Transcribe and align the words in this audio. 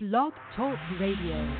Blog 0.00 0.32
Talk 0.56 0.76
Radio. 0.98 1.54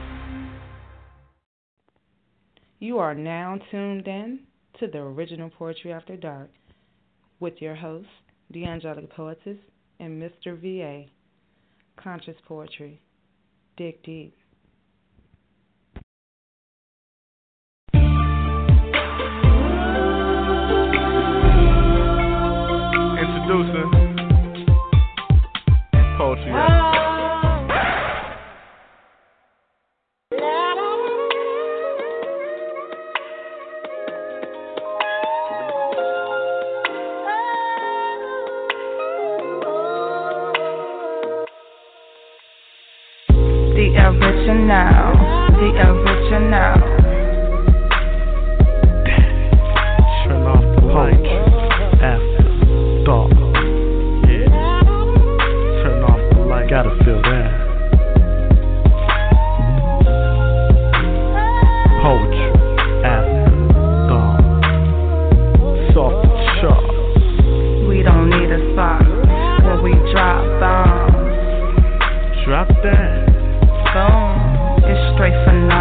You 2.81 2.99
are 2.99 3.15
now 3.15 3.61
tuned 3.71 4.09
in 4.09 4.41
to 4.81 4.89
the 4.89 4.99
original 4.99 5.51
Poetry 5.51 5.93
After 5.93 6.17
Dark 6.17 6.51
with 7.39 7.63
your 7.63 7.77
host, 7.77 8.09
the 8.51 8.65
Angelic 8.65 9.09
Poetess, 9.15 9.59
and 10.01 10.21
Mr. 10.21 10.61
VA. 10.61 11.09
Conscious 11.97 12.35
Poetry. 12.49 13.01
Dig 13.77 14.03
deep. 14.03 14.37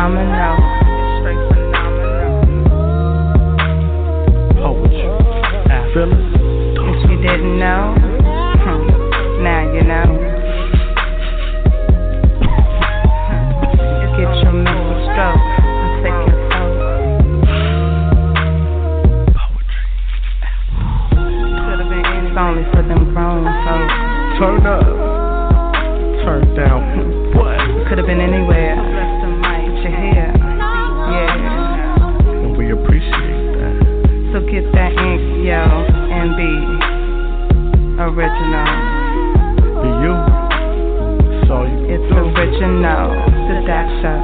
Phenomenal. 0.04 0.60
Straight 1.20 1.40
phenomenal. 1.48 2.44
Poetry 4.60 5.08
after 5.72 6.04
If 6.92 7.00
you 7.10 7.18
didn't 7.22 7.56
know, 7.58 7.96
hmm, 8.64 8.84
now 9.44 9.64
you 9.74 9.84
know. 9.84 10.08
Get 14.20 14.32
your 14.44 14.52
mental 14.52 14.96
stroke. 15.08 15.44
Take 16.04 16.20
your 16.28 16.40
soul. 16.52 16.72
Could've 21.64 21.88
been 21.88 22.04
It's 22.28 22.38
only 22.38 22.64
for 22.72 22.84
them 22.84 23.04
grown 23.14 23.44
folks. 23.64 23.96
Turn 24.38 24.68
up. 24.68 24.84
Turn 26.26 26.44
down. 26.56 26.84
What? 27.34 27.58
Could 27.90 27.98
have 27.98 28.06
been 28.06 28.22
anywhere. 28.22 29.23
Yo, 35.44 35.60
and 35.60 36.38
be 36.40 36.52
original. 38.00 38.72
Be 39.84 39.90
you. 40.04 40.16
All 41.52 41.68
you 41.68 41.80
It's 41.92 42.08
do. 42.10 42.16
original. 42.16 43.12
Show. 44.02 44.22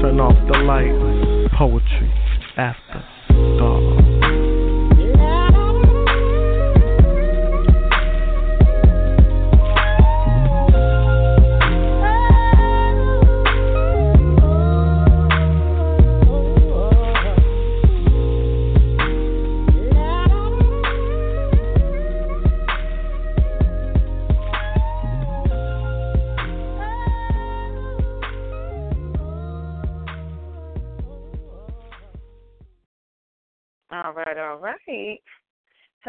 Turn 0.00 0.18
off 0.20 0.38
the 0.50 0.58
lights. 0.64 1.52
Poetry 1.56 2.10
after 2.56 2.81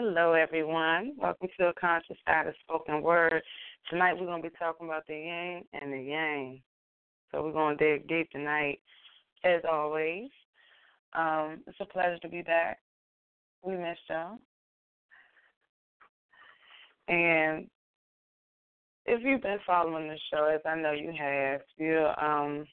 Hello, 0.05 0.33
everyone. 0.33 1.13
Welcome 1.17 1.47
to 1.57 1.67
a 1.67 1.73
conscious 1.75 2.17
side 2.27 2.45
of 2.45 2.53
spoken 2.61 3.01
word. 3.01 3.41
Tonight 3.89 4.15
we're 4.19 4.25
going 4.25 4.43
to 4.43 4.49
be 4.49 4.55
talking 4.59 4.85
about 4.85 5.07
the 5.07 5.13
yin 5.13 5.63
and 5.71 5.93
the 5.93 5.97
yang. 5.97 6.61
So 7.31 7.41
we're 7.41 7.53
going 7.53 7.77
to 7.77 7.83
dig 7.83 8.09
deep 8.09 8.29
tonight, 8.31 8.81
as 9.45 9.61
always. 9.63 10.29
Um, 11.13 11.61
it's 11.67 11.77
a 11.79 11.85
pleasure 11.85 12.19
to 12.21 12.27
be 12.27 12.41
back. 12.41 12.79
We 13.61 13.77
missed 13.77 14.01
y'all. 14.09 14.39
And 17.07 17.69
if 19.05 19.21
you've 19.23 19.41
been 19.41 19.59
following 19.65 20.09
the 20.09 20.17
show, 20.33 20.51
as 20.53 20.59
I 20.65 20.75
know 20.75 20.91
you 20.91 21.13
have, 21.17 21.61
you'll 21.77 22.13
um, 22.21 22.65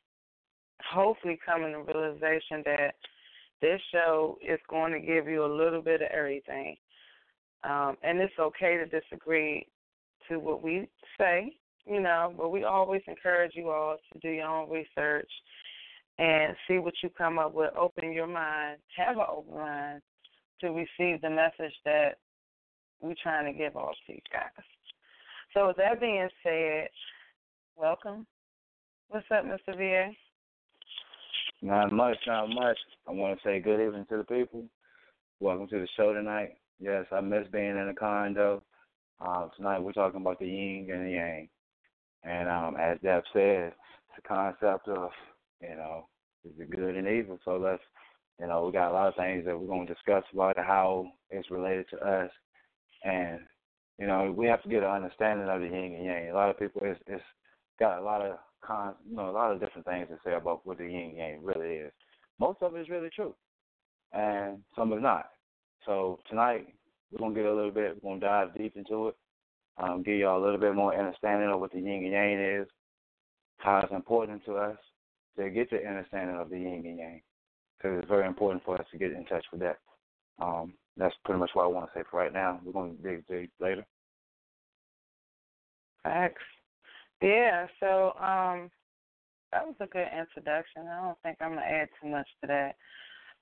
hopefully 0.82 1.38
come 1.46 1.60
to 1.60 1.70
the 1.70 1.92
realization 1.94 2.64
that 2.64 2.94
this 3.62 3.80
show 3.92 4.36
is 4.42 4.58
going 4.68 4.92
to 4.94 4.98
give 4.98 5.28
you 5.28 5.44
a 5.44 5.56
little 5.56 5.80
bit 5.80 6.02
of 6.02 6.08
everything. 6.12 6.76
Um, 7.64 7.96
and 8.02 8.20
it's 8.20 8.38
okay 8.38 8.78
to 8.78 8.86
disagree 8.86 9.66
to 10.28 10.38
what 10.38 10.62
we 10.62 10.88
say, 11.18 11.52
you 11.86 12.00
know, 12.00 12.32
but 12.36 12.50
we 12.50 12.64
always 12.64 13.02
encourage 13.06 13.52
you 13.54 13.70
all 13.70 13.96
to 14.12 14.18
do 14.20 14.28
your 14.28 14.46
own 14.46 14.70
research 14.70 15.30
and 16.18 16.56
see 16.66 16.78
what 16.78 16.94
you 17.02 17.10
come 17.10 17.38
up 17.38 17.54
with. 17.54 17.70
Open 17.76 18.12
your 18.12 18.26
mind, 18.26 18.78
have 18.96 19.16
an 19.16 19.24
open 19.28 19.54
mind 19.54 20.02
to 20.60 20.68
receive 20.68 21.20
the 21.20 21.30
message 21.30 21.74
that 21.84 22.18
we're 23.00 23.14
trying 23.22 23.50
to 23.50 23.58
give 23.58 23.76
all 23.76 23.92
to 24.06 24.12
you 24.12 24.20
guys. 24.32 24.64
So, 25.54 25.68
with 25.68 25.76
that 25.78 26.00
being 26.00 26.28
said, 26.42 26.88
welcome. 27.76 28.26
What's 29.08 29.26
up, 29.32 29.44
Mr. 29.44 29.76
VA? 29.76 30.12
Not 31.62 31.92
much, 31.92 32.16
not 32.26 32.48
much. 32.48 32.78
I 33.08 33.12
want 33.12 33.38
to 33.38 33.48
say 33.48 33.58
good 33.58 33.84
evening 33.84 34.06
to 34.08 34.18
the 34.18 34.24
people. 34.24 34.64
Welcome 35.40 35.66
to 35.68 35.80
the 35.80 35.88
show 35.96 36.12
tonight. 36.12 36.50
Yes, 36.80 37.04
I 37.12 37.20
miss 37.20 37.46
being 37.52 37.76
in 37.76 37.88
the 37.88 37.94
condo. 37.94 38.62
Um, 39.20 39.50
tonight 39.54 39.80
we're 39.80 39.92
talking 39.92 40.22
about 40.22 40.38
the 40.38 40.46
yin 40.46 40.88
and 40.90 41.06
the 41.06 41.10
yang. 41.10 41.48
And 42.24 42.48
um, 42.48 42.76
as 42.80 42.96
Deb 43.02 43.22
said, 43.34 43.74
it's 43.74 44.24
a 44.24 44.26
concept 44.26 44.88
of, 44.88 45.10
you 45.60 45.76
know, 45.76 46.08
is 46.42 46.58
it 46.58 46.70
good 46.70 46.96
and 46.96 47.06
evil. 47.06 47.38
So 47.44 47.58
let's, 47.58 47.82
you 48.40 48.46
know, 48.46 48.64
we 48.64 48.72
got 48.72 48.90
a 48.90 48.94
lot 48.94 49.08
of 49.08 49.14
things 49.16 49.44
that 49.44 49.58
we're 49.58 49.66
going 49.66 49.86
to 49.86 49.92
discuss 49.92 50.24
about 50.32 50.56
how 50.56 51.12
it's 51.28 51.50
related 51.50 51.84
to 51.90 51.98
us. 51.98 52.30
And, 53.04 53.40
you 53.98 54.06
know, 54.06 54.32
we 54.34 54.46
have 54.46 54.62
to 54.62 54.68
get 54.70 54.82
an 54.82 54.88
understanding 54.88 55.50
of 55.50 55.60
the 55.60 55.66
yin 55.66 55.96
and 55.96 56.04
yang. 56.06 56.30
A 56.30 56.34
lot 56.34 56.48
of 56.48 56.58
people, 56.58 56.80
it's, 56.82 57.00
it's 57.06 57.22
got 57.78 57.98
a 57.98 58.02
lot 58.02 58.22
of 58.22 58.38
con, 58.64 58.94
you 59.06 59.16
know, 59.16 59.28
a 59.28 59.32
lot 59.32 59.52
of 59.52 59.60
different 59.60 59.86
things 59.86 60.08
to 60.08 60.16
say 60.24 60.32
about 60.32 60.66
what 60.66 60.78
the 60.78 60.84
yin 60.84 61.10
and 61.10 61.16
yang 61.18 61.42
really 61.42 61.74
is. 61.74 61.92
Most 62.38 62.62
of 62.62 62.74
it 62.74 62.80
is 62.80 62.88
really 62.88 63.10
true, 63.14 63.34
and 64.14 64.60
some 64.74 64.94
is 64.94 65.02
not. 65.02 65.26
So 65.86 66.18
tonight 66.28 66.66
we're 67.10 67.18
gonna 67.18 67.34
get 67.34 67.46
a 67.46 67.54
little 67.54 67.70
bit, 67.70 67.98
we're 68.02 68.10
gonna 68.10 68.20
dive 68.20 68.54
deep 68.56 68.76
into 68.76 69.08
it, 69.08 69.16
um, 69.78 70.02
give 70.02 70.16
y'all 70.16 70.42
a 70.42 70.44
little 70.44 70.60
bit 70.60 70.74
more 70.74 70.96
understanding 70.96 71.48
of 71.48 71.60
what 71.60 71.72
the 71.72 71.78
yin 71.78 72.04
and 72.04 72.12
yang 72.12 72.38
is, 72.38 72.68
how 73.58 73.80
it's 73.80 73.92
important 73.92 74.44
to 74.44 74.56
us 74.56 74.76
to 75.38 75.50
get 75.50 75.70
the 75.70 75.86
understanding 75.86 76.36
of 76.36 76.50
the 76.50 76.58
yin 76.58 76.82
and 76.84 76.98
yang, 76.98 77.22
because 77.76 77.98
it's 77.98 78.08
very 78.08 78.26
important 78.26 78.62
for 78.64 78.80
us 78.80 78.86
to 78.90 78.98
get 78.98 79.12
in 79.12 79.24
touch 79.24 79.44
with 79.52 79.60
that. 79.60 79.78
Um, 80.40 80.74
that's 80.96 81.14
pretty 81.24 81.40
much 81.40 81.50
what 81.54 81.64
I 81.64 81.68
want 81.68 81.90
to 81.90 81.98
say 81.98 82.04
for 82.10 82.20
right 82.20 82.32
now. 82.32 82.60
We're 82.64 82.72
gonna 82.72 82.92
dig 83.02 83.26
dig 83.26 83.50
later. 83.58 83.86
Facts. 86.02 86.42
Yeah, 87.22 87.66
so 87.78 88.12
um 88.18 88.70
that 89.52 89.66
was 89.66 89.74
a 89.80 89.86
good 89.86 90.06
introduction. 90.16 90.86
I 90.86 91.04
don't 91.04 91.18
think 91.22 91.38
I'm 91.40 91.50
gonna 91.50 91.62
add 91.62 91.88
too 92.00 92.08
much 92.08 92.28
to 92.40 92.46
that. 92.46 92.76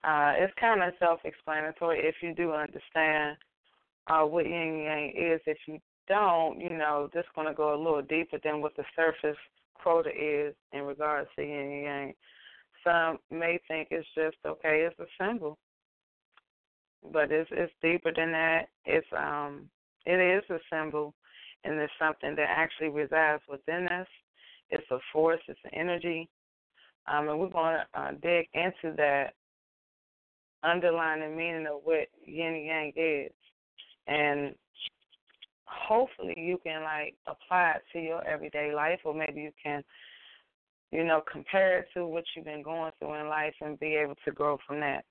Uh 0.05 0.33
it's 0.37 0.55
kinda 0.59 0.93
self 0.99 1.21
explanatory 1.25 2.01
if 2.01 2.17
you 2.23 2.35
do 2.35 2.53
understand 2.53 3.37
uh 4.09 4.23
what 4.23 4.47
yin 4.47 4.83
yang 4.83 5.13
is. 5.17 5.41
If 5.47 5.59
you 5.67 5.79
don't, 6.07 6.61
you 6.61 6.71
know, 6.71 7.11
just 7.13 7.29
gonna 7.35 7.55
go 7.55 7.75
a 7.75 7.83
little 7.83 8.03
deeper 8.03 8.39
than 8.43 8.61
what 8.61 8.77
the 8.77 8.85
surface 8.97 9.39
quota 9.75 10.11
is 10.11 10.55
in 10.73 10.83
regards 10.83 11.29
to 11.37 11.43
yin 11.43 11.83
yang. 11.83 12.15
Some 12.85 13.19
may 13.31 13.59
think 13.69 13.89
it's 13.91 14.09
just 14.15 14.37
okay, 14.47 14.89
it's 14.89 14.99
a 15.01 15.07
symbol. 15.23 15.59
But 17.13 17.31
it's 17.31 17.51
it's 17.53 17.73
deeper 17.83 18.13
than 18.15 18.33
that. 18.33 18.69
It's 18.85 19.07
um 19.17 19.69
it 20.07 20.21
is 20.21 20.45
a 20.51 20.59
symbol 20.71 21.15
and 21.65 21.79
it's 21.79 21.93
something 21.99 22.35
that 22.37 22.49
actually 22.49 22.89
resides 22.89 23.43
within 23.49 23.89
us. 23.89 24.07
It's 24.71 24.91
a 24.91 24.99
force, 25.13 25.41
it's 25.49 25.59
an 25.65 25.71
energy. 25.75 26.29
Um, 27.07 27.29
and 27.29 27.39
we're 27.39 27.49
going 27.49 27.77
to 27.77 28.01
uh, 28.01 28.11
dig 28.23 28.49
into 28.55 28.95
that 28.97 29.35
underlying 30.63 31.37
meaning 31.37 31.67
of 31.67 31.81
what 31.85 32.09
yin 32.25 32.55
and 32.55 32.67
yang 32.67 32.93
is. 32.97 33.33
And 34.07 34.55
hopefully 35.69 36.35
you 36.37 36.59
can 36.65 36.83
like 36.83 37.15
apply 37.27 37.73
it 37.77 37.83
to 37.93 38.01
your 38.03 38.27
everyday 38.27 38.75
life 38.75 39.01
or 39.05 39.15
maybe 39.15 39.41
you 39.41 39.53
can 39.63 39.83
you 40.91 41.05
know 41.05 41.23
compare 41.31 41.81
it 41.81 41.87
to 41.95 42.07
what 42.07 42.25
you've 42.35 42.45
been 42.45 42.63
going 42.63 42.91
through 42.99 43.15
in 43.15 43.29
life 43.29 43.55
and 43.61 43.79
be 43.79 43.95
able 43.95 44.15
to 44.25 44.33
grow 44.33 44.59
from 44.67 44.81
that 44.81 45.05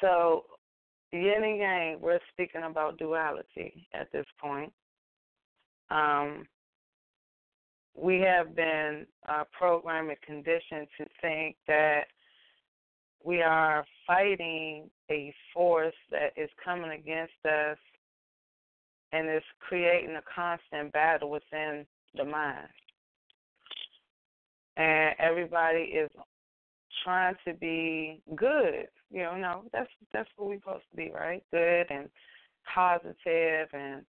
so 0.00 0.44
yin 1.12 1.42
and 1.42 1.58
yang 1.58 2.00
we're 2.00 2.20
speaking 2.32 2.62
about 2.62 2.98
duality 2.98 3.86
at 3.94 4.10
this 4.12 4.26
point 4.40 4.72
um 5.90 6.46
we 7.98 8.20
have 8.20 8.54
been 8.54 9.06
uh, 9.26 9.42
programmed 9.58 10.10
and 10.10 10.20
conditioned 10.20 10.86
to 10.98 11.06
think 11.22 11.56
that 11.66 12.02
we 13.26 13.42
are 13.42 13.84
fighting 14.06 14.88
a 15.10 15.34
force 15.52 15.94
that 16.12 16.32
is 16.36 16.48
coming 16.64 16.92
against 16.92 17.34
us 17.44 17.76
and 19.12 19.28
it's 19.28 19.44
creating 19.58 20.14
a 20.14 20.22
constant 20.32 20.92
battle 20.92 21.30
within 21.30 21.84
the 22.14 22.24
mind. 22.24 22.68
And 24.76 25.16
everybody 25.18 25.80
is 25.80 26.08
trying 27.02 27.34
to 27.48 27.54
be 27.54 28.22
good. 28.36 28.86
You 29.10 29.24
know, 29.24 29.36
no, 29.36 29.62
that's 29.72 29.90
that's 30.12 30.28
what 30.36 30.48
we're 30.48 30.60
supposed 30.60 30.84
to 30.90 30.96
be, 30.96 31.10
right? 31.12 31.42
Good 31.50 31.86
and 31.90 32.08
positive, 32.72 33.68
and 33.72 34.02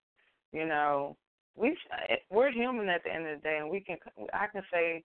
you 0.53 0.67
know, 0.67 1.17
we 1.55 1.77
eh, 2.09 2.17
we're 2.31 2.51
human 2.51 2.89
at 2.89 3.05
the 3.05 3.13
end 3.13 3.27
of 3.27 3.39
the 3.39 3.43
day, 3.43 3.59
and 3.61 3.71
we 3.71 3.81
can 3.81 3.97
I 4.33 4.47
can 4.47 4.63
say 4.73 5.05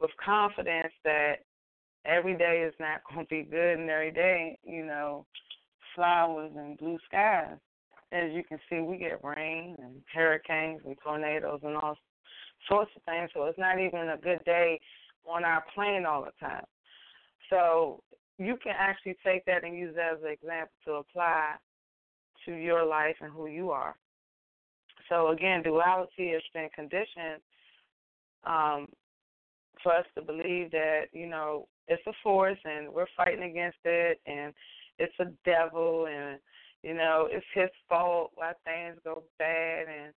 with 0.00 0.10
confidence 0.24 0.92
that 1.04 1.36
every 2.04 2.36
day 2.36 2.64
is 2.66 2.74
not 2.80 3.00
going 3.12 3.26
to 3.26 3.30
be 3.30 3.42
good, 3.42 3.78
and 3.78 3.90
every 3.90 4.12
day, 4.12 4.58
you 4.64 4.84
know, 4.84 5.26
flowers 5.94 6.52
and 6.56 6.78
blue 6.78 6.98
skies 7.06 7.58
as 8.12 8.30
you 8.32 8.44
can 8.44 8.58
see, 8.68 8.80
we 8.80 8.98
get 8.98 9.24
rain 9.24 9.74
and 9.78 10.02
hurricanes 10.12 10.82
and 10.84 10.96
tornadoes 11.02 11.60
and 11.62 11.76
all 11.76 11.96
sorts 12.68 12.90
of 12.94 13.02
things. 13.04 13.30
So 13.32 13.44
it's 13.44 13.58
not 13.58 13.80
even 13.80 14.10
a 14.10 14.18
good 14.18 14.44
day 14.44 14.78
on 15.26 15.44
our 15.44 15.64
plane 15.74 16.04
all 16.04 16.22
the 16.22 16.32
time. 16.38 16.64
So 17.48 18.02
you 18.38 18.56
can 18.62 18.74
actually 18.78 19.16
take 19.24 19.44
that 19.46 19.64
and 19.64 19.76
use 19.76 19.94
that 19.96 20.14
as 20.14 20.22
an 20.22 20.30
example 20.30 20.74
to 20.84 20.92
apply 20.94 21.54
to 22.44 22.52
your 22.52 22.84
life 22.84 23.16
and 23.20 23.32
who 23.32 23.46
you 23.46 23.70
are. 23.70 23.96
So 25.08 25.28
again, 25.28 25.62
duality 25.62 26.32
has 26.32 26.42
been 26.52 26.68
conditioned 26.74 27.40
um, 28.44 28.88
for 29.82 29.92
us 29.92 30.06
to 30.14 30.22
believe 30.22 30.70
that 30.70 31.04
you 31.12 31.26
know 31.26 31.66
it's 31.88 32.02
a 32.06 32.12
force 32.22 32.58
and 32.64 32.92
we're 32.92 33.06
fighting 33.16 33.42
against 33.42 33.78
it 33.84 34.20
and 34.26 34.52
it's 34.98 35.14
a 35.20 35.26
devil 35.44 36.06
and 36.06 36.38
you 36.82 36.94
know, 36.94 37.28
it's 37.30 37.46
his 37.54 37.70
fault 37.88 38.32
why 38.34 38.52
things 38.64 38.98
go 39.04 39.22
bad 39.38 39.86
and 39.88 40.12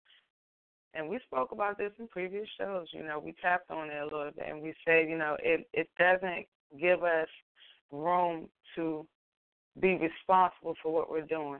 and 0.93 1.09
we 1.09 1.19
spoke 1.25 1.51
about 1.51 1.77
this 1.77 1.91
in 1.99 2.07
previous 2.07 2.47
shows, 2.57 2.87
you 2.93 3.03
know, 3.03 3.19
we 3.19 3.35
tapped 3.41 3.69
on 3.69 3.89
it 3.89 4.01
a 4.01 4.05
little 4.05 4.31
bit 4.35 4.45
and 4.47 4.61
we 4.61 4.73
said, 4.85 5.09
you 5.09 5.17
know, 5.17 5.37
it 5.43 5.67
it 5.73 5.89
doesn't 5.99 6.45
give 6.79 7.03
us 7.03 7.27
room 7.91 8.47
to 8.75 9.05
be 9.79 9.97
responsible 9.97 10.75
for 10.81 10.91
what 10.91 11.09
we're 11.09 11.21
doing. 11.21 11.59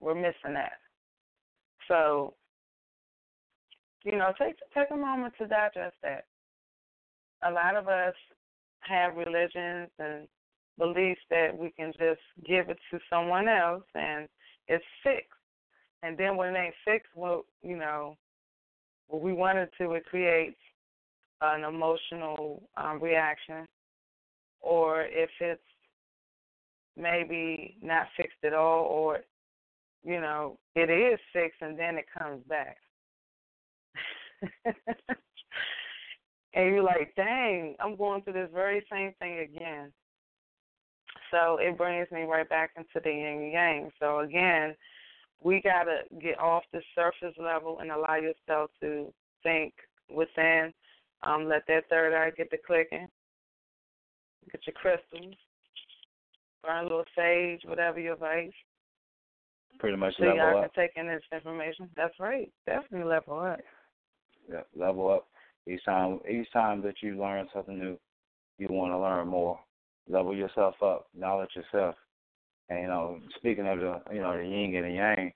We're 0.00 0.14
missing 0.14 0.54
that. 0.54 0.78
So, 1.88 2.34
you 4.04 4.16
know, 4.16 4.32
take 4.38 4.56
take 4.74 4.90
a 4.90 4.96
moment 4.96 5.34
to 5.38 5.46
digest 5.46 5.96
that. 6.02 6.24
A 7.46 7.50
lot 7.50 7.76
of 7.76 7.88
us 7.88 8.14
have 8.80 9.16
religions 9.16 9.90
and 9.98 10.28
beliefs 10.78 11.20
that 11.30 11.56
we 11.56 11.70
can 11.70 11.92
just 11.92 12.20
give 12.46 12.68
it 12.68 12.78
to 12.90 12.98
someone 13.08 13.48
else 13.48 13.84
and 13.94 14.28
it's 14.68 14.84
fixed. 15.02 15.28
And 16.02 16.18
then 16.18 16.36
when 16.36 16.54
it 16.54 16.58
ain't 16.58 16.74
fixed, 16.84 17.12
well, 17.14 17.44
you 17.62 17.76
know, 17.76 18.16
what 19.08 19.22
we 19.22 19.32
wanted 19.32 19.68
to, 19.78 19.92
it 19.92 20.04
creates 20.04 20.58
an 21.40 21.64
emotional 21.64 22.62
um, 22.76 23.00
reaction. 23.00 23.66
Or 24.60 25.02
if 25.02 25.30
it's 25.40 25.60
maybe 26.96 27.76
not 27.82 28.06
fixed 28.16 28.44
at 28.44 28.54
all, 28.54 28.84
or 28.84 29.20
you 30.04 30.20
know, 30.20 30.58
it 30.74 30.90
is 30.90 31.18
fixed 31.32 31.62
and 31.62 31.78
then 31.78 31.96
it 31.96 32.06
comes 32.18 32.42
back. 32.48 32.76
and 36.54 36.66
you're 36.66 36.82
like, 36.82 37.12
dang, 37.16 37.74
I'm 37.80 37.96
going 37.96 38.22
through 38.22 38.34
this 38.34 38.50
very 38.52 38.84
same 38.90 39.12
thing 39.18 39.40
again. 39.40 39.92
So 41.30 41.58
it 41.60 41.76
brings 41.76 42.10
me 42.10 42.22
right 42.22 42.48
back 42.48 42.70
into 42.76 43.00
the 43.02 43.10
yin 43.10 43.42
and 43.42 43.52
yang. 43.52 43.90
So 44.00 44.20
again, 44.20 44.74
we 45.42 45.60
got 45.60 45.84
to 45.84 46.02
get 46.20 46.38
off 46.38 46.62
the 46.72 46.80
surface 46.94 47.36
level 47.38 47.78
and 47.80 47.90
allow 47.90 48.16
yourself 48.16 48.70
to 48.80 49.12
think 49.42 49.74
within. 50.08 50.72
Um, 51.22 51.46
let 51.48 51.62
that 51.68 51.84
third 51.88 52.14
eye 52.14 52.30
get 52.36 52.50
to 52.50 52.58
clicking. 52.66 53.08
Get 54.50 54.60
your 54.66 54.74
crystals. 54.74 55.34
Burn 56.62 56.80
a 56.80 56.82
little 56.82 57.04
sage, 57.16 57.60
whatever 57.64 57.98
your 58.00 58.16
vice. 58.16 58.52
Pretty 59.78 59.96
much 59.96 60.14
so 60.18 60.24
level 60.24 60.36
y'all 60.38 60.58
up. 60.58 60.74
can 60.74 60.84
take 60.84 60.96
in 60.96 61.06
this 61.06 61.22
information. 61.32 61.90
That's 61.96 62.14
right. 62.20 62.50
Definitely 62.66 63.08
level 63.08 63.38
up. 63.38 63.60
Yeah, 64.50 64.62
level 64.76 65.10
up. 65.10 65.26
Each 65.66 65.84
time, 65.84 66.20
each 66.30 66.50
time 66.52 66.82
that 66.82 66.96
you 67.02 67.18
learn 67.18 67.48
something 67.54 67.78
new, 67.78 67.98
you 68.58 68.66
want 68.70 68.92
to 68.92 68.98
learn 68.98 69.28
more 69.28 69.58
level 70.08 70.34
yourself 70.34 70.74
up, 70.82 71.06
knowledge 71.16 71.50
yourself. 71.54 71.96
And 72.68 72.82
you 72.82 72.86
know, 72.88 73.20
speaking 73.36 73.66
of 73.66 73.78
the 73.78 74.00
you 74.12 74.20
know 74.20 74.36
the 74.36 74.44
yin 74.44 74.74
and 74.76 74.84
the 74.84 74.90
yang, 74.90 75.32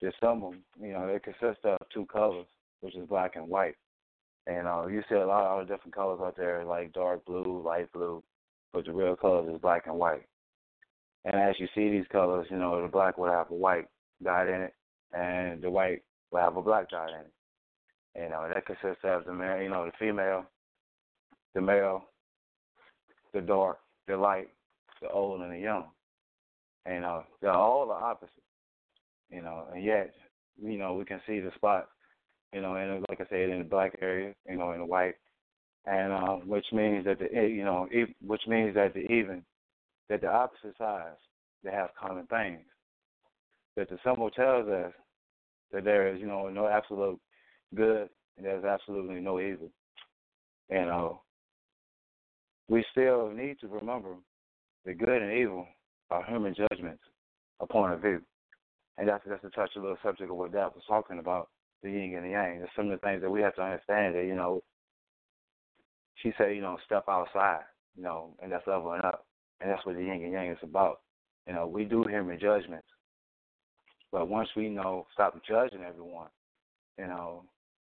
there's 0.00 0.14
some 0.20 0.42
of 0.42 0.52
them, 0.52 0.64
you 0.80 0.92
know, 0.92 1.06
they 1.06 1.18
consist 1.18 1.64
of 1.64 1.78
two 1.92 2.06
colors, 2.06 2.46
which 2.80 2.96
is 2.96 3.08
black 3.08 3.36
and 3.36 3.48
white. 3.48 3.76
And 4.46 4.66
uh, 4.66 4.86
you 4.86 5.02
see 5.08 5.14
a 5.14 5.26
lot 5.26 5.60
of 5.60 5.68
different 5.68 5.94
colors 5.94 6.20
out 6.22 6.36
there, 6.36 6.64
like 6.64 6.92
dark 6.92 7.24
blue, 7.24 7.62
light 7.64 7.90
blue, 7.92 8.22
but 8.72 8.84
the 8.84 8.92
real 8.92 9.16
colors 9.16 9.48
is 9.52 9.60
black 9.60 9.86
and 9.86 9.96
white. 9.96 10.26
And 11.24 11.36
as 11.36 11.54
you 11.58 11.66
see 11.74 11.90
these 11.90 12.06
colors, 12.12 12.46
you 12.50 12.58
know, 12.58 12.82
the 12.82 12.88
black 12.88 13.16
will 13.16 13.30
have 13.30 13.50
a 13.50 13.54
white 13.54 13.86
dot 14.22 14.48
in 14.48 14.62
it, 14.62 14.74
and 15.12 15.62
the 15.62 15.70
white 15.70 16.02
will 16.30 16.40
have 16.40 16.56
a 16.56 16.62
black 16.62 16.90
dot 16.90 17.08
in 17.08 17.20
it. 17.20 17.32
You 18.16 18.28
know, 18.28 18.48
that 18.52 18.66
consists 18.66 19.04
of 19.04 19.24
the 19.24 19.32
male, 19.32 19.60
you 19.60 19.68
know, 19.68 19.86
the 19.86 19.92
female, 19.98 20.44
the 21.54 21.60
male, 21.60 22.04
the 23.32 23.40
dark, 23.40 23.78
the 24.06 24.16
light, 24.16 24.48
the 25.02 25.08
old 25.08 25.40
and 25.40 25.52
the 25.52 25.58
young. 25.58 25.86
And 26.86 27.04
uh, 27.04 27.22
they're 27.40 27.52
all 27.52 27.86
the 27.86 27.94
opposite. 27.94 28.30
You 29.30 29.42
know, 29.42 29.64
and 29.74 29.82
yet, 29.82 30.14
you 30.62 30.78
know, 30.78 30.94
we 30.94 31.04
can 31.04 31.20
see 31.26 31.40
the 31.40 31.50
spot, 31.56 31.88
you 32.52 32.60
know, 32.60 32.74
and 32.74 33.04
like 33.08 33.20
I 33.20 33.26
said, 33.28 33.48
in 33.48 33.58
the 33.58 33.64
black 33.64 33.96
area, 34.00 34.34
you 34.48 34.56
know, 34.56 34.72
in 34.72 34.78
the 34.78 34.86
white, 34.86 35.14
and 35.86 36.12
uh, 36.12 36.36
which 36.46 36.66
means 36.72 37.04
that 37.06 37.18
the 37.18 37.34
eh, 37.34 37.46
you 37.46 37.64
know, 37.64 37.88
which 38.24 38.42
means 38.46 38.74
that 38.74 38.94
the 38.94 39.00
even, 39.00 39.42
that 40.08 40.20
the 40.20 40.28
opposite 40.28 40.76
sides 40.78 41.16
they 41.64 41.72
have 41.72 41.90
common 42.00 42.26
things. 42.26 42.60
That 43.76 43.88
the 43.88 43.98
symbol 44.04 44.30
tells 44.30 44.68
us 44.68 44.92
that 45.72 45.84
there 45.84 46.14
is, 46.14 46.20
you 46.20 46.26
know, 46.26 46.48
no 46.48 46.68
absolute 46.68 47.18
good 47.74 48.08
and 48.36 48.46
there's 48.46 48.64
absolutely 48.64 49.20
no 49.20 49.40
evil. 49.40 49.70
And 50.70 50.90
uh, 50.90 51.10
we 52.68 52.84
still 52.90 53.30
need 53.30 53.58
to 53.60 53.68
remember 53.68 54.14
that 54.84 54.98
good 54.98 55.22
and 55.22 55.32
evil 55.38 55.66
are 56.10 56.24
human 56.24 56.54
judgments, 56.54 57.02
a 57.60 57.66
point 57.66 57.92
of 57.92 58.00
view. 58.00 58.20
And 58.96 59.08
that's 59.08 59.24
that's 59.28 59.76
a 59.76 59.80
little 59.80 59.96
subject 60.02 60.30
of 60.30 60.36
what 60.36 60.52
Dad 60.52 60.68
was 60.74 60.84
talking 60.86 61.18
about, 61.18 61.48
the 61.82 61.90
yin 61.90 62.14
and 62.16 62.24
the 62.24 62.30
yang. 62.30 62.58
There's 62.58 62.70
some 62.76 62.90
of 62.90 63.00
the 63.00 63.04
things 63.06 63.22
that 63.22 63.30
we 63.30 63.40
have 63.40 63.54
to 63.56 63.62
understand 63.62 64.14
that, 64.14 64.24
you 64.24 64.36
know, 64.36 64.62
she 66.16 66.32
said, 66.38 66.54
you 66.54 66.62
know, 66.62 66.78
step 66.86 67.04
outside, 67.08 67.62
you 67.96 68.04
know, 68.04 68.34
and 68.42 68.52
that's 68.52 68.66
leveling 68.66 69.00
up. 69.02 69.26
And 69.60 69.70
that's 69.70 69.84
what 69.84 69.96
the 69.96 70.02
yin 70.02 70.22
and 70.22 70.32
yang 70.32 70.50
is 70.50 70.58
about. 70.62 71.00
You 71.46 71.54
know, 71.54 71.66
we 71.66 71.84
do 71.84 72.04
human 72.08 72.38
judgments. 72.38 72.86
But 74.12 74.28
once 74.28 74.48
we 74.56 74.68
know, 74.68 75.06
stop 75.12 75.34
judging 75.46 75.82
everyone, 75.82 76.28
you 76.98 77.08
know, 77.08 77.42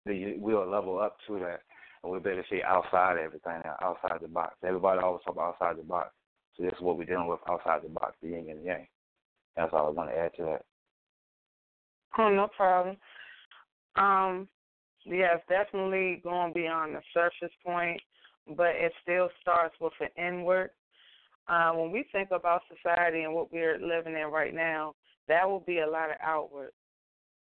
we'll 0.06 0.70
level 0.70 1.00
up 1.00 1.18
to 1.28 1.40
that, 1.40 1.62
and 2.04 2.12
we'll 2.12 2.20
better 2.20 2.46
see 2.50 2.62
outside 2.62 3.18
everything, 3.18 3.62
outside 3.82 4.20
the 4.22 4.28
box. 4.28 4.56
Everybody 4.64 5.02
always 5.02 5.22
talk 5.24 5.36
about 5.36 5.56
outside 5.56 5.78
the 5.78 5.84
box. 5.84 6.12
So 6.56 6.64
this 6.64 6.74
is 6.74 6.82
what 6.82 6.98
we're 6.98 7.06
dealing 7.06 7.28
with 7.28 7.40
outside 7.50 7.82
the 7.84 7.90
box, 7.90 8.16
the 8.22 8.30
yin 8.30 8.48
and 8.50 8.62
the 8.62 8.66
yang. 8.66 8.88
That's 9.58 9.74
all 9.74 9.88
I 9.88 9.90
want 9.90 10.10
to 10.10 10.18
add 10.18 10.32
to 10.38 10.44
that. 10.44 10.66
Oh, 12.18 12.30
no 12.30 12.48
problem. 12.56 12.98
Um, 13.96 14.48
yes, 15.06 15.40
definitely 15.50 16.22
going 16.24 16.54
beyond 16.54 16.96
the 16.96 17.02
surface 17.14 17.54
point, 17.66 18.02
but 18.56 18.76
it 18.76 18.94
still 19.02 19.30
starts 19.42 19.76
with 19.82 19.94
an 20.00 20.10
inward. 20.18 20.70
Uh, 21.48 21.72
when 21.74 21.92
we 21.92 22.06
think 22.12 22.30
about 22.32 22.62
society 22.74 23.24
and 23.24 23.34
what 23.34 23.52
we're 23.52 23.80
living 23.80 24.16
in 24.16 24.32
right 24.32 24.54
now, 24.54 24.96
that 25.28 25.48
will 25.48 25.60
be 25.60 25.80
a 25.80 25.88
lot 25.88 26.10
of 26.10 26.18
outward. 26.24 26.72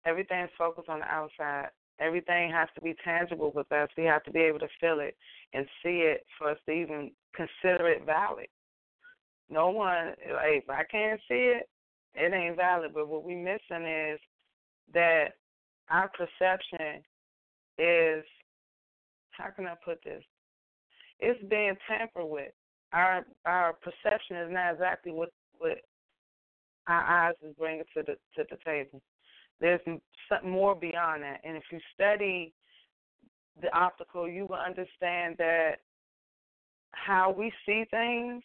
Everything's 0.05 0.49
focused 0.57 0.89
on 0.89 0.99
the 0.99 1.05
outside. 1.05 1.69
Everything 1.99 2.51
has 2.51 2.69
to 2.75 2.81
be 2.81 2.95
tangible 3.03 3.51
with 3.55 3.71
us. 3.71 3.89
We 3.97 4.03
have 4.03 4.23
to 4.23 4.31
be 4.31 4.39
able 4.39 4.59
to 4.59 4.67
feel 4.79 4.99
it 4.99 5.15
and 5.53 5.65
see 5.83 5.99
it 6.01 6.25
for 6.37 6.51
us 6.51 6.57
to 6.65 6.71
even 6.71 7.11
consider 7.35 7.87
it 7.89 8.05
valid. 8.05 8.47
No 9.49 9.69
one, 9.69 10.07
like, 10.33 10.63
if 10.63 10.69
I 10.69 10.83
can't 10.83 11.19
see 11.27 11.55
it, 11.55 11.69
it 12.13 12.33
ain't 12.33 12.57
valid. 12.57 12.91
But 12.93 13.07
what 13.07 13.23
we're 13.23 13.37
missing 13.37 13.85
is 13.85 14.19
that 14.93 15.29
our 15.89 16.09
perception 16.09 17.01
is, 17.77 18.23
how 19.31 19.49
can 19.55 19.67
I 19.67 19.75
put 19.83 20.03
this? 20.03 20.23
It's 21.19 21.41
being 21.49 21.75
tampered 21.87 22.25
with. 22.25 22.51
Our 22.93 23.25
our 23.45 23.73
perception 23.73 24.37
is 24.37 24.51
not 24.51 24.73
exactly 24.73 25.11
what 25.11 25.29
what 25.57 25.79
our 26.87 27.03
eyes 27.03 27.35
is 27.43 27.53
bringing 27.57 27.83
to 27.95 28.03
the 28.03 28.13
to 28.35 28.47
the 28.49 28.57
table. 28.65 29.01
There's 29.59 29.81
more 30.43 30.75
beyond 30.75 31.23
that, 31.23 31.41
and 31.43 31.57
if 31.57 31.63
you 31.71 31.79
study 31.93 32.53
the 33.61 33.75
optical, 33.75 34.27
you 34.27 34.45
will 34.45 34.57
understand 34.57 35.35
that 35.39 35.77
how 36.91 37.33
we 37.35 37.51
see 37.65 37.85
things 37.89 38.43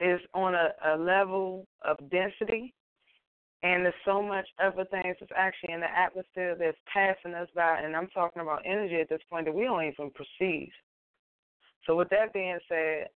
is 0.00 0.20
on 0.34 0.54
a, 0.54 0.70
a 0.86 0.96
level 0.96 1.66
of 1.84 1.96
density, 2.10 2.74
and 3.62 3.84
there's 3.84 3.94
so 4.04 4.22
much 4.22 4.46
other 4.62 4.84
things 4.84 5.16
that's 5.20 5.32
actually 5.36 5.72
in 5.72 5.80
the 5.80 5.90
atmosphere 5.90 6.56
that's 6.58 6.76
passing 6.92 7.34
us 7.34 7.48
by, 7.54 7.80
and 7.82 7.96
I'm 7.96 8.08
talking 8.08 8.42
about 8.42 8.62
energy 8.66 8.96
at 8.96 9.08
this 9.08 9.22
point 9.30 9.46
that 9.46 9.54
we 9.54 9.64
don't 9.64 9.84
even 9.84 10.10
perceive. 10.10 10.70
So, 11.86 11.96
with 11.96 12.08
that 12.10 12.32
being 12.32 12.58
said, 12.68 13.08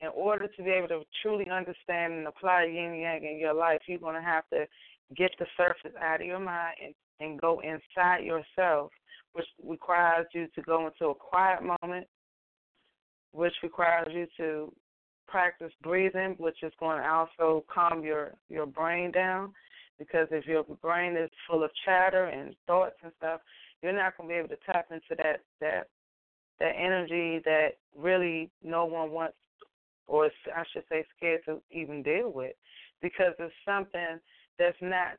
in 0.00 0.08
order 0.14 0.46
to 0.46 0.62
be 0.62 0.70
able 0.70 0.88
to 0.88 1.02
truly 1.22 1.48
understand 1.50 2.12
and 2.14 2.26
apply 2.26 2.64
yin 2.64 2.96
yang 3.00 3.24
in 3.24 3.38
your 3.38 3.54
life, 3.54 3.80
you're 3.86 3.98
going 3.98 4.14
to 4.14 4.20
have 4.20 4.44
to 4.50 4.66
get 5.14 5.30
the 5.38 5.46
surface 5.56 5.96
out 6.02 6.20
of 6.20 6.26
your 6.26 6.40
mind 6.40 6.74
and, 6.82 6.94
and 7.20 7.40
go 7.40 7.60
inside 7.60 8.24
yourself, 8.24 8.90
which 9.32 9.46
requires 9.64 10.26
you 10.34 10.46
to 10.54 10.62
go 10.62 10.86
into 10.86 11.10
a 11.10 11.14
quiet 11.14 11.60
moment, 11.62 12.06
which 13.32 13.54
requires 13.62 14.08
you 14.12 14.26
to 14.36 14.72
practice 15.28 15.72
breathing, 15.82 16.34
which 16.38 16.62
is 16.62 16.72
going 16.80 16.98
to 16.98 17.08
also 17.08 17.64
calm 17.72 18.02
your 18.02 18.32
your 18.48 18.66
brain 18.66 19.10
down. 19.12 19.52
Because 19.98 20.28
if 20.30 20.46
your 20.46 20.62
brain 20.82 21.16
is 21.16 21.30
full 21.48 21.64
of 21.64 21.70
chatter 21.84 22.26
and 22.26 22.54
thoughts 22.66 22.96
and 23.02 23.12
stuff, 23.16 23.40
you're 23.82 23.92
not 23.92 24.16
going 24.16 24.28
to 24.28 24.34
be 24.34 24.38
able 24.38 24.48
to 24.48 24.56
tap 24.66 24.86
into 24.90 25.14
that 25.22 25.40
that 25.60 25.88
that 26.58 26.72
energy 26.76 27.40
that 27.44 27.72
really 27.96 28.50
no 28.62 28.84
one 28.86 29.10
wants, 29.10 29.36
or 30.06 30.26
I 30.54 30.64
should 30.72 30.84
say, 30.90 31.04
scared 31.16 31.40
to 31.46 31.60
even 31.70 32.02
deal 32.02 32.32
with, 32.32 32.52
because 33.02 33.34
it's 33.38 33.54
something 33.64 34.18
that's 34.58 34.76
not 34.80 35.16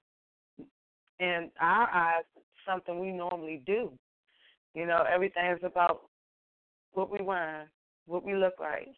in 1.20 1.50
our 1.60 1.90
eyes 1.90 2.24
something 2.68 3.00
we 3.00 3.12
normally 3.12 3.62
do. 3.66 3.92
You 4.74 4.86
know, 4.86 5.04
everything 5.12 5.52
is 5.52 5.64
about 5.64 6.02
what 6.94 7.12
we 7.12 7.24
wear, 7.24 7.70
what 8.06 8.24
we 8.24 8.36
look 8.36 8.56
like, 8.60 8.90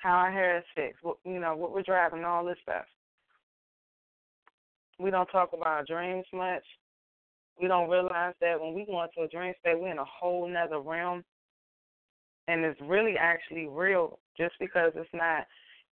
how 0.00 0.12
our 0.12 0.30
hair 0.30 0.58
is 0.58 0.64
fixed, 0.74 1.02
what 1.02 1.16
you 1.24 1.40
know, 1.40 1.56
what 1.56 1.72
we're 1.72 1.82
driving, 1.82 2.24
all 2.24 2.44
this 2.44 2.58
stuff. 2.62 2.84
We 4.98 5.10
don't 5.10 5.26
talk 5.26 5.50
about 5.52 5.66
our 5.66 5.84
dreams 5.84 6.26
much. 6.32 6.62
We 7.60 7.68
don't 7.68 7.88
realize 7.88 8.34
that 8.40 8.60
when 8.60 8.74
we 8.74 8.84
go 8.84 9.02
into 9.02 9.22
a 9.22 9.28
dream 9.28 9.54
state, 9.60 9.78
we're 9.78 9.90
in 9.92 9.98
a 9.98 10.04
whole 10.04 10.48
nother 10.48 10.80
realm, 10.80 11.24
and 12.48 12.64
it's 12.64 12.80
really 12.82 13.14
actually 13.18 13.66
real. 13.66 14.18
Just 14.36 14.54
because 14.60 14.92
it's 14.96 15.08
not 15.12 15.46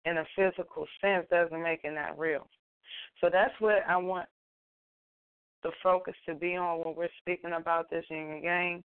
in 0.05 0.17
a 0.17 0.25
physical 0.35 0.87
sense 0.99 1.25
doesn't 1.29 1.61
make 1.61 1.81
it 1.83 1.93
not 1.93 2.17
real. 2.17 2.47
So 3.19 3.29
that's 3.31 3.53
what 3.60 3.83
I 3.88 3.98
want 3.98 4.27
the 5.63 5.71
focus 5.83 6.15
to 6.27 6.33
be 6.33 6.55
on 6.55 6.79
when 6.79 6.95
we're 6.95 7.10
speaking 7.19 7.53
about 7.53 7.89
this 7.89 8.05
yin 8.10 8.31
and 8.31 8.43
yang. 8.43 8.83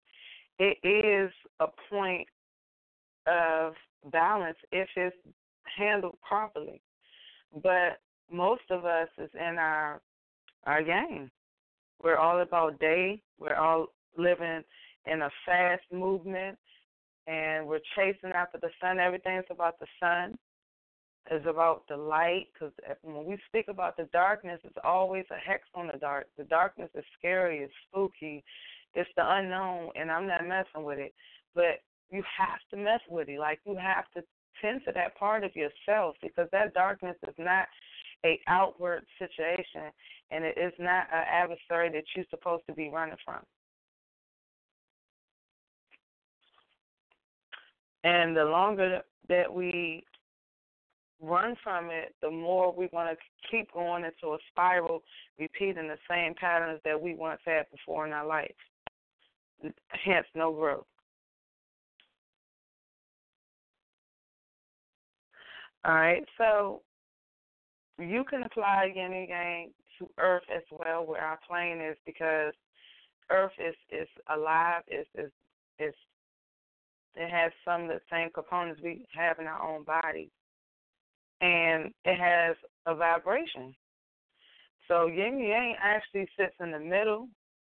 It 0.59 0.77
is 0.83 1.31
a 1.59 1.67
point 1.89 2.27
of 3.27 3.73
balance 4.11 4.57
if 4.71 4.87
it's 4.95 5.15
handled 5.77 6.17
properly. 6.27 6.81
But 7.63 7.99
most 8.31 8.63
of 8.69 8.85
us 8.85 9.07
is 9.17 9.29
in 9.33 9.57
our 9.57 10.01
our 10.65 10.81
yang. 10.81 11.29
We're 12.03 12.17
all 12.17 12.41
about 12.41 12.79
day. 12.79 13.21
We're 13.39 13.55
all 13.55 13.87
living 14.17 14.63
in 15.05 15.21
a 15.21 15.29
fast 15.45 15.83
movement, 15.91 16.57
and 17.27 17.67
we're 17.67 17.79
chasing 17.95 18.31
after 18.31 18.57
the 18.59 18.69
sun. 18.81 18.99
Everything's 18.99 19.45
about 19.49 19.79
the 19.79 19.87
sun. 19.99 20.37
It's 21.31 21.45
about 21.47 21.87
the 21.89 21.97
light, 21.97 22.47
because 22.53 22.73
uh, 22.87 22.93
when 23.01 23.25
we 23.25 23.37
speak 23.47 23.67
about 23.67 23.97
the 23.97 24.07
darkness, 24.13 24.59
it's 24.63 24.77
always 24.83 25.25
a 25.31 25.37
hex 25.37 25.63
on 25.73 25.87
the 25.91 25.97
dark. 25.97 26.27
The 26.37 26.43
darkness 26.43 26.89
is 26.93 27.03
scary, 27.17 27.59
it's 27.59 27.73
spooky, 27.89 28.43
it's 28.93 29.09
the 29.17 29.23
unknown, 29.25 29.89
and 29.95 30.11
I'm 30.11 30.27
not 30.27 30.47
messing 30.47 30.83
with 30.83 30.99
it. 30.99 31.13
But 31.55 31.81
you 32.11 32.23
have 32.37 32.59
to 32.71 32.77
mess 32.77 33.01
with 33.09 33.27
it. 33.29 33.39
Like 33.39 33.59
you 33.65 33.75
have 33.75 34.05
to 34.15 34.23
tend 34.61 34.81
to 34.85 34.91
that 34.93 35.17
part 35.17 35.43
of 35.43 35.55
yourself 35.55 36.15
because 36.21 36.47
that 36.51 36.73
darkness 36.73 37.17
is 37.27 37.35
not 37.37 37.67
a 38.25 38.39
outward 38.47 39.03
situation 39.19 39.91
and 40.31 40.43
it 40.43 40.57
is 40.57 40.73
not 40.79 41.07
an 41.13 41.23
adversary 41.29 41.89
that 41.89 42.03
you're 42.15 42.25
supposed 42.29 42.63
to 42.67 42.73
be 42.73 42.89
running 42.89 43.17
from. 43.23 43.41
And 48.03 48.35
the 48.37 48.45
longer 48.45 49.01
that 49.29 49.51
we 49.51 50.03
run 51.21 51.55
from 51.63 51.89
it, 51.89 52.13
the 52.21 52.29
more 52.29 52.73
we're 52.73 52.89
going 52.89 53.07
to 53.07 53.17
keep 53.49 53.71
going 53.73 54.03
into 54.03 54.33
a 54.33 54.37
spiral, 54.51 55.03
repeating 55.39 55.87
the 55.87 55.97
same 56.09 56.33
patterns 56.35 56.81
that 56.85 56.99
we 56.99 57.15
once 57.15 57.41
had 57.45 57.65
before 57.71 58.05
in 58.05 58.13
our 58.13 58.25
life. 58.25 58.55
Hence, 59.89 60.27
no 60.35 60.51
growth. 60.51 60.85
All 65.85 65.93
right, 65.93 66.25
so 66.37 66.81
you 67.99 68.23
can 68.27 68.43
apply 68.43 68.91
yin 68.95 69.13
and 69.13 69.29
yang 69.29 69.69
to 69.99 70.09
Earth 70.17 70.43
as 70.53 70.63
well, 70.71 71.05
where 71.05 71.21
our 71.21 71.39
plane 71.47 71.79
is, 71.79 71.95
because 72.05 72.53
Earth 73.29 73.51
is 73.59 73.75
is 73.91 74.07
alive. 74.35 74.81
Is 74.87 75.05
is 75.15 75.31
is 75.79 75.93
it 77.15 77.29
has 77.29 77.51
some 77.63 77.83
of 77.83 77.87
the 77.87 78.01
same 78.11 78.29
components 78.33 78.81
we 78.83 79.05
have 79.15 79.39
in 79.39 79.45
our 79.45 79.61
own 79.61 79.83
body, 79.83 80.31
and 81.41 81.91
it 82.05 82.19
has 82.19 82.55
a 82.85 82.95
vibration. 82.95 83.75
So 84.87 85.07
yin 85.07 85.39
yang 85.39 85.75
actually 85.81 86.27
sits 86.37 86.55
in 86.59 86.71
the 86.71 86.79
middle, 86.79 87.27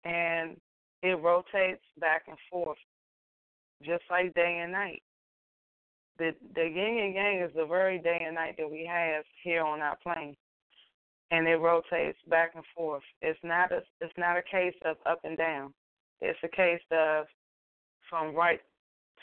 and 0.04 0.56
it 1.02 1.20
rotates 1.20 1.84
back 2.00 2.22
and 2.28 2.38
forth, 2.50 2.78
just 3.82 4.02
like 4.10 4.34
day 4.34 4.60
and 4.62 4.72
night 4.72 5.02
the 6.18 6.34
the 6.54 6.62
yin 6.62 6.98
and 7.04 7.14
yang 7.14 7.40
is 7.40 7.54
the 7.54 7.66
very 7.66 7.98
day 7.98 8.22
and 8.24 8.34
night 8.34 8.54
that 8.58 8.70
we 8.70 8.86
have 8.86 9.24
here 9.42 9.64
on 9.64 9.80
our 9.80 9.96
plane, 10.02 10.36
and 11.30 11.46
it 11.48 11.56
rotates 11.56 12.18
back 12.28 12.52
and 12.54 12.64
forth. 12.76 13.02
It's 13.20 13.38
not 13.42 13.72
a 13.72 13.82
it's 14.00 14.12
not 14.18 14.36
a 14.36 14.42
case 14.42 14.74
of 14.84 14.96
up 15.06 15.20
and 15.24 15.36
down. 15.36 15.72
It's 16.20 16.38
a 16.44 16.48
case 16.48 16.82
of 16.90 17.26
from 18.08 18.34
right 18.34 18.60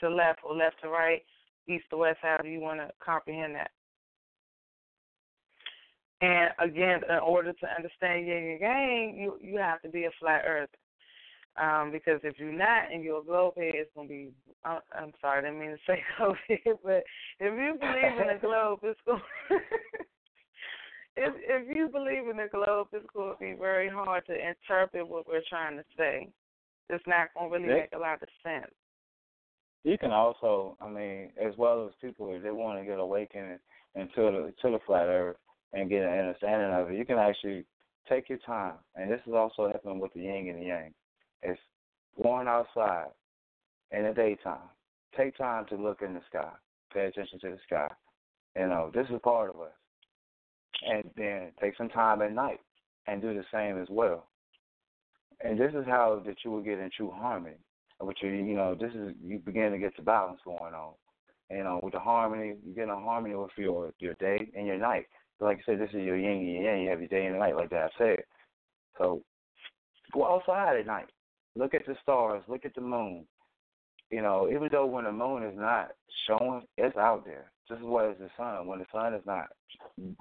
to 0.01 0.10
left 0.10 0.39
or 0.43 0.55
left 0.55 0.81
to 0.81 0.89
right, 0.89 1.22
east 1.67 1.86
to 1.91 1.98
west, 1.98 2.19
however 2.22 2.48
you 2.48 2.60
want 2.60 2.79
to 2.79 2.89
comprehend 3.03 3.55
that. 3.55 3.72
And 6.22 6.50
again, 6.60 7.02
in 7.10 7.20
order 7.20 7.54
to 7.54 7.76
understand 7.76 8.28
yin 8.28 8.58
and 8.60 8.62
yang, 8.62 9.18
you 9.18 9.38
you 9.42 9.58
have 9.58 9.82
to 9.84 9.90
be 9.90 10.06
a 10.06 10.12
flat 10.20 10.44
earth. 10.46 10.70
Um, 11.56 11.92
because 11.92 12.20
if 12.24 12.38
you're 12.38 12.54
not 12.54 12.92
and 12.92 13.04
you're 13.04 13.20
a 13.20 13.24
globe 13.24 13.56
head, 13.56 13.72
it's 13.74 13.92
gonna 13.96 14.08
be. 14.08 14.32
Uh, 14.66 14.80
I'm 14.94 15.14
sorry, 15.22 15.40
I 15.40 15.42
didn't 15.42 15.60
mean 15.60 15.72
to 15.72 15.78
say 15.88 16.04
globe 16.18 16.36
head, 16.48 16.76
but 16.84 17.04
if 17.40 17.54
you 17.54 17.78
believe 17.80 18.20
in 18.20 18.28
the 18.28 18.40
globe, 18.42 18.80
it's 18.84 19.00
going. 19.06 19.22
if 21.16 21.34
if 21.38 21.76
you 21.76 21.88
believe 21.88 22.28
in 22.30 22.38
the 22.38 22.50
globe, 22.52 22.88
it's 22.92 23.06
to 23.14 23.36
be 23.40 23.54
very 23.54 23.90
hard 23.90 24.26
to 24.28 24.34
interpret 24.34 25.08
what 25.08 25.26
we're 25.26 25.42
trying 25.50 25.78
to 25.78 25.84
say. 25.98 26.28
It's 26.90 27.04
not 27.08 27.28
going 27.34 27.52
to 27.52 27.58
really 27.58 27.82
make 27.82 27.94
a 27.94 28.00
lot 28.00 28.22
of 28.22 28.30
sense. 28.44 28.74
You 29.84 29.98
can 29.98 30.12
also, 30.12 30.76
I 30.82 30.90
mean, 30.90 31.32
as 31.40 31.54
well 31.58 31.86
as 31.86 31.94
people, 32.02 32.34
if 32.34 32.42
they 32.42 32.52
want 32.52 32.80
to 32.80 32.86
get 32.86 33.00
awakened 33.00 33.60
into 33.96 34.16
the 34.16 34.54
to 34.62 34.72
the 34.72 34.80
flat 34.86 35.08
Earth 35.08 35.38
and 35.74 35.90
get 35.90 36.04
an 36.04 36.20
understanding 36.20 36.72
of 36.72 36.90
it, 36.90 36.98
you 36.98 37.06
can 37.06 37.18
actually 37.18 37.66
take 38.08 38.30
your 38.30 38.40
time, 38.40 38.74
and 38.96 39.12
this 39.12 39.22
is 39.28 39.34
also 39.34 39.68
happening 39.68 40.00
with 40.00 40.14
the 40.14 40.22
yin 40.22 40.50
and 40.50 40.62
the 40.62 40.66
yang. 40.66 40.94
It's 41.44 41.60
going 42.22 42.48
outside 42.48 43.08
in 43.92 44.04
the 44.04 44.14
daytime. 44.14 44.70
Take 45.16 45.38
time 45.38 45.66
to 45.68 45.76
look 45.76 46.02
in 46.02 46.14
the 46.14 46.22
sky. 46.30 46.52
Pay 46.94 47.06
attention 47.06 47.40
to 47.40 47.50
the 47.50 47.58
sky. 47.66 47.88
You 48.58 48.68
know, 48.68 48.92
this 48.94 49.08
is 49.10 49.20
part 49.24 49.50
of 49.50 49.62
us. 49.62 49.72
And 50.88 51.04
then 51.16 51.52
take 51.62 51.76
some 51.78 51.90
time 51.90 52.22
at 52.22 52.34
night 52.34 52.60
and 53.08 53.22
do 53.22 53.34
the 53.34 53.44
same 53.52 53.82
as 53.82 53.88
well. 53.90 54.28
And 55.44 55.60
this 55.60 55.74
is 55.74 55.86
how 55.88 56.22
that 56.26 56.36
you 56.44 56.52
will 56.52 56.62
get 56.62 56.80
in 56.80 56.90
true 56.96 57.12
harmony. 57.12 57.56
Which 58.02 58.20
you 58.22 58.30
you 58.30 58.56
know, 58.56 58.76
this 58.80 58.94
is 58.94 59.14
you 59.22 59.40
begin 59.40 59.72
to 59.72 59.78
get 59.78 59.96
the 59.96 60.04
balance 60.04 60.40
going 60.46 60.74
on. 60.74 60.94
You 61.50 61.64
know, 61.64 61.80
with 61.84 61.94
the 61.94 62.00
harmony, 62.00 62.56
you 62.66 62.74
get 62.74 62.84
in 62.84 62.90
harmony 62.90 63.36
with 63.36 63.52
your 63.58 63.92
your 64.00 64.14
day 64.16 64.50
and 64.56 64.68
your 64.68 64.78
night. 64.78 65.08
Like 65.39 65.60
I 65.60 65.62
said, 65.65 65.79
this 65.79 65.89
is 65.89 66.05
your 66.05 66.17
yin 66.17 66.39
and 66.39 66.51
your 66.51 66.63
yang. 66.63 66.84
You 66.84 66.89
have 66.89 67.00
your 67.00 67.08
day 67.08 67.25
and 67.25 67.39
night, 67.39 67.55
like 67.55 67.69
that 67.69 67.91
I 67.96 67.98
said. 67.98 68.17
So 68.98 69.22
go 70.13 70.25
outside 70.25 70.77
at 70.77 70.86
night. 70.86 71.10
Look 71.55 71.74
at 71.74 71.86
the 71.86 71.96
stars. 72.01 72.43
Look 72.48 72.65
at 72.65 72.75
the 72.75 72.81
moon. 72.81 73.25
You 74.12 74.22
know, 74.22 74.50
even 74.50 74.69
though 74.72 74.86
when 74.86 75.05
the 75.05 75.12
moon 75.12 75.43
is 75.43 75.58
not 75.58 75.91
showing, 76.27 76.63
it's 76.77 76.98
out 76.98 77.25
there. 77.25 77.51
Just 77.67 77.81
as 77.81 77.86
well 77.86 78.10
as 78.10 78.17
the 78.17 78.29
sun. 78.36 78.67
When 78.67 78.79
the 78.79 78.86
sun 78.91 79.13
is 79.13 79.25
not 79.25 79.48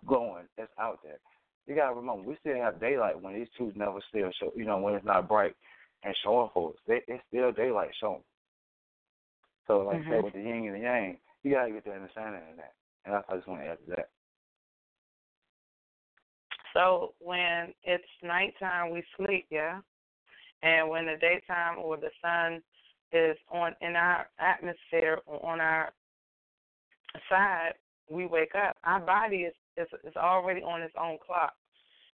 glowing, 0.07 0.45
it's 0.59 0.73
out 0.79 1.01
there. 1.03 1.19
You 1.67 1.75
gotta 1.75 1.95
remember, 1.95 2.23
we 2.23 2.37
still 2.41 2.57
have 2.57 2.81
daylight 2.81 3.21
when 3.21 3.35
these 3.35 3.49
two 3.57 3.73
never 3.75 4.01
still 4.09 4.31
show. 4.39 4.53
You 4.57 4.65
know, 4.65 4.79
when 4.79 4.95
it's 4.95 5.05
not 5.05 5.29
bright 5.29 5.55
and 6.03 6.15
showing 6.23 6.49
for 6.55 6.71
us, 6.71 6.77
they, 6.87 7.01
it's 7.09 7.23
still 7.29 7.53
daylight 7.53 7.91
showing. 8.01 8.23
So, 9.67 9.81
like 9.81 9.99
mm-hmm. 9.99 10.13
I 10.13 10.15
said, 10.17 10.25
with 10.25 10.33
the 10.35 10.41
yin 10.41 10.67
and 10.67 10.75
the 10.77 10.81
yang, 10.81 11.19
you 11.43 11.55
gotta 11.55 11.71
get 11.73 11.85
the 11.85 11.93
understanding 11.93 12.41
of 12.51 12.57
that. 12.57 12.73
And 13.05 13.15
I 13.15 13.37
just 13.37 13.49
want 13.49 13.63
to 13.63 13.69
add 13.69 13.79
to 13.85 13.91
that. 13.97 14.09
So 16.75 17.15
when 17.19 17.73
it's 17.85 18.05
nighttime, 18.23 18.91
we 18.91 19.03
sleep, 19.17 19.47
yeah, 19.51 19.81
and 20.63 20.89
when 20.89 21.07
the 21.07 21.17
daytime 21.21 21.79
or 21.79 21.97
the 21.97 22.11
sun 22.23 22.63
is 23.13 23.37
on 23.51 23.75
in 23.81 23.97
our 23.97 24.29
atmosphere 24.39 25.21
or 25.27 25.45
on 25.45 25.61
our 25.61 25.93
side, 27.29 27.73
we 28.11 28.27
wake 28.27 28.55
up. 28.55 28.77
Our 28.85 29.01
body 29.01 29.39
is 29.39 29.55
is, 29.77 29.87
is 30.05 30.17
already 30.17 30.63
on 30.63 30.83
its 30.83 30.95
own 31.01 31.19
clock, 31.25 31.55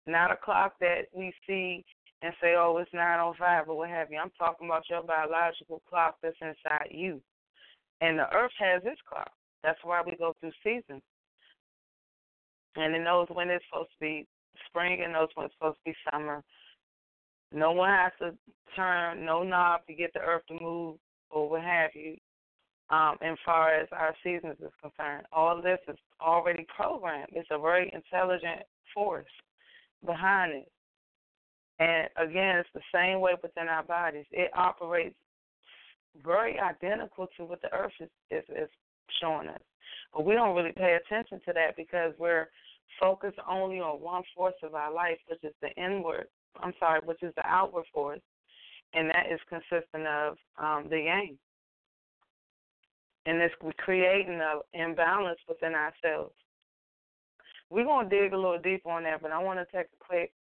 not 0.07 0.31
a 0.31 0.37
clock 0.37 0.75
that 0.81 1.07
we 1.13 1.33
see 1.47 1.85
and 2.23 2.33
say, 2.41 2.55
"Oh, 2.57 2.77
it's 2.79 2.93
nine 2.93 3.21
oh 3.21 3.35
five 3.39 3.69
or 3.69 3.77
what 3.77 3.91
have 3.91 4.11
you." 4.11 4.19
I'm 4.19 4.31
talking 4.39 4.69
about 4.69 4.89
your 4.89 5.03
biological 5.03 5.83
clock 5.89 6.17
that's 6.23 6.37
inside 6.41 6.89
you, 6.91 7.21
and 8.01 8.19
the 8.19 8.33
Earth 8.35 8.53
has 8.59 8.83
its 8.85 9.01
clock. 9.09 9.31
That's 9.63 9.79
why 9.83 10.03
we 10.05 10.17
go 10.17 10.35
through 10.41 10.53
seasons, 10.63 11.03
and 12.77 12.95
it 12.95 13.03
knows 13.03 13.29
when 13.33 13.51
it's 13.51 13.65
supposed 13.71 13.91
to 13.91 14.01
be 14.01 14.27
spring 14.67 15.03
and 15.05 15.15
those 15.15 15.29
when 15.35 15.47
it's 15.47 15.55
supposed 15.55 15.79
to 15.85 15.91
be 15.91 15.97
summer. 16.11 16.43
No 17.53 17.73
one 17.73 17.91
has 17.91 18.13
to 18.21 18.37
turn 18.75 19.25
no 19.25 19.43
knob 19.43 19.87
to 19.87 19.95
get 19.95 20.13
the 20.13 20.21
earth 20.21 20.43
to 20.49 20.59
move 20.61 20.97
or 21.31 21.49
what 21.49 21.63
have 21.63 21.91
you. 21.95 22.17
Um, 22.91 23.17
as 23.23 23.39
far 23.47 23.75
as 23.75 23.89
our 23.93 24.15
seasons 24.23 24.57
is 24.61 24.71
concerned, 24.81 25.27
all 25.33 25.61
this 25.63 25.79
is 25.89 25.97
already 26.21 26.67
programmed. 26.77 27.31
It's 27.33 27.49
a 27.51 27.59
very 27.59 27.91
intelligent 27.95 28.61
force 28.93 29.25
behind 30.05 30.53
it. 30.53 30.73
And 31.79 32.09
again, 32.17 32.59
it's 32.59 32.69
the 32.75 32.81
same 32.95 33.21
way 33.21 33.33
within 33.43 33.69
our 33.69 33.83
bodies. 33.83 34.27
It 34.31 34.51
operates 34.55 35.17
very 36.25 36.59
identical 36.61 37.27
to 37.37 37.45
what 37.45 37.63
the 37.63 37.73
earth 37.73 37.93
is, 38.01 38.11
is, 38.31 38.45
is 38.51 38.69
showing 39.21 39.49
us. 39.49 39.61
But 40.13 40.25
we 40.25 40.35
don't 40.35 40.55
really 40.55 40.73
pay 40.73 40.97
attention 41.05 41.41
to 41.47 41.53
that 41.55 41.77
because 41.77 42.13
we're 42.19 42.49
focus 43.01 43.33
only 43.49 43.81
on 43.81 44.01
one 44.01 44.23
force 44.37 44.55
of 44.63 44.75
our 44.75 44.93
life, 44.93 45.19
which 45.29 45.43
is 45.43 45.55
the 45.61 45.71
inward, 45.83 46.27
I'm 46.61 46.73
sorry, 46.79 47.01
which 47.05 47.23
is 47.23 47.33
the 47.37 47.47
outward 47.47 47.85
force, 47.93 48.21
and 48.93 49.11
that 49.11 49.27
is 49.31 49.41
consistent 49.49 50.07
of 50.07 50.37
um, 50.59 50.87
the 50.89 51.01
yang. 51.01 51.39
And 53.27 53.39
it's 53.39 53.55
creating 53.79 54.41
an 54.41 54.61
imbalance 54.75 55.41
within 55.49 55.75
ourselves. 55.75 56.35
We're 57.71 57.85
going 57.85 58.09
to 58.09 58.21
dig 58.21 58.33
a 58.33 58.37
little 58.37 58.59
deeper 58.59 58.91
on 58.91 59.05
that, 59.05 59.23
but 59.23 59.33
I 59.33 59.43
want 59.43 59.59
to 59.59 59.77
take 59.77 59.87
a 59.87 60.05
quick 60.05 60.33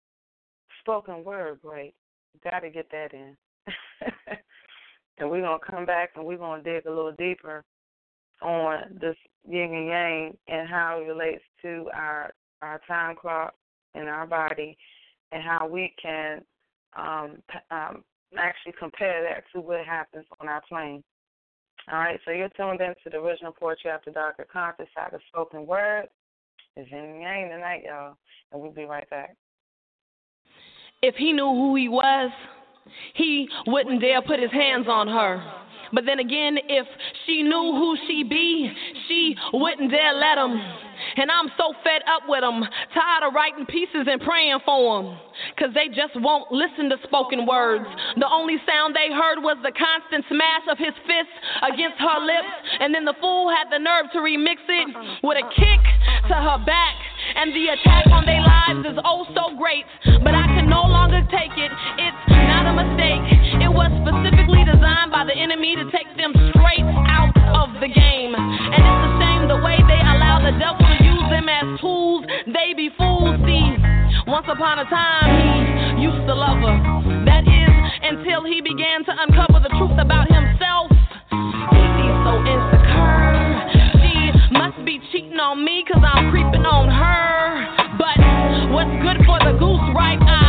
spoken 0.80 1.24
word 1.24 1.62
break. 1.62 1.94
Got 2.42 2.60
to 2.60 2.70
get 2.70 2.90
that 2.90 3.14
in. 3.14 3.36
and 5.18 5.30
we're 5.30 5.40
going 5.40 5.58
to 5.60 5.70
come 5.70 5.86
back 5.86 6.10
and 6.16 6.24
we're 6.24 6.36
going 6.36 6.62
to 6.62 6.72
dig 6.74 6.86
a 6.86 6.90
little 6.90 7.14
deeper 7.16 7.64
on 8.42 8.98
this 9.00 9.16
yin 9.48 9.74
and 9.74 9.86
yang 9.86 10.36
and 10.48 10.68
how 10.68 11.00
it 11.00 11.08
relates 11.08 11.42
to 11.62 11.88
our 11.94 12.32
our 12.60 12.80
time 12.86 13.16
clock 13.16 13.54
and 13.94 14.08
our 14.08 14.26
body 14.26 14.76
and 15.32 15.42
how 15.42 15.66
we 15.66 15.94
can 16.00 16.42
um, 16.96 17.38
um, 17.70 18.04
actually 18.38 18.74
compare 18.78 19.22
that 19.22 19.44
to 19.52 19.60
what 19.60 19.84
happens 19.84 20.26
on 20.40 20.48
our 20.48 20.62
plane. 20.68 21.02
All 21.90 21.98
right, 21.98 22.20
so 22.24 22.30
you're 22.30 22.48
tuned 22.50 22.80
in 22.80 22.94
to 23.02 23.10
the 23.10 23.16
original 23.16 23.52
poetry 23.52 23.90
after 23.90 24.10
dark 24.10 24.36
at 24.38 24.50
conscious 24.50 24.86
side 24.94 25.12
of 25.12 25.20
spoken 25.28 25.66
word. 25.66 26.06
It's 26.76 26.90
yin 26.90 27.00
and 27.00 27.22
yang 27.22 27.48
tonight, 27.50 27.82
y'all, 27.84 28.16
and 28.52 28.62
we'll 28.62 28.70
be 28.70 28.84
right 28.84 29.08
back. 29.10 29.34
If 31.02 31.16
he 31.16 31.32
knew 31.32 31.48
who 31.48 31.74
he 31.74 31.88
was, 31.88 32.30
he 33.14 33.48
wouldn't 33.66 34.00
dare 34.00 34.22
put 34.22 34.38
his 34.38 34.52
hands 34.52 34.86
on 34.88 35.08
her. 35.08 35.42
But 35.92 36.04
then 36.06 36.18
again, 36.18 36.56
if 36.68 36.86
she 37.26 37.42
knew 37.42 37.76
who 37.76 37.96
she 38.06 38.24
be, 38.24 38.72
she 39.08 39.36
wouldn't 39.52 39.90
dare 39.90 40.14
let 40.14 40.38
him. 40.38 40.56
And 41.16 41.30
I'm 41.30 41.50
so 41.56 41.74
fed 41.84 42.02
up 42.08 42.24
with 42.28 42.40
them, 42.40 42.62
tired 42.94 43.26
of 43.26 43.34
writing 43.34 43.66
pieces 43.66 44.06
and 44.06 44.20
praying 44.20 44.58
for 44.64 45.02
them. 45.02 45.18
Cause 45.58 45.70
they 45.74 45.88
just 45.88 46.14
won't 46.16 46.52
listen 46.52 46.88
to 46.90 46.96
spoken 47.04 47.44
words. 47.44 47.84
The 48.16 48.28
only 48.28 48.56
sound 48.64 48.94
they 48.94 49.12
heard 49.12 49.40
was 49.40 49.58
the 49.62 49.72
constant 49.72 50.24
smash 50.28 50.64
of 50.70 50.78
his 50.78 50.94
fist 51.04 51.32
against 51.64 51.98
her 51.98 52.18
lips. 52.20 52.52
And 52.80 52.94
then 52.94 53.04
the 53.04 53.16
fool 53.20 53.50
had 53.50 53.68
the 53.68 53.80
nerve 53.80 54.08
to 54.12 54.18
remix 54.20 54.62
it 54.68 54.88
with 55.22 55.36
a 55.36 55.46
kick 55.52 55.82
to 56.28 56.34
her 56.34 56.60
back. 56.64 56.96
And 57.36 57.52
the 57.52 57.72
attack 57.76 58.06
on 58.12 58.24
their 58.24 58.40
lives 58.40 58.86
is 58.86 58.98
oh 59.04 59.26
so 59.34 59.56
great. 59.56 59.84
But 60.22 60.34
I 60.34 60.46
can 60.56 60.68
no 60.68 60.82
longer 60.86 61.20
take 61.32 61.56
it. 61.56 61.72
It's 61.98 62.24
not 62.30 62.68
a 62.68 62.74
mistake. 62.76 63.51
Was 63.72 63.88
specifically 64.04 64.64
designed 64.68 65.10
by 65.10 65.24
the 65.24 65.32
enemy 65.32 65.74
to 65.76 65.88
take 65.88 66.08
them 66.20 66.32
straight 66.52 66.84
out 67.08 67.32
of 67.56 67.72
the 67.80 67.88
game. 67.88 68.36
And 68.36 68.80
it's 68.84 69.02
a 69.08 69.10
shame 69.16 69.48
the 69.48 69.56
way 69.64 69.80
they 69.88 70.00
allow 70.12 70.44
the 70.44 70.52
devil 70.60 70.84
to 70.84 70.96
use 71.00 71.26
them 71.32 71.48
as 71.48 71.80
tools. 71.80 72.24
They 72.52 72.76
be 72.76 72.92
fools. 73.00 73.40
See, 73.48 73.64
once 74.28 74.44
upon 74.44 74.78
a 74.78 74.86
time 74.92 75.96
he 75.96 76.04
used 76.04 76.26
to 76.28 76.34
love 76.36 76.60
her. 76.60 76.76
That 77.24 77.48
is 77.48 77.72
until 78.04 78.44
he 78.44 78.60
began 78.60 79.08
to 79.08 79.12
uncover 79.16 79.64
the 79.64 79.72
truth 79.80 79.96
about 79.96 80.28
himself. 80.28 80.92
He's 81.32 82.16
so 82.28 82.32
insecure. 82.44 83.24
She 84.04 84.52
must 84.52 84.84
be 84.84 85.00
cheating 85.10 85.40
on 85.40 85.64
me 85.64 85.84
cause 85.88 86.04
I'm 86.04 86.30
creeping 86.30 86.68
on 86.68 86.92
her. 86.92 87.96
But 87.96 88.20
what's 88.68 88.92
good 89.00 89.24
for 89.24 89.40
the 89.40 89.56
goose, 89.56 89.86
right? 89.96 90.20
I 90.20 90.41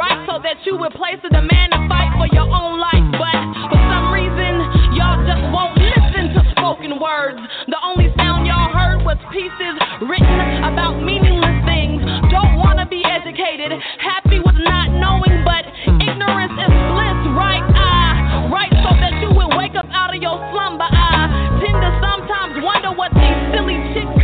right 0.00 0.24
so 0.24 0.40
that 0.40 0.56
you 0.64 0.80
would 0.80 0.96
place 0.96 1.20
a 1.20 1.28
demand 1.28 1.76
to 1.76 1.80
fight 1.84 2.08
for 2.16 2.24
your 2.32 2.48
own 2.48 2.80
life. 2.80 3.04
But 3.20 3.36
for 3.68 3.80
some 3.92 4.08
reason, 4.08 4.96
y'all 4.96 5.20
just 5.28 5.44
won't 5.52 5.76
listen 5.76 6.32
to 6.32 6.40
spoken 6.56 6.96
words. 6.96 7.36
The 7.68 7.76
only 7.84 8.08
sound 8.16 8.48
y'all 8.48 8.72
heard 8.72 9.04
was 9.04 9.20
pieces 9.28 9.76
written 10.00 10.64
about 10.64 11.04
meaningless 11.04 11.60
things. 11.68 12.00
Don't 12.32 12.56
wanna 12.56 12.88
be 12.88 13.04
educated, 13.04 13.76
happy 14.00 14.40
with 14.40 14.56
not 14.56 14.88
knowing, 14.96 15.44
but 15.44 15.68
ignorance 15.84 16.56
is 16.56 16.72
bliss, 16.88 17.20
right? 17.36 17.60
I 17.60 18.48
right 18.48 18.72
so 18.80 18.96
that 19.04 19.20
you 19.20 19.28
would 19.36 19.52
wake 19.52 19.76
up 19.76 19.86
out 19.92 20.16
of 20.16 20.22
your 20.24 20.40
slumber. 20.48 20.88
I 20.88 21.28
tend 21.60 21.76
to 21.76 21.92
sometimes 22.00 22.56
wonder 22.64 22.96
what 22.96 23.12
these 23.12 23.40
silly 23.52 23.76
chicks 23.92 24.19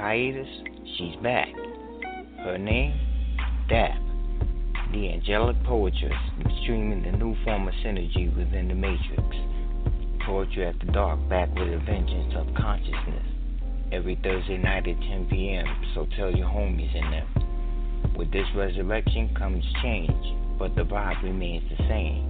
hiatus, 0.00 0.48
she's 0.96 1.14
back. 1.22 1.48
Her 2.42 2.56
name? 2.56 2.98
Dap. 3.68 3.98
The 4.92 5.12
angelic 5.12 5.62
poetess 5.64 6.12
streaming 6.62 7.02
the 7.02 7.12
new 7.12 7.36
form 7.44 7.68
of 7.68 7.74
synergy 7.84 8.34
within 8.34 8.68
the 8.68 8.74
matrix. 8.74 9.22
Poetry 10.24 10.66
After 10.66 10.86
Dark 10.86 11.28
back 11.28 11.54
with 11.54 11.68
a 11.68 11.78
vengeance 11.84 12.34
of 12.34 12.46
consciousness. 12.54 13.26
Every 13.92 14.18
Thursday 14.22 14.56
night 14.56 14.88
at 14.88 14.98
10 15.00 15.28
p.m., 15.30 15.66
so 15.94 16.06
tell 16.16 16.34
your 16.34 16.48
homies 16.48 16.94
in 16.94 17.10
them. 17.10 18.14
With 18.16 18.32
this 18.32 18.46
resurrection 18.56 19.34
comes 19.36 19.64
change, 19.82 20.58
but 20.58 20.74
the 20.76 20.82
vibe 20.82 21.22
remains 21.22 21.68
the 21.68 21.84
same. 21.88 22.26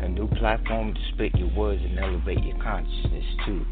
A 0.00 0.08
new 0.08 0.26
platform 0.28 0.94
to 0.94 1.00
spit 1.14 1.34
your 1.36 1.54
words 1.54 1.80
and 1.84 1.98
elevate 1.98 2.42
your 2.42 2.58
consciousness 2.58 3.24
too. 3.46 3.64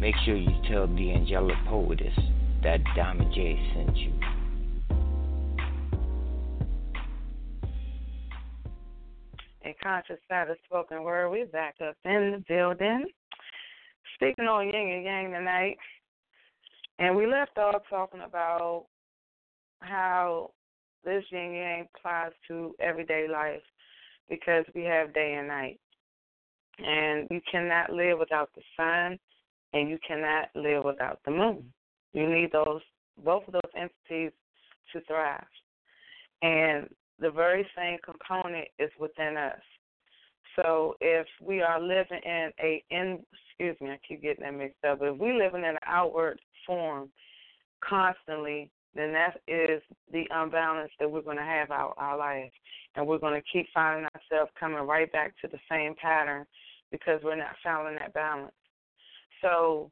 Make 0.00 0.14
sure 0.24 0.34
you 0.34 0.50
tell 0.66 0.86
the 0.86 1.12
angelic 1.12 1.58
poetess 1.66 2.18
that 2.62 2.80
Diamond 2.96 3.34
J 3.34 3.60
sent 3.74 3.94
you. 3.98 4.12
A 9.66 9.76
conscious 9.82 10.16
status 10.24 10.56
spoken 10.64 11.02
word. 11.02 11.28
We're 11.28 11.44
back 11.44 11.74
up 11.86 11.96
in 12.06 12.32
the 12.32 12.44
building. 12.48 13.04
Speaking 14.14 14.46
on 14.46 14.68
yin 14.68 14.74
and 14.74 15.04
yang 15.04 15.32
tonight. 15.32 15.76
And 16.98 17.14
we 17.14 17.26
left 17.26 17.58
off 17.58 17.82
talking 17.90 18.22
about 18.22 18.86
how 19.80 20.52
this 21.04 21.24
yin 21.30 21.52
yang 21.52 21.88
applies 21.94 22.32
to 22.48 22.74
everyday 22.80 23.28
life 23.30 23.60
because 24.30 24.64
we 24.74 24.82
have 24.84 25.12
day 25.12 25.34
and 25.38 25.48
night. 25.48 25.78
And 26.78 27.28
you 27.30 27.42
cannot 27.52 27.92
live 27.92 28.18
without 28.18 28.48
the 28.54 28.62
sun 28.78 29.18
and 29.72 29.88
you 29.88 29.98
cannot 30.06 30.48
live 30.54 30.84
without 30.84 31.20
the 31.24 31.30
moon. 31.30 31.72
You 32.12 32.28
need 32.28 32.52
those 32.52 32.80
both 33.24 33.46
of 33.46 33.52
those 33.52 33.72
entities 33.76 34.32
to 34.92 35.00
thrive. 35.06 35.44
And 36.42 36.88
the 37.18 37.30
very 37.30 37.66
same 37.76 37.98
component 38.04 38.66
is 38.78 38.90
within 38.98 39.36
us. 39.36 39.60
So 40.56 40.96
if 41.00 41.26
we 41.40 41.60
are 41.60 41.80
living 41.80 42.20
in 42.24 42.50
a 42.60 42.82
in 42.90 43.20
excuse 43.48 43.76
me, 43.80 43.90
I 43.90 43.98
keep 44.06 44.22
getting 44.22 44.44
that 44.44 44.54
mixed 44.54 44.84
up. 44.84 45.00
but 45.00 45.08
If 45.08 45.18
we 45.18 45.32
living 45.32 45.60
in 45.60 45.70
an 45.70 45.78
outward 45.86 46.40
form 46.66 47.10
constantly, 47.84 48.70
then 48.94 49.12
that 49.12 49.40
is 49.46 49.82
the 50.12 50.24
unbalance 50.30 50.90
that 50.98 51.10
we're 51.10 51.22
going 51.22 51.36
to 51.36 51.42
have 51.42 51.70
our 51.70 51.94
our 51.98 52.16
life, 52.16 52.52
and 52.96 53.06
we're 53.06 53.18
going 53.18 53.40
to 53.40 53.48
keep 53.52 53.66
finding 53.72 54.06
ourselves 54.14 54.50
coming 54.58 54.78
right 54.78 55.10
back 55.12 55.34
to 55.40 55.48
the 55.48 55.58
same 55.70 55.94
pattern 56.00 56.44
because 56.90 57.20
we're 57.22 57.36
not 57.36 57.54
finding 57.62 57.96
that 57.98 58.14
balance. 58.14 58.52
So, 59.42 59.90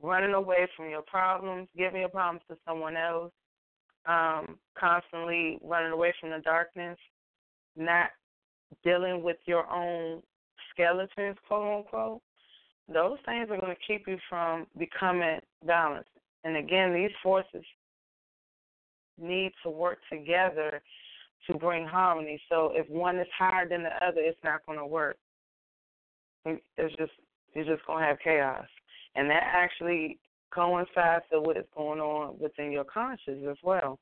running 0.00 0.34
away 0.34 0.66
from 0.76 0.90
your 0.90 1.02
problems, 1.02 1.68
giving 1.76 2.00
your 2.00 2.08
problems 2.08 2.42
to 2.48 2.56
someone 2.66 2.96
else, 2.96 3.32
um, 4.06 4.58
constantly 4.78 5.58
running 5.62 5.92
away 5.92 6.12
from 6.20 6.30
the 6.30 6.40
darkness, 6.40 6.98
not 7.76 8.10
dealing 8.84 9.22
with 9.22 9.36
your 9.46 9.70
own 9.70 10.22
skeletons, 10.72 11.36
quote 11.46 11.78
unquote, 11.78 12.20
those 12.92 13.18
things 13.24 13.48
are 13.50 13.60
going 13.60 13.74
to 13.74 13.86
keep 13.86 14.06
you 14.08 14.18
from 14.28 14.66
becoming 14.78 15.38
balanced. 15.64 16.10
And 16.44 16.56
again, 16.56 16.92
these 16.92 17.10
forces 17.22 17.64
need 19.20 19.52
to 19.62 19.70
work 19.70 19.98
together 20.10 20.82
to 21.46 21.54
bring 21.54 21.86
harmony. 21.86 22.40
So 22.48 22.72
if 22.74 22.88
one 22.88 23.18
is 23.18 23.26
higher 23.36 23.68
than 23.68 23.82
the 23.82 23.94
other, 24.04 24.20
it's 24.20 24.38
not 24.42 24.64
going 24.66 24.78
to 24.78 24.86
work. 24.86 25.16
It's 26.44 26.96
just 26.96 27.12
you're 27.54 27.64
just 27.64 27.86
going 27.86 28.00
to 28.00 28.06
have 28.06 28.18
chaos, 28.22 28.66
and 29.14 29.28
that 29.30 29.42
actually 29.44 30.18
coincides 30.52 31.24
with 31.32 31.46
what 31.46 31.56
is 31.56 31.64
going 31.76 32.00
on 32.00 32.38
within 32.38 32.72
your 32.72 32.84
conscious 32.84 33.38
as 33.48 33.56
well. 33.62 33.98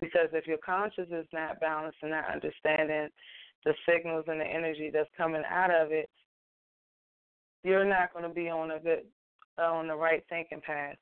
Because 0.00 0.28
if 0.32 0.46
your 0.46 0.58
conscious 0.58 1.08
is 1.10 1.26
not 1.32 1.60
balanced 1.60 1.98
and 2.02 2.12
not 2.12 2.30
understanding 2.30 3.08
the 3.64 3.74
signals 3.88 4.24
and 4.28 4.40
the 4.40 4.46
energy 4.46 4.90
that's 4.92 5.08
coming 5.16 5.42
out 5.50 5.70
of 5.70 5.90
it, 5.90 6.08
you're 7.64 7.84
not 7.84 8.12
going 8.12 8.28
to 8.28 8.34
be 8.34 8.48
on 8.48 8.70
a 8.70 8.78
good, 8.78 9.02
on 9.58 9.88
the 9.88 9.96
right 9.96 10.22
thinking 10.28 10.60
path. 10.64 10.96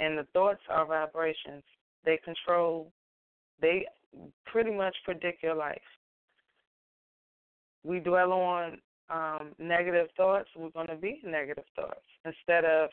And 0.00 0.18
the 0.18 0.26
thoughts 0.32 0.60
are 0.68 0.86
vibrations. 0.86 1.62
They 2.04 2.18
control. 2.24 2.90
They 3.60 3.86
pretty 4.46 4.72
much 4.72 4.96
predict 5.04 5.42
your 5.42 5.54
life. 5.54 5.80
We 7.84 8.00
dwell 8.00 8.32
on 8.32 8.78
um, 9.12 9.52
negative 9.58 10.08
thoughts, 10.16 10.48
we're 10.56 10.70
going 10.70 10.86
to 10.88 10.96
be 10.96 11.20
negative 11.24 11.64
thoughts 11.76 12.00
instead 12.24 12.64
of 12.64 12.90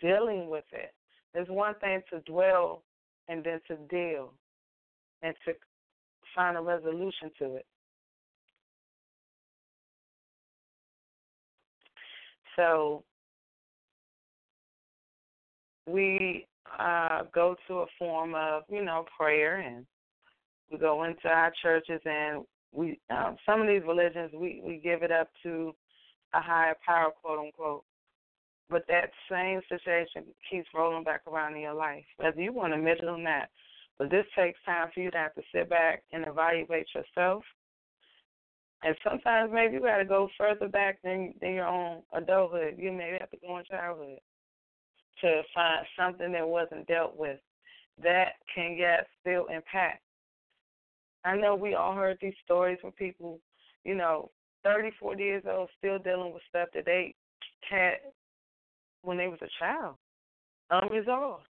dealing 0.00 0.50
with 0.50 0.64
it. 0.72 0.92
There's 1.32 1.48
one 1.48 1.74
thing 1.76 2.00
to 2.12 2.20
dwell 2.20 2.82
and 3.28 3.44
then 3.44 3.60
to 3.68 3.76
deal 3.88 4.32
and 5.22 5.34
to 5.46 5.52
find 6.34 6.56
a 6.56 6.60
resolution 6.60 7.30
to 7.38 7.56
it. 7.56 7.66
So 12.56 13.04
we 15.86 16.46
uh, 16.78 17.22
go 17.32 17.56
to 17.68 17.74
a 17.78 17.86
form 17.98 18.34
of, 18.34 18.64
you 18.68 18.84
know, 18.84 19.04
prayer 19.16 19.60
and 19.60 19.86
we 20.70 20.78
go 20.78 21.04
into 21.04 21.28
our 21.28 21.52
churches 21.62 22.00
and 22.04 22.44
we 22.72 23.00
um, 23.10 23.36
some 23.44 23.60
of 23.60 23.68
these 23.68 23.82
religions 23.86 24.30
we 24.32 24.62
we 24.64 24.80
give 24.82 25.02
it 25.02 25.10
up 25.10 25.28
to 25.42 25.74
a 26.34 26.40
higher 26.40 26.76
power, 26.86 27.10
quote 27.22 27.38
unquote. 27.38 27.84
But 28.68 28.84
that 28.86 29.10
same 29.30 29.60
situation 29.68 30.32
keeps 30.48 30.68
rolling 30.74 31.02
back 31.02 31.22
around 31.26 31.56
in 31.56 31.62
your 31.62 31.74
life, 31.74 32.04
whether 32.18 32.40
you 32.40 32.52
want 32.52 32.72
to 32.72 32.78
admit 32.78 33.00
it 33.02 33.06
or 33.06 33.18
not. 33.18 33.48
But 33.98 34.10
this 34.10 34.26
takes 34.36 34.60
time 34.64 34.88
for 34.94 35.00
you 35.00 35.10
to 35.10 35.16
have 35.16 35.34
to 35.34 35.42
sit 35.52 35.68
back 35.68 36.04
and 36.12 36.24
evaluate 36.26 36.86
yourself. 36.94 37.42
And 38.82 38.96
sometimes 39.04 39.50
maybe 39.52 39.74
you 39.74 39.80
got 39.80 39.98
to 39.98 40.04
go 40.04 40.28
further 40.38 40.68
back 40.68 41.02
than 41.02 41.34
than 41.40 41.54
your 41.54 41.66
own 41.66 42.02
adulthood. 42.12 42.76
You 42.78 42.92
maybe 42.92 43.18
have 43.18 43.30
to 43.30 43.36
go 43.38 43.58
in 43.58 43.64
childhood 43.64 44.20
to 45.20 45.42
find 45.52 45.86
something 45.98 46.32
that 46.32 46.48
wasn't 46.48 46.86
dealt 46.86 47.16
with 47.16 47.40
that 48.02 48.34
can 48.54 48.76
yet 48.78 49.06
still 49.20 49.46
impact 49.46 50.02
I 51.24 51.36
know 51.36 51.54
we 51.54 51.74
all 51.74 51.94
heard 51.94 52.18
these 52.20 52.34
stories 52.44 52.78
from 52.80 52.92
people, 52.92 53.40
you 53.84 53.94
know, 53.94 54.30
30, 54.64 54.90
40 54.98 55.22
years 55.22 55.42
old, 55.48 55.68
still 55.78 55.98
dealing 55.98 56.32
with 56.32 56.42
stuff 56.48 56.68
that 56.74 56.84
they 56.84 57.14
had 57.68 57.98
when 59.02 59.16
they 59.16 59.28
was 59.28 59.38
a 59.42 59.48
child, 59.58 59.96
unresolved. 60.70 61.44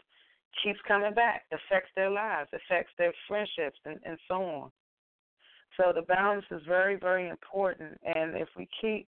Keeps 0.64 0.80
coming 0.88 1.14
back, 1.14 1.44
affects 1.52 1.92
their 1.96 2.10
lives, 2.10 2.50
affects 2.54 2.92
their 2.98 3.14
friendships, 3.28 3.80
and, 3.86 4.00
and 4.06 4.18
so 4.28 4.36
on. 4.36 4.72
So 5.78 5.94
the 5.94 6.02
balance 6.02 6.46
is 6.52 6.62
very, 6.68 6.96
very 6.96 7.30
important. 7.30 7.98
And 8.04 8.36
if 8.36 8.50
we 8.58 8.68
keep 8.82 9.08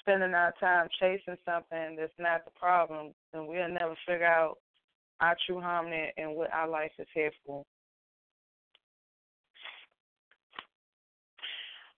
spending 0.00 0.34
our 0.34 0.52
time 0.60 0.88
chasing 1.00 1.36
something 1.44 1.96
that's 1.96 2.12
not 2.18 2.44
the 2.44 2.50
problem, 2.58 3.12
then 3.32 3.46
we'll 3.46 3.68
never 3.68 3.96
figure 4.06 4.26
out 4.26 4.58
our 5.20 5.36
true 5.46 5.60
harmony 5.60 6.12
and 6.16 6.34
what 6.34 6.52
our 6.52 6.68
life 6.68 6.92
is 6.98 7.06
here 7.14 7.32
for. 7.46 7.64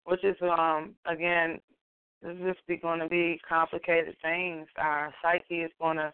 Which 0.07 0.25
is 0.25 0.37
um 0.43 0.95
again 1.07 1.61
this 2.23 2.57
is 2.69 2.79
going 2.83 3.01
to 3.01 3.09
be 3.09 3.41
complicated 3.49 4.17
things. 4.23 4.67
Our 4.79 5.13
psyche 5.23 5.61
is 5.61 5.71
going 5.81 5.99
to 5.99 6.13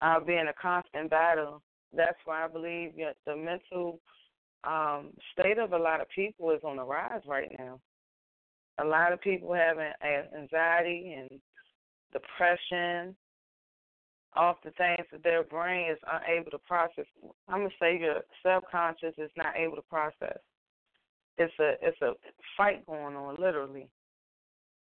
uh, 0.00 0.20
be 0.20 0.34
in 0.34 0.48
a 0.48 0.52
constant 0.60 1.10
battle. 1.10 1.62
That's 1.94 2.18
why 2.24 2.44
I 2.44 2.48
believe 2.48 2.92
that 2.96 3.16
the 3.26 3.36
mental 3.36 4.00
um, 4.64 5.10
state 5.32 5.58
of 5.58 5.72
a 5.72 5.78
lot 5.78 6.00
of 6.00 6.08
people 6.14 6.50
is 6.50 6.60
on 6.64 6.76
the 6.76 6.84
rise 6.84 7.22
right 7.26 7.50
now. 7.58 7.80
A 8.80 8.84
lot 8.84 9.12
of 9.12 9.20
people 9.20 9.52
having 9.52 9.92
anxiety 10.36 11.16
and 11.18 11.40
depression 12.12 13.16
off 14.36 14.56
the 14.64 14.70
things 14.72 15.06
that 15.10 15.24
their 15.24 15.42
brain 15.42 15.90
is 15.90 15.98
unable 16.12 16.50
to 16.52 16.58
process. 16.58 17.06
I'm 17.48 17.62
gonna 17.62 17.70
say 17.80 17.98
your 17.98 18.20
subconscious 18.44 19.14
is 19.18 19.30
not 19.36 19.56
able 19.56 19.76
to 19.76 19.82
process 19.82 20.38
it's 21.38 21.54
a 21.60 21.74
it's 21.80 22.00
a 22.02 22.12
fight 22.56 22.84
going 22.86 23.16
on 23.16 23.36
literally. 23.38 23.88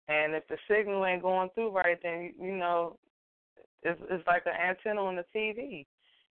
And 0.08 0.34
if 0.34 0.42
the 0.48 0.56
signal 0.68 1.06
ain't 1.06 1.22
going 1.22 1.50
through 1.54 1.70
right, 1.70 1.98
then 2.02 2.32
you 2.40 2.56
know 2.56 2.96
it's 3.82 4.00
it's 4.10 4.26
like 4.26 4.42
an 4.46 4.52
antenna 4.60 5.02
on 5.02 5.16
the 5.16 5.24
TV. 5.34 5.86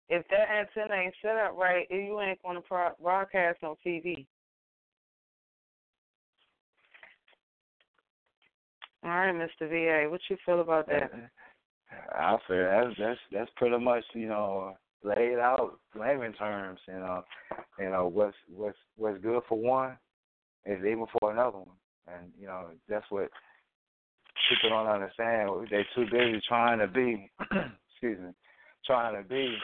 If 0.10 0.26
that 0.30 0.49
antenna 0.49 1.02
ain't 1.02 1.15
set 1.21 1.38
up 1.38 1.58
right, 1.58 1.88
you 1.89 2.21
ain't 2.21 2.41
going 2.43 2.62
to 2.62 2.91
broadcast 3.02 3.63
on 3.63 3.76
TV. 3.86 4.28
All 9.04 9.10
right, 9.10 9.34
Mr. 9.34 9.67
VA, 9.67 10.10
what 10.10 10.21
you 10.30 10.38
feel 10.45 10.62
about 10.62 10.88
that? 10.88 11.12
I 12.13 12.38
feel 12.47 12.63
that's 12.63 12.95
that's 12.99 13.19
that's 13.32 13.52
pretty 13.56 13.78
much 13.84 14.04
you 14.13 14.28
know 14.28 14.76
laid 15.04 15.39
out 15.39 15.80
layman 15.99 16.34
terms. 16.34 16.80
You 16.88 16.95
know, 16.95 17.23
you 17.80 17.89
know 17.89 18.08
what's 18.08 18.36
what's 18.56 18.78
what's 18.97 19.21
good 19.21 19.41
for 19.49 19.58
one 19.58 19.97
is 20.65 20.80
even 20.80 21.06
for 21.19 21.32
another 21.32 21.60
one, 21.60 21.78
and 22.08 22.32
you 22.39 22.47
know 22.47 22.67
that's 22.88 23.06
what 23.10 23.30
people 24.49 24.69
don't 24.69 24.88
understand. 24.88 25.49
They're 25.69 25.86
too 25.95 26.06
busy 26.12 26.41
trying 26.47 26.80
to 26.80 26.88
be, 26.88 27.32
excuse 27.41 28.19
me, 28.19 28.32
trying 28.86 29.21
to 29.21 29.28
be, 29.28 29.56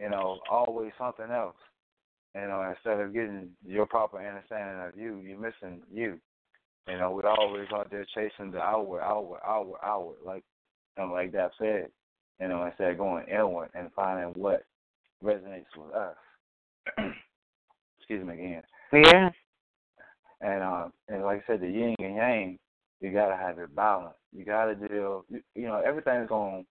you 0.00 0.10
know, 0.10 0.38
always 0.50 0.92
something 0.98 1.30
else. 1.30 1.56
You 2.34 2.42
know, 2.42 2.62
instead 2.68 3.00
of 3.00 3.12
getting 3.12 3.50
your 3.66 3.86
proper 3.86 4.18
understanding 4.18 4.80
of 4.86 4.96
you, 4.96 5.20
you're 5.20 5.38
missing 5.38 5.82
you. 5.92 6.18
You 6.86 6.98
know, 6.98 7.10
we're 7.10 7.28
always 7.28 7.66
out 7.74 7.90
there 7.90 8.06
chasing 8.14 8.50
the 8.50 8.60
outward, 8.60 9.02
outward, 9.02 9.40
outward, 9.46 9.80
outward, 9.82 10.16
like, 10.24 10.44
know, 10.96 11.12
like 11.12 11.32
that 11.32 11.50
said. 11.58 11.88
You 12.40 12.48
know, 12.48 12.64
instead 12.64 12.92
of 12.92 12.98
going 12.98 13.26
inward 13.28 13.70
and 13.74 13.90
finding 13.96 14.40
what 14.40 14.64
resonates 15.22 15.66
with 15.76 15.92
us. 15.94 16.16
Excuse 17.98 18.24
me 18.24 18.34
again. 18.34 18.62
Yeah. 18.92 19.30
And 20.40 20.62
um, 20.62 20.92
and 21.08 21.22
like 21.22 21.42
I 21.42 21.52
said, 21.52 21.60
the 21.60 21.68
yin 21.68 21.94
and 21.98 22.16
yang, 22.16 22.58
you 23.00 23.12
gotta 23.12 23.36
have 23.36 23.58
it 23.58 23.74
balanced. 23.74 24.18
You 24.32 24.44
gotta 24.44 24.74
deal. 24.74 25.24
You, 25.28 25.40
you 25.54 25.66
know, 25.66 25.82
everything's 25.84 26.28
going. 26.28 26.64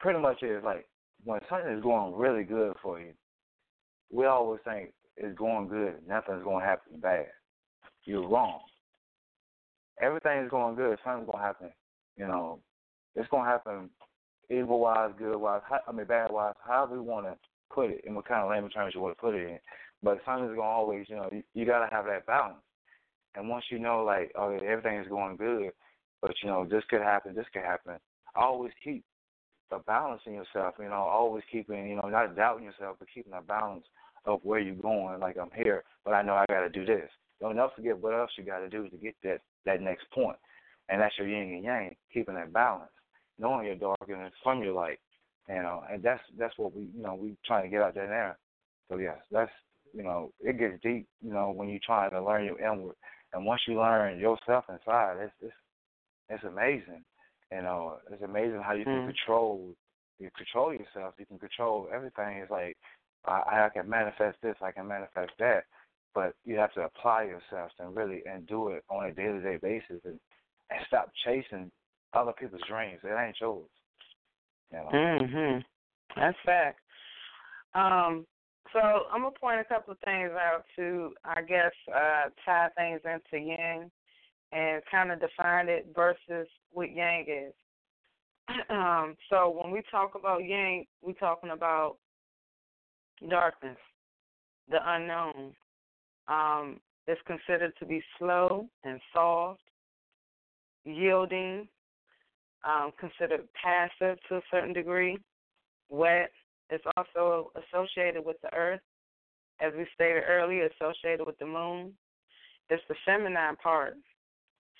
Pretty 0.00 0.18
much 0.18 0.42
is 0.42 0.62
like 0.64 0.86
when 1.24 1.40
something 1.48 1.72
is 1.72 1.82
going 1.82 2.14
really 2.14 2.44
good 2.44 2.74
for 2.82 3.00
you. 3.00 3.12
We 4.10 4.26
always 4.26 4.60
think 4.64 4.92
it's 5.16 5.36
going 5.36 5.68
good. 5.68 5.94
Nothing's 6.08 6.44
going 6.44 6.60
to 6.60 6.66
happen 6.66 7.00
bad. 7.00 7.26
You're 8.04 8.28
wrong. 8.28 8.60
Everything's 10.00 10.50
going 10.50 10.76
good. 10.76 10.98
Something's 11.04 11.26
going 11.26 11.38
to 11.38 11.44
happen. 11.44 11.70
You 12.16 12.26
know, 12.26 12.60
it's 13.14 13.28
going 13.28 13.44
to 13.44 13.50
happen 13.50 13.90
evil 14.50 14.78
wise, 14.78 15.12
good 15.18 15.36
wise. 15.36 15.62
I 15.86 15.92
mean, 15.92 16.06
bad 16.06 16.30
wise. 16.30 16.54
However 16.64 16.96
you 16.96 17.02
want 17.02 17.26
to 17.26 17.36
put 17.72 17.90
it, 17.90 18.02
in 18.06 18.14
what 18.14 18.28
kind 18.28 18.42
of 18.42 18.50
layman 18.50 18.70
terms 18.70 18.94
you 18.94 19.00
want 19.00 19.16
to 19.16 19.20
put 19.20 19.34
it 19.34 19.48
in. 19.48 19.58
But 20.02 20.20
something's 20.24 20.48
going 20.48 20.58
to 20.58 20.62
always, 20.62 21.06
you 21.08 21.16
know, 21.16 21.28
you, 21.32 21.42
you 21.54 21.66
got 21.66 21.84
to 21.84 21.94
have 21.94 22.04
that 22.06 22.26
balance. 22.26 22.58
And 23.36 23.48
once 23.48 23.66
you 23.70 23.78
know, 23.78 24.02
like, 24.02 24.32
oh, 24.34 24.46
okay, 24.46 24.66
everything 24.66 24.98
is 24.98 25.08
going 25.08 25.36
good, 25.36 25.70
but 26.22 26.32
you 26.42 26.48
know, 26.48 26.66
this 26.68 26.82
could 26.88 27.02
happen, 27.02 27.34
this 27.34 27.46
could 27.52 27.62
happen. 27.62 27.94
Always 28.34 28.72
keep 28.82 29.04
a 29.70 29.78
balance 29.80 30.22
in 30.26 30.32
yourself. 30.32 30.74
You 30.78 30.88
know, 30.88 30.94
always 30.94 31.44
keeping, 31.52 31.88
you 31.88 31.96
know, 31.96 32.08
not 32.08 32.34
doubting 32.34 32.64
yourself, 32.64 32.96
but 32.98 33.08
keeping 33.14 33.32
a 33.34 33.42
balance 33.42 33.84
of 34.24 34.40
where 34.42 34.58
you're 34.58 34.74
going. 34.74 35.20
Like 35.20 35.36
I'm 35.40 35.50
here, 35.54 35.84
but 36.04 36.14
I 36.14 36.22
know 36.22 36.34
I 36.34 36.44
got 36.48 36.60
to 36.60 36.68
do 36.70 36.84
this. 36.86 37.10
Don't 37.40 37.58
forget 37.76 37.98
what 37.98 38.14
else 38.14 38.30
you 38.38 38.44
got 38.44 38.60
to 38.60 38.68
do 38.68 38.88
to 38.88 38.96
get 38.96 39.14
that 39.22 39.40
that 39.66 39.82
next 39.82 40.10
point. 40.10 40.28
point, 40.28 40.38
and 40.88 41.00
that's 41.00 41.14
your 41.18 41.28
yin 41.28 41.54
and 41.54 41.64
yang, 41.64 41.96
keeping 42.12 42.34
that 42.34 42.52
balance, 42.52 42.90
knowing 43.38 43.66
your 43.66 43.74
dark 43.74 43.98
and 44.08 44.30
from 44.42 44.62
your 44.62 44.72
light. 44.72 44.98
You 45.48 45.56
know, 45.56 45.84
and 45.92 46.02
that's 46.02 46.22
that's 46.38 46.56
what 46.56 46.74
we, 46.74 46.88
you 46.96 47.02
know, 47.02 47.14
we 47.14 47.36
trying 47.46 47.64
to 47.64 47.68
get 47.68 47.82
out 47.82 47.94
there 47.94 48.08
now. 48.08 48.34
So 48.88 48.98
yes, 48.98 49.18
that's 49.30 49.52
you 49.92 50.02
know, 50.02 50.32
it 50.40 50.58
gets 50.58 50.82
deep. 50.82 51.06
You 51.22 51.32
know, 51.32 51.52
when 51.54 51.68
you're 51.68 51.80
trying 51.84 52.10
to 52.10 52.24
learn 52.24 52.44
your 52.46 52.58
inward 52.58 52.96
and 53.36 53.44
once 53.44 53.60
you 53.68 53.78
learn 53.78 54.18
yourself 54.18 54.64
inside, 54.68 55.16
it's 55.20 55.32
it's 55.40 55.54
it's 56.30 56.44
amazing. 56.44 57.04
You 57.52 57.62
know, 57.62 57.98
it's 58.10 58.22
amazing 58.22 58.62
how 58.62 58.72
you 58.72 58.84
can 58.84 59.02
Mm. 59.02 59.06
control 59.06 59.74
you 60.18 60.30
control 60.36 60.72
yourself. 60.72 61.14
You 61.18 61.26
can 61.26 61.38
control 61.38 61.88
everything. 61.94 62.38
It's 62.38 62.50
like 62.50 62.76
I, 63.26 63.66
I 63.66 63.68
can 63.72 63.88
manifest 63.88 64.38
this, 64.42 64.56
I 64.62 64.72
can 64.72 64.88
manifest 64.88 65.32
that, 65.38 65.64
but 66.14 66.34
you 66.44 66.56
have 66.56 66.72
to 66.74 66.80
apply 66.80 67.24
yourself 67.24 67.70
and 67.78 67.94
really 67.94 68.22
and 68.24 68.46
do 68.46 68.68
it 68.68 68.82
on 68.88 69.04
a 69.06 69.12
day 69.12 69.26
to 69.26 69.40
day 69.40 69.58
basis 69.58 70.02
and 70.04 70.18
and 70.70 70.80
stop 70.86 71.12
chasing 71.24 71.70
other 72.14 72.32
people's 72.32 72.62
dreams. 72.66 73.00
It 73.04 73.14
ain't 73.14 73.40
yours. 73.40 73.68
You 74.72 74.78
know. 74.78 74.90
Mhm. 74.92 75.64
That's 76.16 76.38
fact. 76.46 76.80
Um, 77.74 78.26
so 78.72 78.78
I'm 79.12 79.22
gonna 79.22 79.34
point 79.38 79.60
a 79.60 79.64
couple 79.64 79.92
of 79.92 79.98
things 80.00 80.30
out 80.32 80.64
to, 80.76 81.12
I 81.24 81.42
guess, 81.42 81.72
uh, 81.94 82.30
tie 82.44 82.68
things 82.76 83.00
into 83.04 83.44
yang 83.44 83.90
and 84.52 84.82
kind 84.90 85.10
of 85.10 85.20
define 85.20 85.68
it 85.68 85.86
versus 85.94 86.48
what 86.72 86.94
yang 86.94 87.24
is. 87.28 87.54
Um, 88.70 89.16
so 89.28 89.50
when 89.60 89.72
we 89.72 89.82
talk 89.90 90.12
about 90.14 90.44
yang, 90.44 90.84
we're 91.02 91.14
talking 91.14 91.50
about 91.50 91.96
darkness, 93.28 93.76
the 94.70 94.78
unknown. 94.84 95.52
Um, 96.28 96.80
it's 97.08 97.20
considered 97.26 97.72
to 97.80 97.86
be 97.86 98.02
slow 98.18 98.68
and 98.84 99.00
soft, 99.12 99.60
yielding, 100.84 101.68
um, 102.64 102.92
considered 102.98 103.48
passive 103.54 104.18
to 104.28 104.36
a 104.36 104.42
certain 104.50 104.72
degree, 104.72 105.18
wet. 105.88 106.30
It's 106.70 106.84
also 106.96 107.52
associated 107.56 108.24
with 108.24 108.36
the 108.42 108.52
earth, 108.54 108.80
as 109.60 109.72
we 109.76 109.86
stated 109.94 110.24
earlier, 110.28 110.68
associated 110.80 111.26
with 111.26 111.38
the 111.38 111.46
moon. 111.46 111.92
It's 112.68 112.82
the 112.88 112.96
feminine 113.04 113.56
part. 113.62 113.94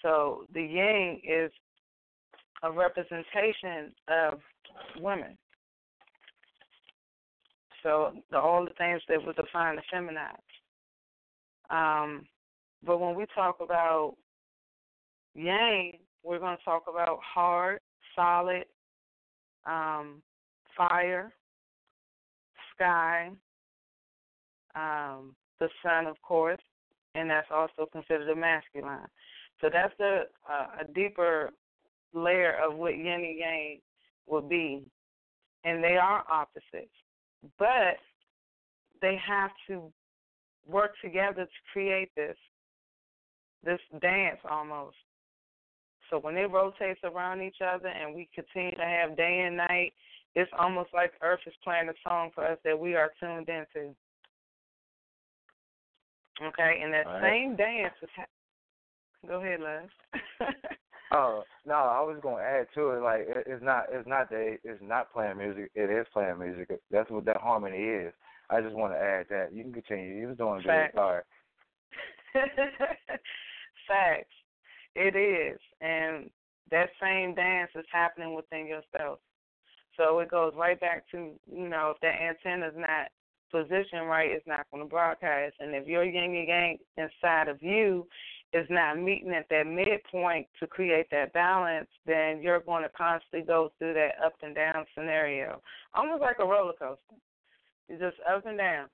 So 0.02 0.44
the 0.52 0.62
yang 0.62 1.20
is 1.26 1.50
a 2.62 2.70
representation 2.70 3.92
of 4.08 4.40
women. 4.98 5.38
So 7.82 8.12
the, 8.30 8.38
all 8.38 8.64
the 8.64 8.74
things 8.78 9.00
that 9.08 9.24
would 9.24 9.36
define 9.36 9.76
the 9.76 9.82
feminine. 9.90 10.22
Um, 11.70 12.26
but 12.84 12.98
when 12.98 13.14
we 13.14 13.26
talk 13.34 13.58
about 13.60 14.16
yang, 15.34 15.92
we're 16.24 16.40
going 16.40 16.56
to 16.56 16.64
talk 16.64 16.84
about 16.88 17.20
hard, 17.22 17.80
solid, 18.16 18.64
um, 19.66 20.22
fire, 20.76 21.32
sky, 22.76 23.30
um, 24.74 25.34
the 25.58 25.68
sun, 25.82 26.06
of 26.06 26.20
course, 26.22 26.60
and 27.14 27.30
that's 27.30 27.48
also 27.50 27.88
considered 27.90 28.28
a 28.28 28.36
masculine. 28.36 29.06
So 29.60 29.68
that's 29.72 29.98
a, 30.00 30.24
a, 30.50 30.84
a 30.84 30.92
deeper 30.94 31.50
layer 32.12 32.56
of 32.62 32.76
what 32.76 32.96
yin 32.96 33.06
and 33.06 33.38
yang 33.38 33.78
would 34.26 34.48
be, 34.48 34.82
and 35.64 35.82
they 35.82 35.96
are 35.96 36.24
opposites, 36.30 36.92
but 37.58 37.96
they 39.00 39.18
have 39.26 39.50
to 39.68 39.92
work 40.66 40.92
together 41.02 41.44
to 41.44 41.72
create 41.72 42.10
this 42.16 42.36
this 43.64 43.80
dance 44.00 44.38
almost. 44.48 44.96
So 46.08 46.18
when 46.18 46.36
it 46.36 46.50
rotates 46.50 47.00
around 47.02 47.42
each 47.42 47.56
other 47.60 47.88
and 47.88 48.14
we 48.14 48.28
continue 48.32 48.76
to 48.76 48.84
have 48.84 49.16
day 49.16 49.44
and 49.46 49.56
night, 49.56 49.92
it's 50.36 50.50
almost 50.56 50.90
like 50.94 51.12
Earth 51.22 51.40
is 51.46 51.54
playing 51.64 51.88
a 51.88 52.08
song 52.08 52.30
for 52.34 52.46
us 52.46 52.58
that 52.64 52.78
we 52.78 52.94
are 52.94 53.10
tuned 53.18 53.48
into. 53.48 53.94
Okay, 56.40 56.80
and 56.82 56.92
that 56.92 57.06
right. 57.06 57.22
same 57.22 57.56
dance 57.56 57.94
is. 58.02 58.10
Ha- 58.14 59.26
Go 59.26 59.40
ahead, 59.40 59.60
Les. 59.60 60.48
Oh 61.12 61.44
no, 61.64 61.74
I 61.74 62.00
was 62.00 62.18
gonna 62.20 62.42
add 62.42 62.66
to 62.74 62.90
it. 62.90 63.00
Like 63.00 63.20
it, 63.20 63.44
it's 63.46 63.62
not, 63.62 63.84
it's 63.92 64.08
not 64.08 64.28
that 64.30 64.58
it's 64.64 64.82
not 64.82 65.12
playing 65.12 65.38
music. 65.38 65.70
It 65.74 65.88
is 65.88 66.06
playing 66.12 66.38
music. 66.38 66.80
That's 66.90 67.10
what 67.10 67.24
that 67.26 67.36
harmony 67.36 67.78
is. 67.78 68.12
I 68.50 68.60
just 68.60 68.74
want 68.74 68.92
to 68.92 68.98
add 68.98 69.26
that. 69.30 69.52
You 69.52 69.62
can 69.62 69.72
continue. 69.72 70.20
You 70.20 70.28
was 70.28 70.36
doing 70.36 70.62
good. 70.62 70.66
Facts. 70.66 70.94
Sorry. 70.96 71.22
Facts. 73.88 74.34
It 74.96 75.14
is. 75.14 75.60
And 75.80 76.28
that 76.70 76.88
same 77.00 77.34
dance 77.34 77.70
is 77.76 77.86
happening 77.92 78.34
within 78.34 78.66
yourself. 78.66 79.20
So 79.96 80.18
it 80.20 80.30
goes 80.30 80.52
right 80.56 80.78
back 80.80 81.04
to, 81.12 81.32
you 81.50 81.68
know, 81.68 81.94
if 81.94 82.00
that 82.00 82.20
antenna 82.20 82.68
is 82.68 82.74
not 82.76 83.08
positioned 83.50 84.08
right, 84.08 84.30
it's 84.30 84.46
not 84.46 84.66
going 84.70 84.82
to 84.82 84.88
broadcast. 84.88 85.54
And 85.60 85.74
if 85.74 85.86
your 85.86 86.04
yin 86.04 86.34
and 86.34 86.48
yang 86.48 86.78
inside 86.96 87.48
of 87.48 87.62
you 87.62 88.06
is 88.52 88.66
not 88.70 88.98
meeting 88.98 89.32
at 89.32 89.48
that 89.50 89.66
midpoint 89.66 90.46
to 90.60 90.66
create 90.66 91.06
that 91.10 91.32
balance, 91.32 91.88
then 92.06 92.40
you're 92.42 92.60
going 92.60 92.82
to 92.82 92.88
constantly 92.90 93.46
go 93.46 93.72
through 93.78 93.94
that 93.94 94.12
up 94.24 94.34
and 94.42 94.54
down 94.54 94.84
scenario, 94.94 95.60
almost 95.94 96.20
like 96.20 96.36
a 96.40 96.44
roller 96.44 96.72
coaster. 96.78 97.16
It's 97.88 98.00
just 98.00 98.16
up 98.28 98.46
and 98.46 98.58
down. 98.58 98.88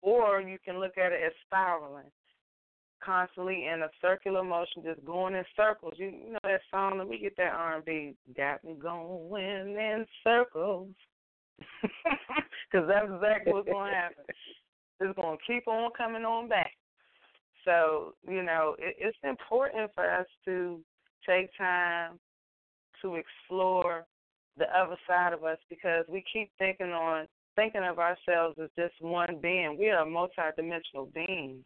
Or 0.00 0.40
you 0.40 0.58
can 0.64 0.78
look 0.78 0.96
at 0.96 1.12
it 1.12 1.20
as 1.26 1.32
spiraling, 1.46 2.10
constantly 3.04 3.66
in 3.66 3.82
a 3.82 3.88
circular 4.00 4.42
motion, 4.42 4.82
just 4.84 5.04
going 5.04 5.34
in 5.34 5.44
circles. 5.56 5.94
You, 5.96 6.06
you 6.06 6.32
know 6.32 6.38
that 6.42 6.60
song? 6.70 6.98
Let 6.98 7.08
me 7.08 7.18
get 7.18 7.36
that 7.36 7.52
R&B. 7.52 8.14
Got 8.36 8.64
me 8.64 8.74
going 8.80 9.76
in 9.76 10.06
circles. 10.24 10.88
Because 12.70 12.86
that's 12.86 13.06
exactly 13.10 13.52
what's 13.52 13.68
going 13.68 13.90
to 13.90 13.96
happen. 13.96 14.24
It's 15.00 15.16
going 15.16 15.38
to 15.38 15.44
keep 15.46 15.66
on 15.66 15.90
coming 15.96 16.24
on 16.24 16.48
back. 16.50 16.72
So, 17.64 18.14
you 18.28 18.42
know, 18.42 18.76
it, 18.78 18.96
it's 18.98 19.16
important 19.24 19.90
for 19.94 20.04
us 20.04 20.26
to 20.44 20.80
take 21.26 21.48
time 21.56 22.18
to 23.02 23.14
explore 23.14 24.04
the 24.58 24.66
other 24.76 24.96
side 25.06 25.32
of 25.32 25.44
us 25.44 25.58
because 25.70 26.04
we 26.08 26.24
keep 26.32 26.50
thinking 26.58 26.90
on 26.90 27.26
thinking 27.56 27.84
of 27.84 27.98
ourselves 27.98 28.56
as 28.62 28.70
just 28.78 28.94
one 29.00 29.38
being. 29.40 29.76
We 29.78 29.90
are 29.90 30.04
multidimensional 30.04 31.12
beings. 31.12 31.64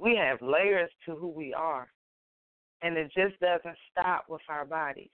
We 0.00 0.16
have 0.16 0.40
layers 0.40 0.90
to 1.06 1.14
who 1.14 1.28
we 1.28 1.52
are. 1.52 1.88
And 2.82 2.96
it 2.96 3.12
just 3.14 3.38
doesn't 3.40 3.76
stop 3.92 4.24
with 4.28 4.40
our 4.48 4.64
bodies. 4.64 5.10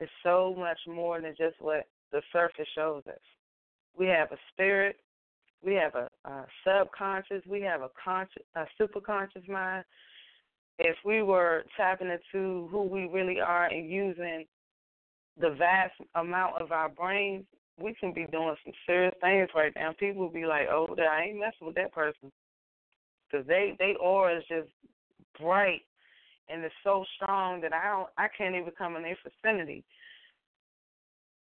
It's 0.00 0.10
so 0.22 0.54
much 0.58 0.78
more 0.86 1.20
than 1.20 1.34
just 1.36 1.60
what 1.60 1.86
the 2.12 2.22
surface 2.32 2.68
shows 2.74 3.02
us. 3.06 3.20
We 3.98 4.06
have 4.06 4.32
a 4.32 4.38
spirit, 4.52 4.96
we 5.62 5.74
have 5.74 5.94
a, 5.94 6.08
a 6.24 6.46
subconscious, 6.64 7.42
we 7.46 7.60
have 7.62 7.82
a 7.82 7.90
conscious, 8.02 8.42
a 8.54 8.64
superconscious 8.80 9.46
mind. 9.48 9.84
if 10.78 10.96
we 11.04 11.22
were 11.22 11.64
tapping 11.76 12.08
into 12.08 12.68
who 12.68 12.84
we 12.84 13.06
really 13.12 13.40
are 13.40 13.66
and 13.66 13.90
using 13.90 14.46
the 15.38 15.50
vast 15.58 15.94
amount 16.14 16.62
of 16.62 16.72
our 16.72 16.88
brains, 16.88 17.44
we 17.78 17.94
can 18.00 18.12
be 18.12 18.26
doing 18.32 18.54
some 18.64 18.72
serious 18.86 19.14
things 19.20 19.48
right 19.54 19.72
now. 19.76 19.92
People 19.98 20.22
will 20.22 20.30
be 20.30 20.46
like, 20.46 20.68
"Oh, 20.68 20.88
I 20.98 21.24
ain't 21.24 21.38
messing 21.38 21.66
with 21.66 21.76
that 21.76 21.92
person," 21.92 22.32
because 23.30 23.46
they 23.46 23.76
they 23.78 23.94
aura 24.00 24.38
is 24.38 24.44
just 24.48 24.68
bright 25.40 25.82
and 26.48 26.64
it's 26.64 26.74
so 26.82 27.04
strong 27.16 27.60
that 27.60 27.72
I 27.72 27.88
don't 27.90 28.08
I 28.16 28.28
can't 28.36 28.54
even 28.54 28.72
come 28.76 28.96
in 28.96 29.02
their 29.02 29.16
vicinity. 29.22 29.84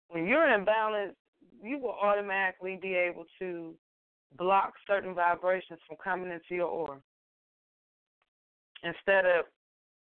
When 0.08 0.26
you're 0.26 0.52
in 0.54 0.64
balance, 0.64 1.14
you 1.62 1.78
will 1.78 1.96
automatically 2.00 2.78
be 2.80 2.94
able 2.94 3.24
to 3.38 3.74
block 4.36 4.74
certain 4.86 5.14
vibrations 5.14 5.80
from 5.86 5.96
coming 6.02 6.30
into 6.30 6.54
your 6.54 6.68
aura. 6.68 6.98
Instead 8.82 9.24
of 9.24 9.44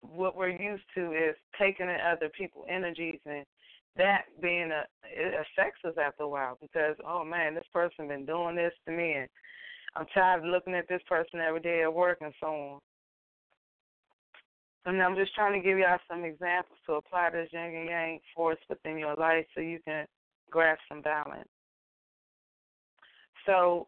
what 0.01 0.36
we're 0.36 0.49
used 0.49 0.84
to 0.95 1.11
is 1.11 1.36
taking 1.59 1.88
in 1.88 1.97
other 2.11 2.30
people's 2.30 2.65
energies 2.69 3.19
and 3.26 3.45
that 3.97 4.24
being 4.41 4.72
a 4.72 4.84
it 5.03 5.34
affects 5.34 5.84
us 5.86 5.93
after 6.03 6.24
a 6.24 6.28
while 6.28 6.57
because 6.61 6.95
oh 7.05 7.24
man, 7.24 7.53
this 7.53 7.65
person 7.74 8.07
been 8.07 8.26
doing 8.26 8.55
this 8.55 8.74
to 8.86 8.91
me 8.91 9.13
and 9.13 9.30
I'm 9.96 10.06
tired 10.14 10.39
of 10.39 10.46
looking 10.46 10.74
at 10.74 10.88
this 10.88 11.02
person 11.08 11.39
every 11.39 11.60
day 11.60 11.84
at 11.84 11.94
work 11.94 12.20
and 12.22 12.34
so 12.39 12.48
on. 12.48 12.80
And 14.86 15.02
I'm 15.02 15.16
just 15.16 15.36
trying 15.36 15.62
to 15.62 15.66
give 15.66 15.78
y'all 15.78 16.00
some 16.10 16.24
examples 16.24 16.80
to 16.88 16.94
apply 16.94 17.30
this 17.32 17.50
yin 17.52 17.76
and 17.76 17.89
yang 17.89 18.20
force 18.36 18.58
within 18.70 18.98
your 18.98 19.16
life 19.16 19.46
so 19.54 19.62
you 19.62 19.80
can 19.86 20.06
grasp 20.50 20.82
some 20.89 21.02
balance. 21.02 21.48
So 23.46 23.88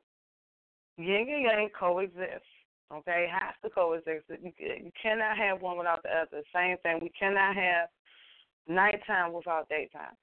yin 0.97 1.27
and 1.29 1.43
yang 1.43 1.69
coexist. 1.77 2.43
Okay, 2.93 3.27
has 3.31 3.55
to 3.63 3.71
coexist. 3.71 4.25
You, 4.29 4.51
you 4.59 4.91
cannot 5.01 5.35
have 5.37 5.61
one 5.61 5.77
without 5.77 6.03
the 6.03 6.09
other. 6.09 6.43
Same 6.53 6.77
thing. 6.83 6.99
We 7.01 7.11
cannot 7.17 7.55
have 7.55 7.89
nighttime 8.67 9.33
without 9.33 9.67
daytime. 9.67 10.15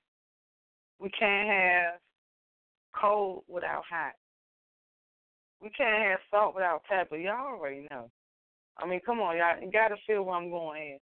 We 1.00 1.10
can't 1.10 1.48
have 1.48 2.00
cold 2.94 3.42
without 3.48 3.82
hot. 3.90 4.12
We 5.62 5.70
can't 5.70 6.02
have 6.02 6.20
salt 6.30 6.54
without 6.54 6.84
pepper. 6.84 7.16
Y'all 7.16 7.54
already 7.54 7.86
know. 7.90 8.10
I 8.78 8.86
mean, 8.86 9.00
come 9.04 9.20
on, 9.20 9.36
y'all. 9.36 9.60
You 9.60 9.70
got 9.70 9.88
to 9.88 9.96
feel 10.06 10.22
where 10.22 10.36
I'm 10.36 10.50
going 10.50 10.82
in. 10.82 10.98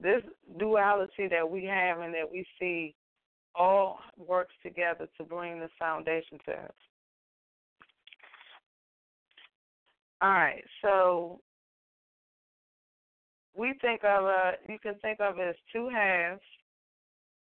This 0.00 0.22
duality 0.58 1.28
that 1.28 1.48
we 1.50 1.64
have 1.64 2.00
and 2.00 2.14
that 2.14 2.30
we 2.30 2.46
see 2.60 2.94
all 3.54 3.98
works 4.16 4.54
together 4.62 5.08
to 5.16 5.24
bring 5.24 5.60
this 5.60 5.70
foundation 5.78 6.38
to 6.46 6.52
us. 6.52 6.72
All 10.20 10.30
right, 10.30 10.64
so 10.82 11.40
we 13.56 13.74
think 13.80 14.02
of 14.04 14.24
a 14.24 14.52
you 14.68 14.78
can 14.80 14.94
think 14.96 15.20
of 15.20 15.38
it 15.38 15.48
as 15.48 15.54
two 15.72 15.88
halves 15.88 16.40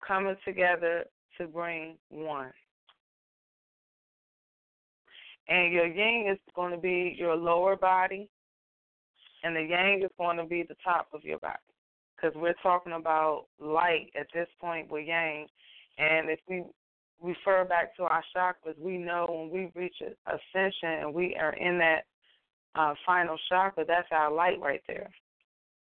coming 0.06 0.36
together 0.44 1.04
to 1.38 1.46
bring 1.46 1.96
one. 2.10 2.52
And 5.48 5.72
your 5.72 5.86
yin 5.86 6.26
is 6.30 6.38
going 6.54 6.72
to 6.72 6.78
be 6.78 7.14
your 7.18 7.36
lower 7.36 7.76
body, 7.76 8.28
and 9.44 9.54
the 9.54 9.62
yang 9.62 10.02
is 10.02 10.10
going 10.18 10.36
to 10.38 10.44
be 10.44 10.64
the 10.64 10.76
top 10.82 11.08
of 11.12 11.22
your 11.22 11.38
body. 11.38 11.58
Because 12.16 12.34
we're 12.34 12.54
talking 12.62 12.94
about 12.94 13.46
light 13.60 14.10
at 14.18 14.26
this 14.34 14.48
point 14.60 14.90
with 14.90 15.06
yang. 15.06 15.46
And 15.98 16.30
if 16.30 16.40
we 16.48 16.64
refer 17.22 17.64
back 17.64 17.96
to 17.96 18.04
our 18.04 18.24
chakras, 18.34 18.78
we 18.78 18.98
know 18.98 19.26
when 19.28 19.50
we 19.50 19.80
reach 19.80 19.96
ascension 20.26 20.88
and 21.02 21.14
we 21.14 21.36
are 21.40 21.52
in 21.54 21.78
that 21.78 22.02
uh, 22.74 22.94
final 23.04 23.36
chakra, 23.48 23.84
that's 23.86 24.08
our 24.10 24.32
light 24.32 24.60
right 24.60 24.82
there. 24.88 25.10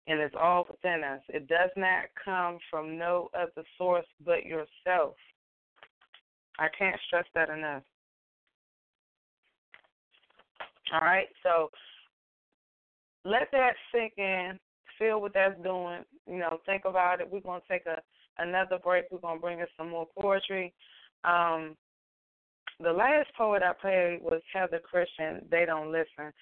And 0.07 0.19
it's 0.19 0.35
all 0.39 0.65
within 0.69 1.03
us. 1.03 1.21
It 1.29 1.47
does 1.47 1.69
not 1.77 2.05
come 2.23 2.57
from 2.69 2.97
no 2.97 3.29
other 3.33 3.65
source 3.77 4.05
but 4.25 4.45
yourself. 4.45 5.15
I 6.59 6.67
can't 6.77 6.99
stress 7.07 7.25
that 7.35 7.49
enough. 7.49 7.83
All 10.93 10.99
right, 10.99 11.27
so 11.43 11.69
let 13.23 13.47
that 13.51 13.73
sink 13.93 14.13
in. 14.17 14.59
Feel 14.99 15.21
what 15.21 15.33
that's 15.33 15.59
doing. 15.63 16.03
You 16.27 16.37
know, 16.37 16.59
think 16.65 16.83
about 16.85 17.21
it. 17.21 17.31
We're 17.31 17.39
gonna 17.39 17.61
take 17.69 17.85
a 17.85 18.01
another 18.37 18.77
break. 18.83 19.05
We're 19.11 19.19
gonna 19.19 19.39
bring 19.39 19.61
us 19.61 19.69
some 19.77 19.89
more 19.89 20.07
poetry. 20.19 20.73
Um, 21.23 21.75
the 22.79 22.91
last 22.91 23.29
poet 23.37 23.61
I 23.63 23.73
played 23.73 24.19
was 24.21 24.41
Heather 24.53 24.79
Christian. 24.79 25.45
They 25.49 25.65
don't 25.65 25.91
listen. 25.91 26.33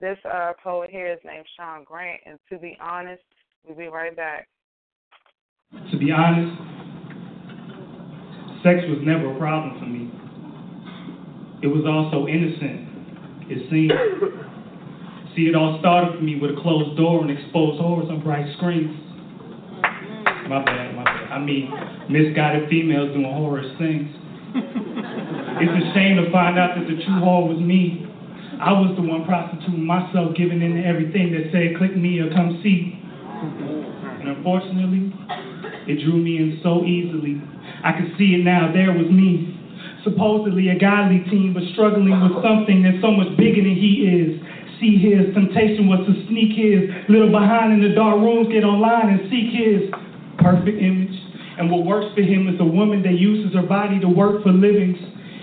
This 0.00 0.18
uh, 0.30 0.52
poet 0.62 0.90
here 0.90 1.12
is 1.12 1.18
named 1.24 1.46
Sean 1.56 1.82
Grant, 1.84 2.20
and 2.24 2.38
to 2.50 2.58
be 2.58 2.78
honest, 2.80 3.22
we'll 3.66 3.76
be 3.76 3.88
right 3.88 4.14
back. 4.14 4.48
To 5.90 5.98
be 5.98 6.12
honest, 6.12 6.56
sex 8.62 8.80
was 8.88 9.00
never 9.02 9.34
a 9.34 9.38
problem 9.38 9.78
for 9.78 9.86
me. 9.86 10.10
It 11.62 11.66
was 11.66 11.84
all 11.86 12.10
so 12.12 12.28
innocent, 12.28 12.87
it 13.50 13.68
seemed. 13.70 13.92
See, 15.34 15.46
it 15.46 15.54
all 15.54 15.78
started 15.80 16.16
for 16.16 16.22
me 16.22 16.38
with 16.40 16.56
a 16.56 16.60
closed 16.60 16.96
door 16.96 17.22
and 17.22 17.30
exposed 17.30 17.80
horrors 17.80 18.08
on 18.10 18.20
bright 18.20 18.46
screens. 18.56 18.96
My 20.48 20.64
bad, 20.64 20.96
my 20.96 21.04
bad. 21.04 21.32
I 21.32 21.38
mean, 21.38 21.70
misguided 22.08 22.68
females 22.68 23.12
doing 23.12 23.24
horror 23.24 23.62
things. 23.78 24.08
It's 24.54 25.74
a 25.74 25.92
shame 25.94 26.16
to 26.16 26.30
find 26.32 26.58
out 26.58 26.74
that 26.78 26.86
the 26.88 27.02
true 27.04 27.20
horror 27.20 27.52
was 27.52 27.60
me. 27.60 28.06
I 28.60 28.72
was 28.72 28.96
the 28.96 29.02
one 29.02 29.24
prostituting 29.24 29.84
myself, 29.84 30.34
giving 30.34 30.62
in 30.62 30.74
to 30.74 30.84
everything 30.84 31.32
that 31.32 31.52
said, 31.52 31.76
click 31.78 31.94
me 31.96 32.18
or 32.18 32.30
come 32.32 32.58
see. 32.62 32.98
And 34.18 34.28
unfortunately, 34.28 35.12
it 35.86 36.02
drew 36.02 36.16
me 36.16 36.38
in 36.38 36.58
so 36.62 36.82
easily. 36.84 37.42
I 37.84 37.92
could 37.92 38.16
see 38.18 38.34
it 38.34 38.42
now. 38.42 38.72
There 38.72 38.90
was 38.90 39.06
me, 39.10 39.57
supposedly 40.04 40.68
a 40.68 40.78
godly 40.78 41.24
teen, 41.30 41.52
but 41.54 41.62
struggling 41.72 42.14
with 42.14 42.42
something 42.42 42.82
that's 42.82 43.00
so 43.02 43.10
much 43.10 43.34
bigger 43.36 43.62
than 43.62 43.76
he 43.76 44.06
is. 44.06 44.40
See 44.78 44.94
his 44.98 45.34
temptation 45.34 45.90
was 45.90 46.06
to 46.06 46.14
sneak 46.30 46.54
his 46.54 46.86
little 47.10 47.34
behind 47.34 47.74
in 47.74 47.82
the 47.82 47.94
dark 47.98 48.22
rooms, 48.22 48.46
get 48.46 48.62
online 48.62 49.10
and 49.10 49.26
seek 49.26 49.50
his 49.50 49.90
perfect 50.38 50.78
image. 50.78 51.14
And 51.58 51.66
what 51.70 51.82
works 51.82 52.14
for 52.14 52.22
him 52.22 52.46
is 52.46 52.54
a 52.60 52.64
woman 52.64 53.02
that 53.02 53.18
uses 53.18 53.52
her 53.58 53.66
body 53.66 53.98
to 53.98 54.06
work 54.06 54.46
for 54.46 54.54
livings. 54.54 54.98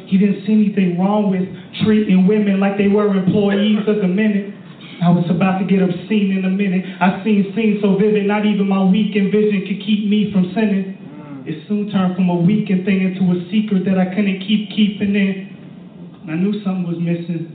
He 0.08 0.18
didn't 0.18 0.48
see 0.48 0.54
anything 0.54 0.96
wrong 0.96 1.28
with 1.28 1.44
treating 1.84 2.28
women 2.28 2.64
like 2.64 2.78
they 2.78 2.88
were 2.88 3.12
employees 3.12 3.84
of 3.88 4.00
the 4.00 4.08
minute. 4.08 4.56
I 5.04 5.12
was 5.12 5.28
about 5.28 5.60
to 5.60 5.66
get 5.68 5.84
obscene 5.84 6.40
in 6.40 6.46
a 6.48 6.50
minute. 6.50 6.86
I 7.04 7.20
seen 7.28 7.52
scenes 7.52 7.84
so 7.84 8.00
vivid, 8.00 8.24
not 8.26 8.46
even 8.48 8.70
my 8.72 8.80
weakened 8.88 9.36
vision 9.36 9.68
could 9.68 9.84
keep 9.84 10.08
me 10.08 10.32
from 10.32 10.56
sinning. 10.56 11.05
It 11.46 11.56
soon 11.68 11.88
turned 11.92 12.16
from 12.16 12.30
a 12.30 12.36
weakened 12.36 12.86
thing 12.86 13.02
into 13.02 13.32
a 13.32 13.36
secret 13.52 13.86
that 13.86 14.00
I 14.00 14.06
couldn't 14.06 14.40
keep 14.42 14.72
keeping 14.72 15.16
in. 15.16 16.26
I 16.28 16.36
knew 16.36 16.54
something 16.64 16.84
was 16.84 16.98
missing, 16.98 17.46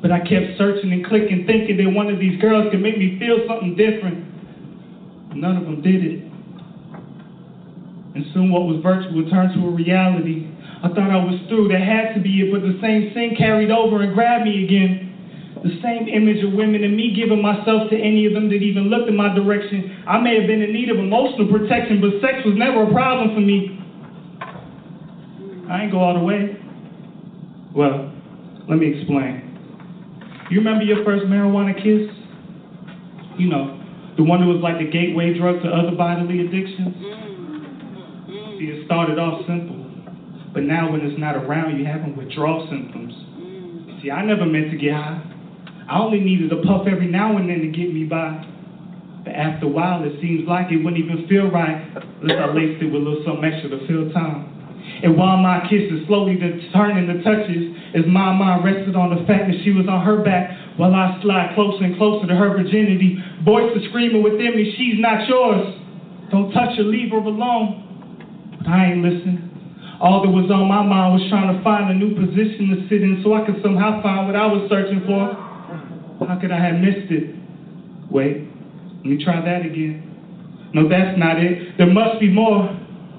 but 0.00 0.10
I 0.10 0.18
kept 0.18 0.56
searching 0.56 0.92
and 0.92 1.04
clicking, 1.04 1.44
thinking 1.44 1.76
that 1.76 1.90
one 1.90 2.08
of 2.08 2.18
these 2.18 2.36
girls 2.40 2.64
could 2.70 2.80
make 2.80 2.96
me 2.96 3.14
feel 3.18 3.38
something 3.46 3.76
different. 3.76 4.16
None 5.34 5.58
of 5.58 5.64
them 5.64 5.82
did 5.82 6.02
it. 6.02 6.16
And 8.14 8.24
soon 8.32 8.48
what 8.50 8.64
was 8.64 8.78
virtual 8.82 9.22
turned 9.24 9.52
to 9.52 9.64
a 9.66 9.70
reality. 9.70 10.40
I 10.82 10.88
thought 10.88 11.10
I 11.10 11.18
was 11.18 11.34
through. 11.48 11.68
That 11.68 11.82
had 11.82 12.14
to 12.14 12.20
be 12.20 12.40
it, 12.40 12.50
but 12.50 12.62
the 12.62 12.72
same 12.80 13.04
sin 13.12 13.34
carried 13.36 13.70
over 13.70 14.00
and 14.00 14.10
grabbed 14.10 14.42
me 14.42 14.58
again. 14.58 15.07
The 15.62 15.74
same 15.82 16.06
image 16.06 16.44
of 16.44 16.52
women 16.52 16.84
and 16.84 16.94
me 16.94 17.12
giving 17.14 17.42
myself 17.42 17.90
to 17.90 17.96
any 17.98 18.26
of 18.26 18.32
them 18.32 18.48
that 18.50 18.62
even 18.62 18.90
looked 18.90 19.08
in 19.08 19.16
my 19.16 19.34
direction. 19.34 20.04
I 20.06 20.20
may 20.20 20.38
have 20.38 20.46
been 20.46 20.62
in 20.62 20.72
need 20.72 20.88
of 20.90 20.98
emotional 20.98 21.50
protection, 21.50 22.00
but 22.00 22.20
sex 22.22 22.46
was 22.46 22.54
never 22.54 22.86
a 22.86 22.92
problem 22.92 23.34
for 23.34 23.42
me. 23.42 23.74
I 25.68 25.82
ain't 25.82 25.92
go 25.92 25.98
all 25.98 26.14
the 26.14 26.24
way. 26.24 26.56
Well, 27.74 28.10
let 28.68 28.78
me 28.78 28.98
explain. 28.98 29.44
You 30.50 30.58
remember 30.58 30.84
your 30.84 31.04
first 31.04 31.26
marijuana 31.26 31.74
kiss? 31.76 32.08
You 33.36 33.50
know, 33.50 33.78
the 34.16 34.22
one 34.22 34.40
that 34.40 34.46
was 34.46 34.62
like 34.62 34.78
the 34.78 34.90
gateway 34.90 35.36
drug 35.36 35.62
to 35.62 35.68
other 35.68 35.94
bodily 35.96 36.40
addictions? 36.46 36.94
Mm-hmm. 36.96 38.58
See, 38.58 38.64
it 38.66 38.86
started 38.86 39.18
off 39.18 39.46
simple. 39.46 39.76
But 40.54 40.62
now 40.62 40.90
when 40.90 41.02
it's 41.02 41.18
not 41.18 41.36
around, 41.36 41.78
you're 41.78 41.86
having 41.86 42.16
withdrawal 42.16 42.66
symptoms. 42.70 43.12
Mm-hmm. 43.12 44.00
See, 44.02 44.10
I 44.10 44.24
never 44.24 44.46
meant 44.46 44.70
to 44.70 44.78
get 44.78 44.94
high. 44.94 45.22
I 45.88 45.98
only 45.98 46.20
needed 46.20 46.52
a 46.52 46.60
puff 46.62 46.86
every 46.86 47.08
now 47.08 47.38
and 47.38 47.48
then 47.48 47.64
to 47.64 47.68
get 47.72 47.88
me 47.88 48.04
by. 48.04 48.44
But 49.24 49.32
after 49.32 49.64
a 49.64 49.72
while, 49.72 50.04
it 50.04 50.20
seems 50.20 50.46
like 50.46 50.70
it 50.70 50.84
wouldn't 50.84 51.00
even 51.02 51.26
feel 51.28 51.50
right 51.50 51.80
unless 52.20 52.36
I 52.36 52.52
laced 52.52 52.82
it 52.84 52.92
with 52.92 53.00
a 53.00 53.04
little 53.04 53.24
something 53.24 53.48
extra 53.48 53.72
to 53.72 53.80
fill 53.88 54.12
time. 54.12 54.58
And 55.02 55.16
while 55.16 55.40
my 55.40 55.64
kisses 55.64 56.04
slowly 56.06 56.36
turning 56.72 57.08
to 57.08 57.22
touches, 57.24 57.72
as 57.96 58.04
my 58.04 58.36
mind 58.36 58.64
rested 58.64 58.96
on 58.96 59.16
the 59.16 59.24
fact 59.24 59.48
that 59.48 59.56
she 59.64 59.72
was 59.72 59.88
on 59.88 60.04
her 60.04 60.20
back, 60.20 60.52
while 60.76 60.94
I 60.94 61.16
slide 61.24 61.56
closer 61.56 61.84
and 61.84 61.96
closer 61.96 62.28
to 62.28 62.36
her 62.36 62.52
virginity, 62.52 63.16
voices 63.44 63.88
screaming 63.88 64.22
within 64.22 64.60
me, 64.60 64.68
she's 64.76 65.00
not 65.00 65.26
yours. 65.26 65.72
Don't 66.30 66.52
touch 66.52 66.76
her, 66.76 66.84
leave 66.84 67.10
her 67.16 67.24
alone. 67.24 68.60
But 68.60 68.68
I 68.68 68.92
ain't 68.92 69.00
listening. 69.00 69.48
All 70.00 70.20
that 70.20 70.30
was 70.30 70.50
on 70.52 70.68
my 70.68 70.84
mind 70.84 71.16
was 71.16 71.24
trying 71.32 71.56
to 71.56 71.58
find 71.64 71.90
a 71.90 71.96
new 71.96 72.12
position 72.14 72.76
to 72.76 72.76
sit 72.92 73.00
in 73.00 73.24
so 73.24 73.32
I 73.32 73.44
could 73.48 73.60
somehow 73.64 74.02
find 74.04 74.28
what 74.28 74.36
I 74.36 74.46
was 74.46 74.68
searching 74.68 75.02
for. 75.08 75.47
How 76.28 76.36
could 76.38 76.52
I 76.52 76.60
have 76.60 76.76
missed 76.76 77.08
it? 77.08 77.34
Wait, 78.12 78.44
Let 79.00 79.06
me 79.06 79.24
try 79.24 79.40
that 79.40 79.64
again. 79.64 80.04
No, 80.74 80.86
that's 80.86 81.16
not 81.16 81.40
it. 81.40 81.78
There 81.78 81.88
must 81.88 82.20
be 82.20 82.28
more. 82.28 82.68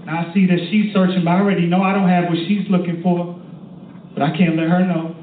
I 0.05 0.29
see 0.31 0.45
that 0.45 0.59
she's 0.69 0.93
searching, 0.93 1.25
but 1.25 1.31
I 1.31 1.41
already 1.41 1.65
know 1.65 1.81
I 1.81 1.93
don't 1.93 2.07
have 2.07 2.29
what 2.29 2.37
she's 2.45 2.69
looking 2.69 3.01
for. 3.01 3.33
But 4.13 4.21
I 4.21 4.37
can't 4.37 4.55
let 4.55 4.69
her 4.69 4.85
know. 4.85 5.17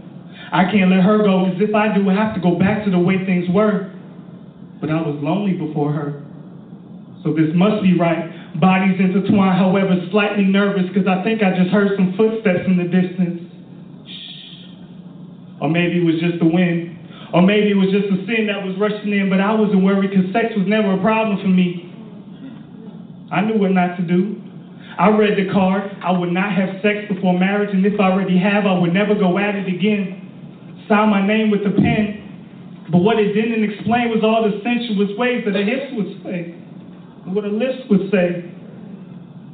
I 0.50 0.66
can't 0.66 0.90
let 0.90 1.06
her 1.06 1.22
go 1.22 1.46
because 1.46 1.62
if 1.62 1.74
I 1.76 1.94
do, 1.94 2.10
I 2.10 2.14
have 2.14 2.34
to 2.34 2.40
go 2.40 2.58
back 2.58 2.82
to 2.86 2.90
the 2.90 2.98
way 2.98 3.24
things 3.24 3.46
were. 3.54 3.94
But 4.80 4.90
I 4.90 4.98
was 4.98 5.22
lonely 5.22 5.54
before 5.54 5.92
her. 5.94 6.26
So 7.22 7.30
this 7.30 7.54
must 7.54 7.86
be 7.86 7.94
right. 7.96 8.58
Bodies 8.58 8.98
intertwined, 8.98 9.62
however, 9.62 9.94
slightly 10.10 10.42
nervous 10.42 10.90
because 10.90 11.06
I 11.06 11.22
think 11.22 11.38
I 11.40 11.54
just 11.54 11.70
heard 11.70 11.94
some 11.94 12.18
footsteps 12.18 12.66
in 12.66 12.82
the 12.82 12.90
distance. 12.90 13.46
Shh. 14.10 15.62
Or 15.62 15.70
maybe 15.70 16.02
it 16.02 16.04
was 16.04 16.18
just 16.18 16.42
the 16.42 16.50
wind. 16.50 16.85
Or 17.32 17.42
maybe 17.42 17.70
it 17.70 17.74
was 17.74 17.90
just 17.90 18.06
a 18.06 18.18
sin 18.26 18.46
that 18.46 18.62
was 18.62 18.76
rushing 18.78 19.12
in, 19.12 19.28
but 19.28 19.40
I 19.40 19.52
wasn't 19.52 19.82
worried 19.82 20.10
because 20.10 20.30
sex 20.32 20.54
was 20.56 20.66
never 20.66 20.92
a 20.92 21.00
problem 21.02 21.38
for 21.42 21.48
me. 21.48 21.92
I 23.32 23.40
knew 23.40 23.58
what 23.58 23.72
not 23.72 23.96
to 23.96 24.02
do. 24.02 24.42
I 24.98 25.08
read 25.08 25.36
the 25.36 25.52
card. 25.52 25.84
I 26.02 26.10
would 26.12 26.30
not 26.30 26.52
have 26.52 26.70
sex 26.80 27.00
before 27.08 27.34
marriage, 27.34 27.70
and 27.72 27.84
if 27.84 27.98
I 28.00 28.04
already 28.04 28.38
have, 28.38 28.64
I 28.66 28.72
would 28.72 28.92
never 28.92 29.14
go 29.14 29.38
at 29.38 29.56
it 29.56 29.68
again. 29.68 30.86
Sign 30.88 31.10
my 31.10 31.20
name 31.20 31.50
with 31.50 31.64
the 31.64 31.70
pen. 31.70 32.86
But 32.90 32.98
what 32.98 33.18
it 33.18 33.34
didn't 33.34 33.64
explain 33.64 34.08
was 34.08 34.22
all 34.22 34.40
the 34.40 34.54
sensuous 34.62 35.10
ways 35.18 35.42
that 35.44 35.54
her 35.54 35.64
hips 35.64 35.90
would 35.92 36.06
say, 36.22 36.54
what 37.26 37.44
her 37.44 37.50
lips 37.50 37.82
would 37.90 38.08
say. 38.10 38.38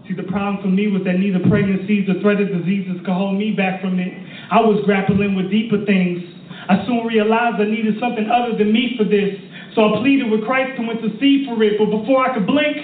See, 0.07 0.13
the 0.15 0.23
problem 0.29 0.61
for 0.61 0.69
me 0.69 0.89
was 0.89 1.03
that 1.05 1.15
neither 1.17 1.41
pregnancies 1.41 2.09
or 2.09 2.21
threat 2.21 2.41
of 2.41 2.51
diseases 2.53 2.99
could 3.05 3.15
hold 3.15 3.35
me 3.35 3.51
back 3.51 3.81
from 3.81 3.99
it. 3.99 4.13
I 4.51 4.61
was 4.61 4.79
grappling 4.85 5.35
with 5.35 5.49
deeper 5.49 5.79
things. 5.87 6.21
I 6.69 6.85
soon 6.87 7.07
realized 7.07 7.61
I 7.61 7.65
needed 7.65 7.99
something 7.99 8.31
other 8.31 8.57
than 8.57 8.73
me 8.73 8.95
for 8.97 9.03
this. 9.05 9.37
So 9.75 9.95
I 9.95 9.99
pleaded 9.99 10.31
with 10.31 10.45
Christ 10.45 10.79
and 10.79 10.87
went 10.87 11.03
to 11.03 11.19
see 11.19 11.45
for 11.47 11.61
it. 11.63 11.79
But 11.79 11.91
before 11.91 12.23
I 12.23 12.35
could 12.35 12.47
blink, 12.47 12.77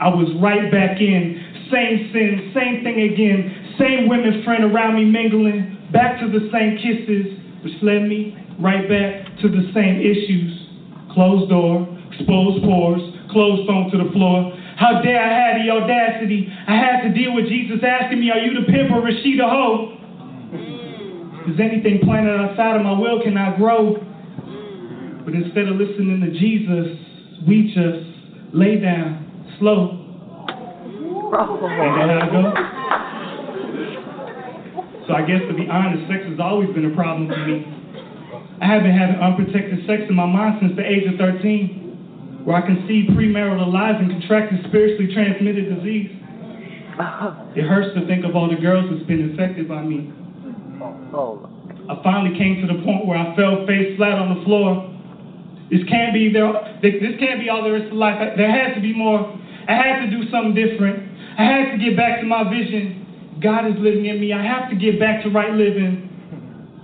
I 0.00 0.08
was 0.08 0.28
right 0.42 0.70
back 0.70 1.00
in. 1.00 1.40
Same 1.70 2.10
sin, 2.12 2.52
same 2.54 2.84
thing 2.84 3.00
again. 3.12 3.74
Same 3.78 4.08
women 4.08 4.42
friend 4.44 4.64
around 4.64 4.96
me 4.96 5.04
mingling. 5.04 5.76
Back 5.92 6.20
to 6.20 6.28
the 6.28 6.48
same 6.52 6.76
kisses, 6.76 7.38
which 7.64 7.74
led 7.80 8.04
me 8.04 8.36
right 8.60 8.86
back 8.88 9.38
to 9.40 9.48
the 9.48 9.70
same 9.72 10.00
issues. 10.02 10.66
Closed 11.14 11.48
door, 11.48 11.88
exposed 12.12 12.62
pores, 12.64 13.00
closed 13.30 13.66
phone 13.66 13.90
to 13.92 13.98
the 14.02 14.10
floor. 14.12 14.52
How 14.76 15.00
dare 15.02 15.20
I 15.20 15.30
have 15.30 15.56
the 15.62 15.70
audacity? 15.70 16.48
I 16.66 16.76
had 16.76 17.02
to 17.02 17.10
deal 17.14 17.34
with 17.34 17.48
Jesus 17.48 17.82
asking 17.82 18.20
me, 18.20 18.30
Are 18.30 18.38
you 18.38 18.54
the 18.54 18.66
pimp 18.70 18.90
or 18.90 19.08
is 19.08 19.16
she 19.22 19.36
the 19.36 19.46
hoe? 19.46 19.97
Is 21.48 21.58
anything 21.58 22.00
planted 22.04 22.36
outside 22.36 22.76
of 22.76 22.82
my 22.82 22.92
will 22.92 23.22
cannot 23.22 23.56
grow? 23.56 23.96
But 25.24 25.32
instead 25.32 25.68
of 25.68 25.76
listening 25.76 26.20
to 26.20 26.30
Jesus, 26.38 26.92
we 27.48 27.72
just 27.72 28.04
lay 28.52 28.76
down 28.78 29.56
slow. 29.58 29.96
How 31.32 31.56
it 31.56 32.32
goes? 32.32 32.52
So 35.08 35.14
I 35.16 35.24
guess 35.24 35.40
to 35.48 35.54
be 35.56 35.64
honest, 35.72 36.04
sex 36.04 36.28
has 36.28 36.38
always 36.38 36.68
been 36.76 36.84
a 36.84 36.94
problem 36.94 37.28
for 37.28 37.40
me. 37.48 37.64
I 38.60 38.66
have 38.66 38.82
been 38.82 38.92
having 38.92 39.16
unprotected 39.16 39.86
sex 39.86 40.02
in 40.04 40.14
my 40.14 40.26
mind 40.26 40.60
since 40.60 40.76
the 40.76 40.84
age 40.84 41.08
of 41.08 41.16
13, 41.16 42.44
where 42.44 42.56
I 42.56 42.66
conceived 42.66 43.16
premarital 43.16 43.72
lies 43.72 43.96
and 43.96 44.10
contracted 44.10 44.66
spiritually 44.68 45.14
transmitted 45.14 45.80
disease. 45.80 46.12
It 47.56 47.64
hurts 47.64 47.96
to 47.96 48.04
think 48.06 48.26
of 48.26 48.36
all 48.36 48.50
the 48.50 48.60
girls 48.60 48.90
that's 48.92 49.06
been 49.08 49.30
infected 49.30 49.66
by 49.66 49.80
me. 49.80 50.12
Oh, 50.80 51.48
I 51.88 52.02
finally 52.02 52.36
came 52.38 52.60
to 52.60 52.66
the 52.68 52.82
point 52.84 53.06
where 53.06 53.16
I 53.18 53.34
fell 53.34 53.66
face 53.66 53.96
flat 53.96 54.18
on 54.18 54.38
the 54.38 54.44
floor. 54.44 54.94
This 55.70 55.84
can't 55.88 56.12
be 56.12 56.32
there. 56.32 56.52
This 56.80 57.16
can't 57.18 57.40
be 57.40 57.48
all 57.48 57.62
there 57.62 57.76
is 57.76 57.88
to 57.90 57.96
life. 57.96 58.16
There 58.36 58.50
has 58.50 58.74
to 58.76 58.80
be 58.80 58.94
more. 58.94 59.20
I 59.68 59.74
had 59.74 60.04
to 60.04 60.10
do 60.10 60.28
something 60.30 60.54
different. 60.54 61.04
I 61.38 61.44
had 61.44 61.72
to 61.72 61.78
get 61.78 61.96
back 61.96 62.20
to 62.20 62.26
my 62.26 62.48
vision. 62.48 63.38
God 63.42 63.66
is 63.66 63.76
living 63.78 64.06
in 64.06 64.20
me. 64.20 64.32
I 64.32 64.42
have 64.42 64.70
to 64.70 64.76
get 64.76 64.98
back 64.98 65.22
to 65.24 65.30
right 65.30 65.52
living. 65.52 66.08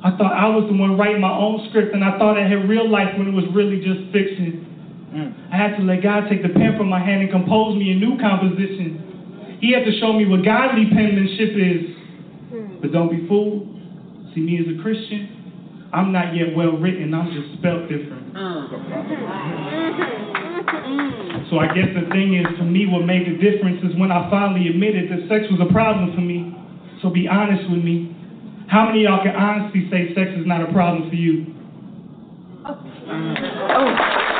I 0.04 0.12
thought 0.20 0.36
I 0.36 0.52
was 0.52 0.68
the 0.68 0.76
one 0.76 0.98
writing 1.00 1.20
my 1.20 1.32
own 1.32 1.64
script, 1.70 1.94
and 1.94 2.04
I 2.04 2.18
thought 2.18 2.36
I 2.36 2.44
had 2.46 2.68
real 2.68 2.84
life 2.84 3.16
when 3.16 3.26
it 3.26 3.32
was 3.32 3.48
really 3.56 3.80
just 3.80 4.12
fiction. 4.12 4.68
Mm. 5.16 5.32
I 5.48 5.56
had 5.56 5.76
to 5.76 5.82
let 5.82 6.02
God 6.02 6.28
take 6.28 6.42
the 6.42 6.52
pen 6.52 6.76
from 6.76 6.92
my 6.92 7.00
hand 7.00 7.22
and 7.22 7.30
compose 7.32 7.74
me 7.74 7.92
a 7.92 7.96
new 7.96 8.20
composition. 8.20 9.56
He 9.64 9.72
had 9.72 9.88
to 9.88 9.98
show 9.98 10.12
me 10.12 10.28
what 10.28 10.44
godly 10.44 10.92
penmanship 10.92 11.56
is. 11.56 11.96
Hmm. 12.52 12.84
But 12.84 12.92
don't 12.92 13.08
be 13.08 13.26
fooled. 13.26 13.73
See 14.34 14.40
me 14.40 14.58
as 14.58 14.66
a 14.78 14.82
Christian. 14.82 15.90
I'm 15.92 16.12
not 16.12 16.34
yet 16.34 16.56
well 16.56 16.76
written. 16.76 17.14
I'm 17.14 17.30
just 17.30 17.58
spelt 17.58 17.88
different. 17.88 18.34
Mm. 18.34 18.68
Mm-hmm. 19.94 21.50
So 21.50 21.58
I 21.58 21.66
guess 21.70 21.86
the 21.94 22.08
thing 22.10 22.34
is, 22.34 22.46
for 22.58 22.64
me, 22.64 22.86
what 22.86 23.06
made 23.06 23.26
the 23.26 23.38
difference 23.38 23.78
is 23.84 23.94
when 23.98 24.10
I 24.10 24.28
finally 24.28 24.68
admitted 24.68 25.10
that 25.10 25.28
sex 25.28 25.44
was 25.50 25.60
a 25.62 25.72
problem 25.72 26.14
for 26.14 26.20
me. 26.20 26.52
So 27.00 27.10
be 27.10 27.28
honest 27.28 27.70
with 27.70 27.82
me. 27.82 28.10
How 28.66 28.86
many 28.86 29.04
of 29.04 29.12
y'all 29.12 29.22
can 29.22 29.36
honestly 29.36 29.86
say 29.90 30.14
sex 30.14 30.30
is 30.36 30.46
not 30.46 30.62
a 30.62 30.72
problem 30.72 31.08
for 31.08 31.14
you? 31.14 31.54
Can't 33.06 34.33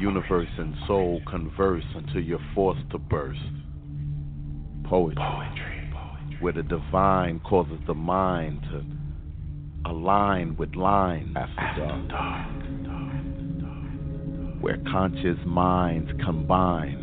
universe 0.00 0.48
and 0.58 0.74
soul 0.86 1.20
converse 1.28 1.84
until 1.94 2.20
you're 2.20 2.38
forced 2.54 2.88
to 2.90 2.98
burst. 2.98 3.40
Poetry, 4.84 5.90
where 6.40 6.52
the 6.52 6.62
divine 6.62 7.40
causes 7.40 7.80
the 7.86 7.94
mind 7.94 8.60
to 8.70 8.84
align 9.90 10.56
with 10.56 10.74
line 10.76 11.34
after 11.36 12.08
dark. 12.08 12.52
Where 14.60 14.78
conscious 14.90 15.38
minds 15.46 16.10
combine, 16.24 16.98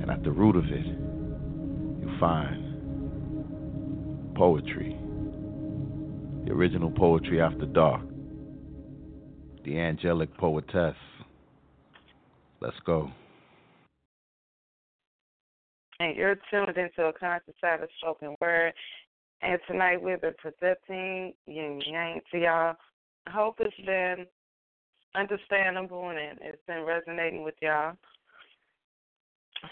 and 0.00 0.10
at 0.10 0.22
the 0.22 0.30
root 0.30 0.56
of 0.56 0.64
it, 0.66 0.86
you 0.86 2.10
find 2.20 2.64
poetry. 4.36 4.96
The 6.44 6.52
original 6.52 6.90
poetry 6.90 7.40
after 7.40 7.66
dark. 7.66 8.02
D'Angelic 9.68 10.34
poetess. 10.38 10.96
Let's 12.60 12.76
go. 12.86 13.10
And 16.00 16.16
you're 16.16 16.36
tuned 16.50 16.76
into 16.76 17.08
a 17.08 17.12
conscious 17.12 17.54
side 17.60 17.82
of 17.82 17.88
spoken 17.98 18.34
word. 18.40 18.72
And 19.42 19.58
tonight 19.68 20.02
we've 20.02 20.20
been 20.20 20.34
presenting 20.38 21.34
Yin 21.46 21.80
Yang 21.86 22.20
to 22.32 22.38
y'all. 22.38 22.74
I 23.26 23.30
hope 23.30 23.56
it's 23.60 23.74
been 23.84 24.26
understandable 25.14 26.10
and 26.10 26.38
it's 26.40 26.62
been 26.66 26.84
resonating 26.84 27.42
with 27.42 27.54
y'all. 27.60 27.94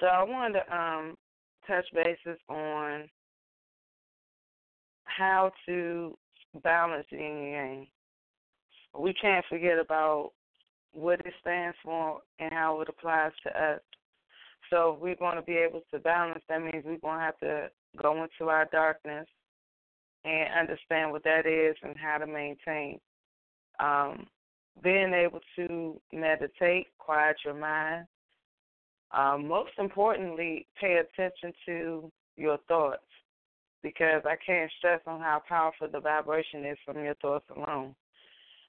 So 0.01 0.07
I 0.07 0.23
wanted 0.25 0.61
to 0.61 0.77
um, 0.77 1.15
touch 1.67 1.87
bases 1.95 2.39
on 2.49 3.09
how 5.05 5.53
to 5.67 6.17
balance 6.63 7.07
yin 7.11 7.51
yang. 7.53 7.87
We 8.99 9.15
can't 9.15 9.45
forget 9.49 9.79
about 9.79 10.33
what 10.93 11.21
it 11.21 11.35
stands 11.41 11.77
for 11.85 12.21
and 12.39 12.53
how 12.53 12.81
it 12.81 12.89
applies 12.89 13.33
to 13.45 13.51
us. 13.51 13.81
So 14.71 14.95
if 14.95 15.01
we're 15.01 15.17
going 15.17 15.37
to 15.37 15.43
be 15.43 15.57
able 15.57 15.83
to 15.93 15.99
balance, 15.99 16.43
that 16.49 16.61
means 16.61 16.85
we're 16.85 16.99
going 16.99 17.19
to 17.19 17.25
have 17.25 17.39
to 17.39 17.71
go 18.01 18.23
into 18.23 18.51
our 18.51 18.67
darkness 18.73 19.27
and 20.25 20.49
understand 20.59 21.13
what 21.13 21.23
that 21.25 21.47
is 21.47 21.77
and 21.83 21.97
how 21.97 22.19
to 22.19 22.27
maintain. 22.27 22.99
Um, 23.79 24.27
being 24.83 25.13
able 25.15 25.41
to 25.57 26.01
meditate, 26.13 26.89
quiet 26.99 27.37
your 27.45 27.55
mind. 27.55 28.07
Um, 29.13 29.47
most 29.47 29.73
importantly, 29.79 30.67
pay 30.81 31.01
attention 31.01 31.53
to 31.67 32.11
your 32.37 32.59
thoughts 32.69 33.03
because 33.83 34.23
I 34.25 34.35
can't 34.45 34.71
stress 34.79 35.01
on 35.07 35.21
how 35.21 35.43
powerful 35.49 35.89
the 35.91 36.01
vibration 36.01 36.65
is 36.65 36.79
from 36.85 37.03
your 37.03 37.15
thoughts 37.15 37.47
alone. 37.55 37.95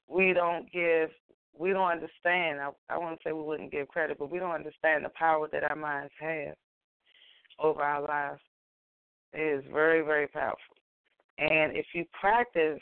We 0.08 0.34
don't 0.34 0.72
give, 0.72 1.10
we 1.58 1.72
don't 1.72 1.92
understand. 1.92 2.60
I, 2.60 2.70
I 2.90 2.98
to 2.98 3.18
say 3.24 3.32
we 3.32 3.42
wouldn't 3.42 3.72
give 3.72 3.88
credit, 3.88 4.18
but 4.20 4.32
we 4.32 4.40
don't 4.40 4.52
understand 4.52 5.04
the 5.04 5.10
power 5.10 5.48
that 5.52 5.64
our 5.64 5.76
minds 5.76 6.14
have 6.20 6.56
over 7.60 7.82
our 7.82 8.02
lives. 8.02 8.42
It 9.34 9.60
is 9.60 9.64
very, 9.72 10.02
very 10.02 10.28
powerful. 10.28 10.58
And 11.38 11.76
if 11.76 11.86
you 11.94 12.06
practice 12.20 12.82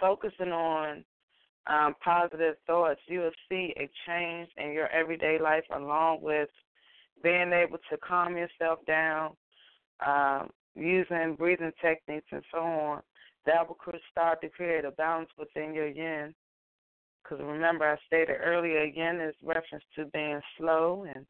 focusing 0.00 0.52
on 0.52 1.04
um, 1.66 1.94
positive 2.02 2.56
thoughts, 2.66 3.00
you 3.06 3.20
will 3.20 3.30
see 3.48 3.74
a 3.78 3.88
change 4.06 4.48
in 4.56 4.72
your 4.72 4.88
everyday 4.88 5.38
life 5.38 5.64
along 5.74 6.18
with 6.22 6.48
being 7.22 7.52
able 7.52 7.78
to 7.90 7.96
calm 7.98 8.36
yourself 8.36 8.78
down, 8.86 9.32
um, 10.04 10.50
using 10.74 11.36
breathing 11.36 11.72
techniques 11.80 12.26
and 12.32 12.42
so 12.52 12.58
on. 12.58 13.02
That 13.46 13.66
will 13.66 13.76
start 14.10 14.40
to 14.42 14.48
create 14.48 14.84
a 14.84 14.90
balance 14.90 15.30
within 15.38 15.74
your 15.74 15.88
yin. 15.88 16.34
Because 17.22 17.44
remember, 17.44 17.88
I 17.88 17.96
stated 18.06 18.36
earlier, 18.42 18.84
yin 18.84 19.20
is 19.20 19.34
reference 19.42 19.84
to 19.96 20.06
being 20.06 20.40
slow 20.58 21.06
and 21.14 21.26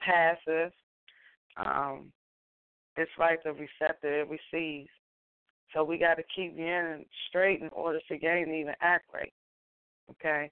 passive. 0.00 0.72
Um, 1.56 2.12
it's 2.96 3.10
like 3.18 3.42
the 3.42 3.52
receptor, 3.52 4.20
it 4.20 4.28
receives. 4.28 4.90
So 5.72 5.84
we 5.84 5.98
got 5.98 6.14
to 6.14 6.22
keep 6.34 6.56
yin 6.56 7.04
straight 7.28 7.62
in 7.62 7.70
order 7.70 8.00
to 8.08 8.18
gain 8.18 8.54
even 8.54 8.74
act 8.80 9.06
right. 9.12 9.32
Okay? 10.10 10.50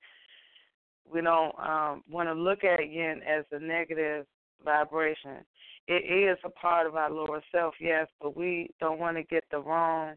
We 1.11 1.21
don't 1.21 1.55
um, 1.59 2.03
want 2.11 2.29
to 2.29 2.35
look 2.35 2.65
at 2.65 2.81
yin 2.89 3.21
as 3.29 3.45
a 3.53 3.59
negative 3.59 4.27
vibration. 4.65 5.45
It 5.89 6.31
is 6.31 6.39
a 6.45 6.51
part 6.51 6.87
of 6.87 6.95
our 6.95 7.11
lower 7.11 7.43
self, 7.53 7.75
yes, 7.81 8.07
but 8.21 8.37
we 8.37 8.71
don't 8.81 9.01
want 9.01 9.17
to 9.17 9.23
get 9.25 9.45
the 9.51 9.59
wrong 9.59 10.15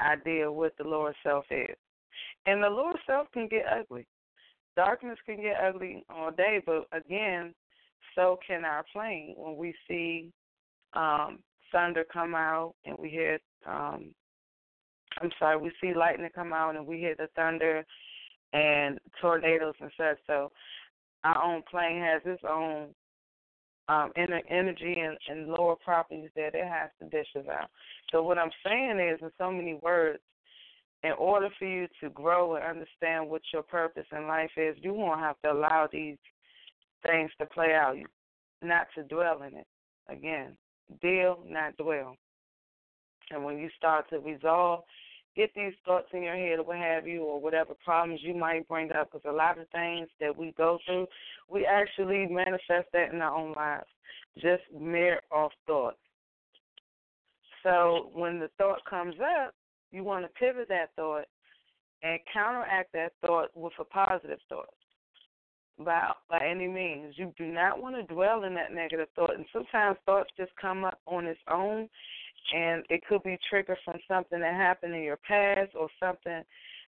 idea 0.00 0.50
what 0.50 0.76
the 0.78 0.84
lower 0.84 1.14
self 1.22 1.44
is. 1.50 1.76
And 2.46 2.62
the 2.62 2.68
lower 2.68 2.98
self 3.06 3.28
can 3.32 3.48
get 3.48 3.64
ugly. 3.70 4.06
Darkness 4.76 5.18
can 5.26 5.36
get 5.36 5.56
ugly 5.62 6.04
all 6.08 6.30
day, 6.30 6.60
but 6.64 6.86
again, 6.92 7.54
so 8.14 8.38
can 8.46 8.64
our 8.64 8.84
plane 8.92 9.34
when 9.36 9.56
we 9.56 9.74
see 9.88 10.30
um, 10.94 11.38
thunder 11.70 12.04
come 12.10 12.34
out 12.34 12.74
and 12.84 12.96
we 12.98 13.08
hear 13.08 13.38
um, 13.66 14.14
I'm 15.20 15.30
sorry, 15.38 15.56
we 15.58 15.72
see 15.80 15.94
lightning 15.94 16.30
come 16.34 16.52
out 16.52 16.76
and 16.76 16.86
we 16.86 16.98
hear 16.98 17.14
the 17.16 17.28
thunder 17.36 17.84
and 18.52 18.98
tornadoes 19.20 19.74
and 19.80 19.90
such. 19.96 20.18
So 20.26 20.50
our 21.24 21.42
own 21.42 21.62
plane 21.70 22.00
has 22.00 22.22
its 22.24 22.42
own 22.48 22.88
um 23.92 24.12
energy 24.16 24.96
and, 24.98 25.16
and 25.28 25.48
lower 25.48 25.76
properties 25.76 26.30
that 26.36 26.54
it 26.54 26.66
has 26.66 26.90
to 27.00 27.08
dish 27.08 27.28
us 27.36 27.46
out. 27.50 27.68
So 28.10 28.22
what 28.22 28.38
I'm 28.38 28.50
saying 28.64 28.98
is 29.00 29.18
in 29.22 29.30
so 29.38 29.50
many 29.50 29.74
words, 29.82 30.20
in 31.02 31.12
order 31.18 31.48
for 31.58 31.66
you 31.66 31.88
to 32.00 32.10
grow 32.10 32.54
and 32.54 32.64
understand 32.64 33.28
what 33.28 33.42
your 33.52 33.62
purpose 33.62 34.06
in 34.16 34.26
life 34.26 34.50
is, 34.56 34.76
you 34.80 34.92
won't 34.94 35.20
have 35.20 35.36
to 35.44 35.52
allow 35.52 35.88
these 35.90 36.16
things 37.04 37.30
to 37.38 37.46
play 37.46 37.74
out. 37.74 37.96
Not 38.62 38.86
to 38.94 39.02
dwell 39.02 39.42
in 39.42 39.56
it. 39.56 39.66
Again, 40.08 40.56
deal, 41.00 41.40
not 41.48 41.76
dwell. 41.76 42.16
And 43.30 43.44
when 43.44 43.58
you 43.58 43.68
start 43.76 44.08
to 44.10 44.20
resolve 44.20 44.84
get 45.34 45.50
these 45.54 45.72
thoughts 45.84 46.08
in 46.12 46.22
your 46.22 46.36
head 46.36 46.58
or 46.58 46.64
what 46.64 46.78
have 46.78 47.06
you, 47.06 47.22
or 47.22 47.40
whatever 47.40 47.74
problems 47.84 48.20
you 48.22 48.34
might 48.34 48.68
bring 48.68 48.92
up, 48.92 49.10
because 49.10 49.28
a 49.28 49.32
lot 49.32 49.58
of 49.58 49.68
things 49.70 50.08
that 50.20 50.36
we 50.36 50.52
go 50.56 50.78
through, 50.84 51.06
we 51.48 51.66
actually 51.66 52.26
manifest 52.26 52.88
that 52.92 53.12
in 53.12 53.20
our 53.20 53.36
own 53.36 53.52
lives, 53.54 53.86
just 54.36 54.62
mere 54.78 55.20
off 55.30 55.52
thoughts. 55.66 55.96
So 57.62 58.10
when 58.12 58.40
the 58.40 58.50
thought 58.58 58.84
comes 58.88 59.14
up, 59.20 59.54
you 59.90 60.04
want 60.04 60.24
to 60.24 60.30
pivot 60.30 60.68
that 60.68 60.90
thought 60.96 61.26
and 62.02 62.18
counteract 62.32 62.92
that 62.92 63.12
thought 63.24 63.50
with 63.54 63.72
a 63.78 63.84
positive 63.84 64.38
thought. 64.48 64.68
By 65.78 66.10
by 66.28 66.46
any 66.46 66.68
means, 66.68 67.14
you 67.16 67.32
do 67.38 67.46
not 67.46 67.80
want 67.80 67.96
to 67.96 68.14
dwell 68.14 68.44
in 68.44 68.54
that 68.54 68.74
negative 68.74 69.08
thought. 69.14 69.34
And 69.34 69.46
sometimes 69.52 69.96
thoughts 70.04 70.30
just 70.36 70.50
come 70.60 70.84
up 70.84 71.00
on 71.06 71.26
its 71.26 71.40
own, 71.50 71.88
and 72.54 72.84
it 72.90 73.02
could 73.08 73.22
be 73.22 73.38
triggered 73.48 73.78
from 73.84 73.98
something 74.08 74.40
that 74.40 74.54
happened 74.54 74.94
in 74.94 75.02
your 75.02 75.18
past 75.18 75.70
or 75.78 75.88
something 76.00 76.42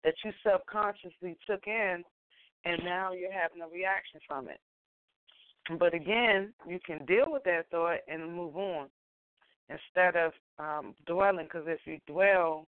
that 0.04 0.14
you 0.24 0.32
subconsciously 0.44 1.36
took 1.46 1.66
in 1.66 2.04
and 2.64 2.82
now 2.84 3.12
you're 3.12 3.32
having 3.32 3.62
a 3.62 3.68
reaction 3.68 4.20
from 4.26 4.48
it. 4.48 4.60
But 5.78 5.94
again, 5.94 6.52
you 6.66 6.78
can 6.84 7.04
deal 7.06 7.26
with 7.28 7.44
that 7.44 7.70
thought 7.70 7.98
and 8.08 8.34
move 8.34 8.56
on 8.56 8.88
instead 9.68 10.16
of 10.16 10.32
um, 10.58 10.94
dwelling. 11.06 11.46
Because 11.46 11.64
if 11.66 11.80
you 11.86 11.98
dwell 12.06 12.66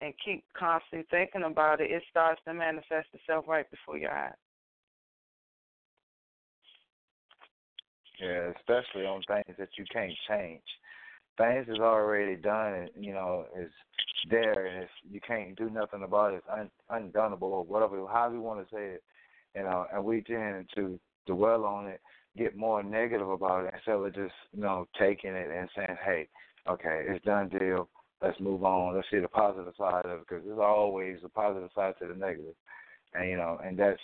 and 0.00 0.14
keep 0.24 0.44
constantly 0.58 1.06
thinking 1.10 1.42
about 1.42 1.80
it, 1.80 1.90
it 1.90 2.02
starts 2.10 2.40
to 2.46 2.54
manifest 2.54 3.08
itself 3.12 3.44
right 3.46 3.70
before 3.70 3.98
your 3.98 4.12
eyes. 4.12 4.32
Yeah, 8.20 8.50
especially 8.56 9.04
on 9.04 9.22
things 9.28 9.56
that 9.58 9.68
you 9.76 9.84
can't 9.92 10.12
change 10.26 10.62
things 11.36 11.66
is 11.68 11.78
already 11.78 12.36
done 12.36 12.74
and 12.74 12.90
you 12.98 13.12
know 13.12 13.46
is 13.58 13.70
there 14.30 14.66
and 14.66 14.82
it's 14.82 14.92
you 15.10 15.20
can't 15.20 15.56
do 15.56 15.70
nothing 15.70 16.02
about 16.02 16.32
it. 16.34 16.42
It's 16.48 16.70
un, 16.90 17.12
undonable 17.12 17.42
or 17.42 17.64
whatever 17.64 17.96
however 18.06 18.34
you 18.34 18.40
want 18.40 18.66
to 18.66 18.74
say 18.74 18.84
it 18.94 19.02
you 19.54 19.62
know 19.62 19.86
and 19.92 20.04
we 20.04 20.22
tend 20.22 20.66
to 20.74 20.98
dwell 21.26 21.64
on 21.64 21.86
it 21.86 22.00
get 22.36 22.56
more 22.56 22.82
negative 22.82 23.28
about 23.28 23.64
it 23.64 23.74
instead 23.74 23.94
of 23.94 24.14
just 24.14 24.34
you 24.52 24.62
know 24.62 24.86
taking 24.98 25.32
it 25.32 25.50
and 25.50 25.68
saying 25.74 25.96
hey 26.04 26.28
okay 26.68 27.04
it's 27.08 27.24
done 27.24 27.48
deal 27.48 27.88
let's 28.22 28.38
move 28.40 28.64
on 28.64 28.94
let's 28.94 29.06
see 29.10 29.18
the 29.18 29.28
positive 29.28 29.72
side 29.78 30.04
of 30.04 30.20
it 30.20 30.26
because 30.28 30.44
there's 30.44 30.58
always 30.58 31.16
a 31.24 31.28
positive 31.28 31.70
side 31.74 31.94
to 31.98 32.08
the 32.08 32.14
negative 32.14 32.54
and 33.14 33.28
you 33.28 33.36
know 33.36 33.58
and 33.64 33.78
that's 33.78 34.00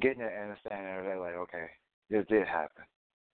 getting 0.00 0.22
and 0.22 0.50
understanding 0.50 1.08
that 1.08 1.18
like 1.18 1.34
okay 1.34 1.66
this 2.10 2.24
did 2.28 2.46
happen 2.46 2.84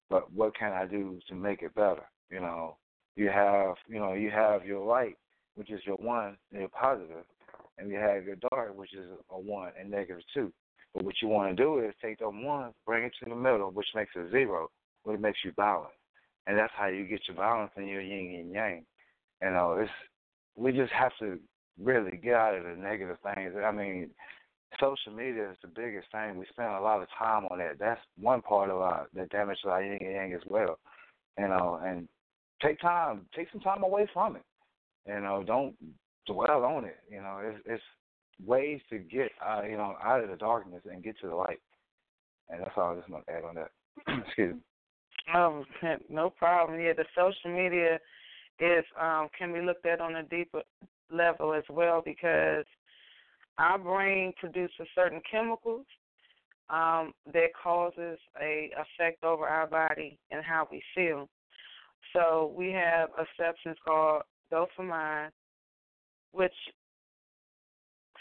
but 0.09 0.33
what 0.33 0.57
can 0.57 0.73
i 0.73 0.87
do 0.87 1.19
to 1.29 1.35
make 1.35 1.63
it 1.63 1.75
better 1.75 2.05
you 2.31 2.41
know 2.41 2.77
you 3.17 3.29
have 3.29 3.75
you 3.89 3.99
know 3.99 4.13
you 4.13 4.31
have 4.31 4.65
your 4.65 4.85
light, 4.85 5.17
which 5.57 5.71
is 5.71 5.81
your 5.85 5.97
one 5.97 6.37
and 6.53 6.61
your 6.61 6.69
positive, 6.69 7.25
and 7.79 7.91
you 7.91 7.97
have 7.97 8.25
your 8.25 8.37
dark, 8.51 8.77
which 8.77 8.95
is 8.95 9.07
a 9.31 9.39
one 9.39 9.73
and 9.79 9.91
negative 9.91 10.23
two. 10.33 10.53
But 10.95 11.05
what 11.05 11.15
you 11.21 11.29
want 11.29 11.57
to 11.57 11.63
do 11.63 11.81
is 11.81 11.95
take 12.01 12.19
the 12.21 12.31
one, 12.31 12.73
bring 12.87 13.05
it 13.05 13.13
to 13.23 13.29
the 13.29 13.37
middle, 13.37 13.71
which 13.71 13.89
makes 13.95 14.15
a 14.17 14.31
zero, 14.31 14.71
which 15.03 15.19
makes 15.19 15.39
you 15.45 15.53
balance, 15.53 15.93
and 16.47 16.57
that's 16.57 16.73
how 16.77 16.87
you 16.87 17.05
get 17.05 17.21
your 17.27 17.37
balance 17.37 17.73
in 17.77 17.87
your 17.87 18.01
yin 18.03 18.41
and 18.41 18.53
yang. 18.53 18.85
You 19.43 19.51
know, 19.51 19.79
it's 19.81 19.91
we 20.57 20.73
just 20.73 20.93
have 20.93 21.13
to 21.21 21.39
really 21.83 22.17
get 22.17 22.35
out 22.35 22.55
of 22.55 22.65
the 22.65 22.83
negative 22.83 23.19
things. 23.23 23.53
I 23.63 23.71
mean, 23.71 24.11
social 24.81 25.13
media 25.13 25.51
is 25.51 25.57
the 25.63 25.69
biggest 25.69 26.07
thing. 26.13 26.37
We 26.37 26.47
spend 26.51 26.71
a 26.71 26.81
lot 26.81 27.03
of 27.03 27.09
time 27.19 27.45
on 27.51 27.59
that. 27.59 27.79
That's 27.79 28.01
one 28.19 28.43
part 28.43 28.71
of 28.71 28.77
our 28.77 29.07
that 29.15 29.31
damage 29.31 29.59
to 29.63 29.71
our 29.71 29.83
yin 29.83 29.99
and 30.01 30.13
yang 30.13 30.33
as 30.33 30.43
well. 30.49 30.79
You 31.39 31.49
know, 31.49 31.79
and 31.85 32.09
take 32.63 32.81
time, 32.81 33.27
take 33.35 33.49
some 33.53 33.61
time 33.61 33.83
away 33.83 34.09
from 34.13 34.37
it. 34.37 34.43
You 35.07 35.21
know, 35.21 35.43
don't 35.47 35.75
dwell 36.27 36.65
on 36.65 36.85
it. 36.85 36.99
You 37.11 37.19
know, 37.19 37.41
it's, 37.43 37.63
it's 37.67 37.83
ways 38.45 38.81
to 38.91 38.99
get 38.99 39.31
uh, 39.47 39.63
you 39.63 39.77
know 39.77 39.95
out 40.03 40.23
of 40.23 40.31
the 40.31 40.37
darkness 40.37 40.83
and 40.91 41.03
get 41.03 41.19
to 41.21 41.29
the 41.29 41.35
light. 41.35 41.61
And 42.49 42.61
that's 42.61 42.73
all 42.77 42.93
I 42.93 42.97
just 42.97 43.09
want 43.09 43.27
to 43.27 43.33
add 43.33 43.45
on 43.45 43.55
that. 43.57 43.71
Excuse 44.27 44.55
me. 44.55 44.61
Um, 45.35 45.65
no 46.09 46.31
problem. 46.31 46.81
Yeah, 46.81 46.93
the 46.93 47.05
social 47.15 47.57
media 47.57 47.99
is 48.61 48.85
um 49.01 49.29
can 49.39 49.53
be 49.53 49.61
looked 49.61 49.87
at 49.87 50.01
on 50.01 50.17
a 50.17 50.23
deeper 50.25 50.63
level 51.11 51.53
as 51.53 51.65
well 51.71 52.03
because 52.05 52.65
our 53.59 53.79
brain 53.79 54.33
produces 54.39 54.87
certain 54.95 55.21
chemicals 55.31 55.87
um, 56.69 57.13
that 57.33 57.49
causes 57.63 58.19
a 58.41 58.71
effect 58.73 59.25
over 59.25 59.47
our 59.47 59.67
body 59.67 60.19
and 60.31 60.45
how 60.45 60.67
we 60.71 60.83
feel. 60.95 61.29
So 62.17 62.55
we 62.57 62.73
have 62.73 63.11
a 63.19 63.27
substance 63.39 63.79
called 63.87 64.23
dopamine, 64.51 65.29
which 66.33 66.55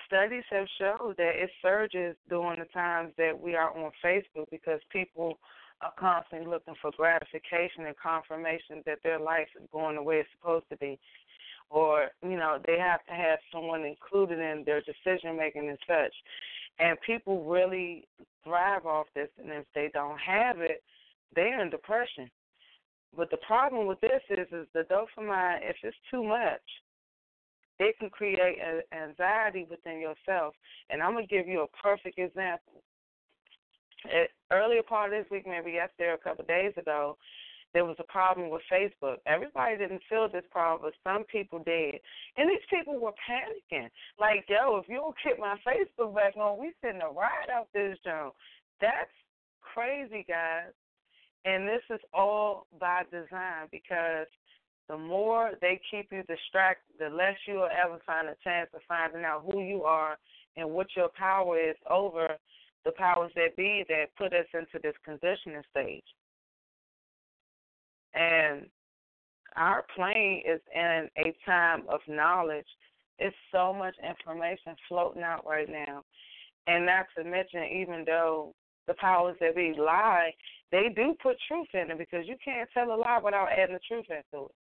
studies 0.05 0.43
have 0.49 0.67
showed 0.77 1.15
that 1.17 1.31
it 1.35 1.49
surges 1.61 2.17
during 2.27 2.59
the 2.59 2.65
times 2.65 3.13
that 3.17 3.39
we 3.39 3.55
are 3.55 3.75
on 3.77 3.91
Facebook 4.03 4.47
because 4.51 4.81
people 4.91 5.39
are 5.81 5.93
constantly 5.97 6.45
looking 6.45 6.75
for 6.81 6.91
gratification 6.97 7.85
and 7.85 7.95
confirmation 7.97 8.83
that 8.85 8.99
their 9.01 9.19
life 9.19 9.47
is 9.55 9.67
going 9.71 9.95
the 9.95 10.03
way 10.03 10.17
it's 10.17 10.29
supposed 10.37 10.65
to 10.69 10.77
be. 10.77 10.99
Or 11.69 12.09
you 12.21 12.35
know 12.35 12.59
they 12.67 12.77
have 12.77 13.03
to 13.05 13.13
have 13.13 13.39
someone 13.49 13.85
included 13.85 14.39
in 14.39 14.63
their 14.65 14.81
decision 14.81 15.37
making 15.37 15.69
and 15.69 15.79
such. 15.87 16.13
And 16.79 16.97
people 17.01 17.45
really 17.45 18.07
thrive 18.43 18.85
off 18.85 19.07
this 19.15 19.29
and 19.39 19.49
if 19.51 19.65
they 19.73 19.89
don't 19.93 20.19
have 20.19 20.59
it 20.59 20.83
they're 21.33 21.61
in 21.61 21.69
depression 21.69 22.29
but 23.15 23.29
the 23.31 23.37
problem 23.37 23.87
with 23.87 23.99
this 24.01 24.21
is 24.29 24.47
is 24.51 24.67
the 24.73 24.85
dopamine 24.91 25.59
if 25.61 25.75
it's 25.83 25.97
too 26.11 26.23
much 26.23 26.61
it 27.77 27.97
can 27.99 28.09
create 28.09 28.57
a, 28.59 28.95
anxiety 28.95 29.67
within 29.69 29.99
yourself 29.99 30.53
and 30.89 31.01
i'm 31.01 31.15
to 31.15 31.25
give 31.27 31.47
you 31.47 31.61
a 31.61 31.77
perfect 31.83 32.17
example 32.17 32.83
At 34.05 34.29
earlier 34.51 34.83
part 34.83 35.13
of 35.13 35.19
this 35.19 35.29
week 35.31 35.45
maybe 35.47 35.71
yesterday 35.71 36.13
a 36.13 36.17
couple 36.17 36.41
of 36.41 36.47
days 36.47 36.73
ago 36.77 37.17
there 37.75 37.83
was 37.83 37.97
a 37.99 38.03
problem 38.05 38.49
with 38.49 38.61
Facebook. 38.71 39.17
Everybody 39.27 39.77
didn't 39.77 40.01
feel 40.09 40.29
this 40.31 40.45
problem, 40.49 40.89
but 40.89 40.93
some 41.03 41.25
people 41.25 41.59
did. 41.59 41.95
And 42.37 42.49
these 42.49 42.63
people 42.69 42.97
were 42.97 43.11
panicking. 43.29 43.89
Like, 44.17 44.45
yo, 44.47 44.77
if 44.77 44.87
you 44.87 44.95
don't 44.95 45.15
get 45.21 45.37
my 45.37 45.57
Facebook 45.67 46.15
back 46.15 46.37
on, 46.37 46.57
we 46.57 46.71
sitting 46.81 47.01
a 47.01 47.11
ride 47.11 47.51
out 47.53 47.67
this 47.73 47.97
joint. 48.05 48.33
That's 48.79 49.11
crazy, 49.59 50.25
guys. 50.25 50.71
And 51.45 51.67
this 51.67 51.81
is 51.91 51.99
all 52.11 52.65
by 52.79 53.03
design 53.11 53.67
because 53.71 54.27
the 54.89 54.97
more 54.97 55.51
they 55.61 55.79
keep 55.89 56.11
you 56.11 56.23
distracted, 56.23 56.93
the 56.99 57.15
less 57.15 57.35
you 57.47 57.55
will 57.55 57.69
ever 57.69 57.99
find 58.05 58.27
a 58.27 58.35
chance 58.43 58.69
of 58.73 58.81
finding 58.87 59.23
out 59.23 59.45
who 59.49 59.61
you 59.61 59.83
are 59.83 60.17
and 60.57 60.69
what 60.71 60.87
your 60.95 61.09
power 61.09 61.59
is 61.59 61.75
over 61.89 62.29
the 62.83 62.91
powers 62.91 63.31
that 63.35 63.55
be 63.55 63.83
that 63.89 64.15
put 64.17 64.33
us 64.33 64.45
into 64.53 64.79
this 64.81 64.95
conditioning 65.03 65.63
stage. 65.71 66.03
And 68.13 68.67
our 69.55 69.85
plane 69.95 70.41
is 70.47 70.61
in 70.73 71.09
a 71.17 71.35
time 71.45 71.83
of 71.89 71.99
knowledge. 72.07 72.67
It's 73.17 73.35
so 73.51 73.73
much 73.73 73.95
information 74.07 74.75
floating 74.87 75.23
out 75.23 75.45
right 75.47 75.69
now. 75.69 76.03
And 76.67 76.85
not 76.85 77.05
to 77.17 77.23
mention, 77.23 77.63
even 77.63 78.03
though 78.05 78.53
the 78.87 78.93
powers 78.95 79.37
that 79.39 79.55
be 79.55 79.73
lie, 79.77 80.33
they 80.71 80.89
do 80.95 81.15
put 81.21 81.37
truth 81.47 81.67
in 81.73 81.91
it 81.91 81.97
because 81.97 82.27
you 82.27 82.35
can't 82.43 82.69
tell 82.73 82.91
a 82.91 82.97
lie 82.97 83.19
without 83.23 83.49
adding 83.51 83.75
the 83.75 83.79
truth 83.87 84.05
into 84.09 84.45
it. 84.45 84.55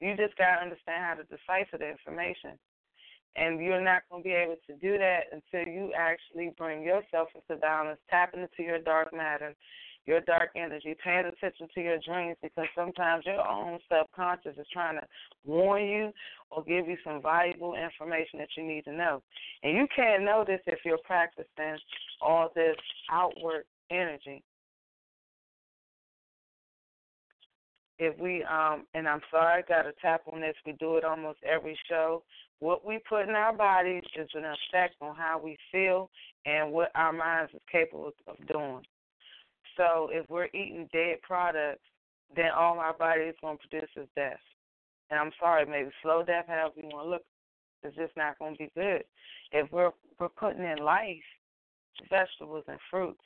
You 0.00 0.16
just 0.16 0.36
got 0.36 0.56
to 0.56 0.62
understand 0.62 1.04
how 1.04 1.14
to 1.14 1.24
decipher 1.24 1.78
the 1.78 1.88
information. 1.88 2.58
And 3.36 3.60
you're 3.62 3.80
not 3.80 4.02
going 4.10 4.22
to 4.22 4.28
be 4.28 4.34
able 4.34 4.56
to 4.66 4.74
do 4.76 4.98
that 4.98 5.30
until 5.30 5.72
you 5.72 5.92
actually 5.96 6.52
bring 6.58 6.82
yourself 6.82 7.28
into 7.34 7.60
balance, 7.60 8.00
tapping 8.10 8.40
into 8.40 8.62
your 8.62 8.80
dark 8.80 9.14
matter, 9.14 9.54
your 10.06 10.20
dark 10.22 10.50
energy, 10.56 10.96
paying 11.04 11.26
attention 11.26 11.68
to 11.74 11.80
your 11.80 11.98
dreams 12.04 12.36
because 12.42 12.66
sometimes 12.74 13.24
your 13.26 13.46
own 13.46 13.78
subconscious 13.88 14.56
is 14.58 14.66
trying 14.72 14.96
to 14.96 15.06
warn 15.44 15.84
you 15.84 16.10
or 16.50 16.64
give 16.64 16.88
you 16.88 16.96
some 17.04 17.22
valuable 17.22 17.74
information 17.74 18.38
that 18.40 18.48
you 18.56 18.64
need 18.64 18.84
to 18.84 18.92
know. 18.92 19.22
And 19.62 19.76
you 19.76 19.86
can't 19.94 20.24
know 20.24 20.44
this 20.44 20.60
if 20.66 20.80
you're 20.84 20.98
practicing 21.04 21.78
all 22.20 22.50
this 22.54 22.76
outward 23.12 23.64
energy. 23.90 24.42
If 28.00 28.18
we 28.18 28.42
um 28.44 28.86
and 28.94 29.06
I'm 29.06 29.20
sorry 29.30 29.62
I 29.62 29.68
gotta 29.68 29.92
tap 30.00 30.22
on 30.32 30.40
this, 30.40 30.56
we 30.64 30.72
do 30.72 30.96
it 30.96 31.04
almost 31.04 31.38
every 31.44 31.78
show. 31.86 32.22
What 32.58 32.84
we 32.84 32.98
put 33.06 33.28
in 33.28 33.34
our 33.34 33.54
bodies 33.54 34.02
is 34.16 34.28
an 34.34 34.44
effect 34.44 34.96
on 35.02 35.14
how 35.14 35.38
we 35.42 35.58
feel 35.70 36.10
and 36.46 36.72
what 36.72 36.90
our 36.94 37.12
minds 37.12 37.52
is 37.52 37.60
capable 37.70 38.12
of 38.26 38.46
doing. 38.48 38.82
So 39.76 40.08
if 40.12 40.28
we're 40.30 40.46
eating 40.46 40.88
dead 40.94 41.20
products, 41.22 41.82
then 42.34 42.50
all 42.56 42.78
our 42.78 42.94
body 42.94 43.22
is 43.22 43.36
going 43.42 43.58
to 43.58 43.68
produce 43.68 43.90
is 43.96 44.08
death. 44.16 44.40
And 45.10 45.20
I'm 45.20 45.32
sorry, 45.38 45.66
maybe 45.66 45.90
slow 46.02 46.22
death, 46.22 46.46
however 46.48 46.72
you 46.76 46.88
want 46.88 47.06
to 47.06 47.10
look, 47.10 47.22
it's 47.82 47.96
just 47.96 48.16
not 48.16 48.38
going 48.38 48.54
to 48.54 48.58
be 48.58 48.70
good. 48.74 49.04
If 49.52 49.70
we're 49.72 49.90
we're 50.18 50.28
putting 50.28 50.64
in 50.64 50.78
life, 50.78 51.16
vegetables 52.08 52.64
and 52.66 52.78
fruits, 52.90 53.20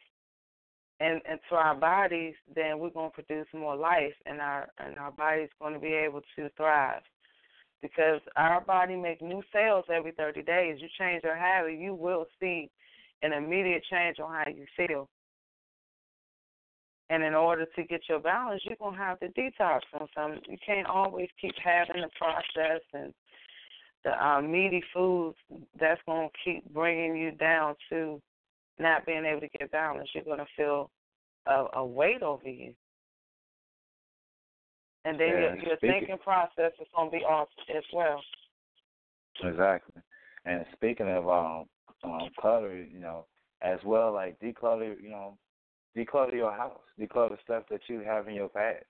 and 1.01 1.21
into 1.29 1.55
our 1.55 1.75
bodies, 1.75 2.35
then 2.55 2.79
we're 2.79 2.91
going 2.91 3.11
to 3.11 3.23
produce 3.23 3.47
more 3.53 3.77
life, 3.77 4.15
and 4.27 4.41
our 4.41 4.69
and 4.79 4.97
our 4.99 5.11
body's 5.11 5.49
going 5.61 5.75
to 5.75 5.81
be 5.81 5.93
able 5.93 6.21
to 6.37 6.49
thrive. 6.57 7.03
Because 7.83 8.21
our 8.37 8.61
body 8.63 8.97
makes 8.97 9.21
new 9.21 9.43
cells 9.53 9.85
every 9.93 10.13
30 10.13 10.43
days. 10.43 10.79
You 10.81 10.89
change 10.99 11.23
your 11.23 11.37
habit, 11.37 11.79
you 11.79 11.95
will 11.95 12.27
see 12.41 12.71
an 13.23 13.33
immediate 13.33 13.83
change 13.91 14.19
on 14.21 14.33
how 14.33 14.51
you 14.51 14.65
feel. 14.77 15.09
And 17.11 17.23
in 17.23 17.35
order 17.35 17.67
to 17.77 17.85
get 17.85 18.01
your 18.09 18.21
balance, 18.21 18.63
you're 18.65 18.77
gonna 18.81 18.97
have 18.97 19.21
to 19.21 19.29
detox 19.29 19.81
from 19.91 20.07
some. 20.15 20.41
You 20.49 20.57
can't 20.65 20.87
always 20.87 21.29
keep 21.41 21.55
having 21.63 22.01
the 22.01 22.09
processed 22.17 22.87
and 22.95 23.13
the 24.05 24.27
um, 24.27 24.51
meaty 24.51 24.83
foods. 24.93 25.37
That's 25.79 26.01
gonna 26.07 26.29
keep 26.45 26.73
bringing 26.73 27.17
you 27.17 27.33
down 27.33 27.75
to 27.91 28.23
not 28.79 29.07
being 29.07 29.25
able 29.25 29.41
to 29.41 29.49
get 29.59 29.71
balance. 29.71 30.09
You're 30.15 30.25
gonna 30.25 30.47
feel 30.57 30.91
a, 31.47 31.67
a 31.75 31.85
weight 31.87 32.23
over 32.23 32.49
you, 32.49 32.75
and 35.05 35.19
then 35.19 35.29
Yeah, 35.29 35.35
your, 35.41 35.57
your 35.57 35.77
speaking- 35.77 36.01
thinking 36.01 36.19
process 36.19 36.73
is 36.81 36.89
gonna 36.95 37.11
be 37.11 37.19
off 37.25 37.49
as 37.77 37.85
well. 37.93 38.23
Exactly. 39.43 40.03
And 40.45 40.65
speaking 40.75 41.09
of 41.09 41.29
um, 41.29 41.65
um 42.03 42.29
clutter, 42.39 42.77
you 42.77 43.01
know, 43.01 43.27
as 43.63 43.79
well, 43.85 44.13
like 44.13 44.39
declutter, 44.41 45.01
you 45.01 45.11
know, 45.11 45.37
declutter 45.97 46.35
your 46.35 46.53
house, 46.53 46.81
declutter 47.01 47.41
stuff 47.43 47.65
that 47.71 47.81
you 47.89 48.01
have 48.01 48.29
in 48.29 48.35
your 48.35 48.49
past. 48.49 48.85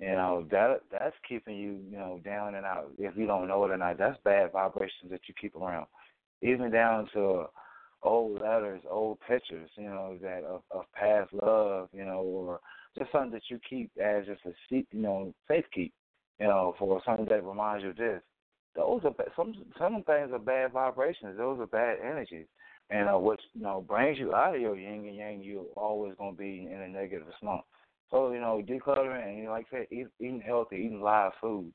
You 0.00 0.12
know 0.12 0.46
that 0.52 0.82
that's 0.92 1.16
keeping 1.28 1.56
you, 1.56 1.80
you 1.90 1.96
know, 1.98 2.20
down 2.24 2.54
and 2.54 2.64
out. 2.64 2.90
If 2.98 3.16
you 3.16 3.26
don't 3.26 3.48
know 3.48 3.64
it 3.64 3.70
or 3.72 3.76
not, 3.76 3.98
that's 3.98 4.16
bad 4.24 4.52
vibrations 4.52 5.10
that 5.10 5.22
you 5.26 5.34
keep 5.40 5.56
around. 5.56 5.86
Even 6.40 6.70
down 6.70 7.08
to 7.14 7.46
old 8.02 8.40
letters, 8.40 8.80
old 8.88 9.18
pictures, 9.26 9.70
you 9.76 9.84
know, 9.84 10.16
that 10.22 10.44
of, 10.44 10.62
of 10.70 10.84
past 10.94 11.32
love, 11.32 11.88
you 11.92 12.04
know, 12.04 12.20
or 12.20 12.60
just 12.96 13.10
something 13.12 13.32
that 13.32 13.42
you 13.48 13.58
keep 13.68 13.90
as 14.02 14.26
just 14.26 14.40
a 14.46 14.52
you 14.70 14.84
know, 14.92 15.32
safe 15.48 15.64
keep, 15.74 15.92
you 16.38 16.46
know, 16.46 16.74
for 16.78 17.00
something 17.04 17.26
that 17.26 17.44
reminds 17.44 17.84
you 17.84 17.90
of 17.90 17.96
this. 17.96 18.22
Those 18.76 19.00
are 19.04 19.14
some 19.34 19.54
some 19.76 20.04
things 20.04 20.30
are 20.32 20.38
bad 20.38 20.72
vibrations. 20.72 21.36
Those 21.36 21.58
are 21.58 21.66
bad 21.66 21.98
energies. 22.04 22.46
And 22.90 23.08
uh, 23.08 23.18
what 23.18 23.40
you 23.52 23.62
know 23.62 23.84
brings 23.86 24.18
you 24.18 24.34
out 24.34 24.54
of 24.54 24.60
your 24.60 24.76
yin 24.76 25.04
and 25.06 25.16
yang, 25.16 25.42
you're 25.42 25.64
always 25.76 26.14
going 26.16 26.34
to 26.34 26.38
be 26.38 26.68
in 26.70 26.80
a 26.80 26.88
negative 26.88 27.26
slump. 27.40 27.62
So 28.10 28.32
you 28.32 28.40
know, 28.40 28.62
decluttering 28.66 29.28
and 29.28 29.38
you 29.38 29.44
know, 29.44 29.50
like 29.50 29.66
I 29.72 29.78
said, 29.78 29.86
eat, 29.90 30.06
eating 30.20 30.40
healthy, 30.40 30.76
eating 30.76 31.00
live 31.00 31.32
food, 31.40 31.72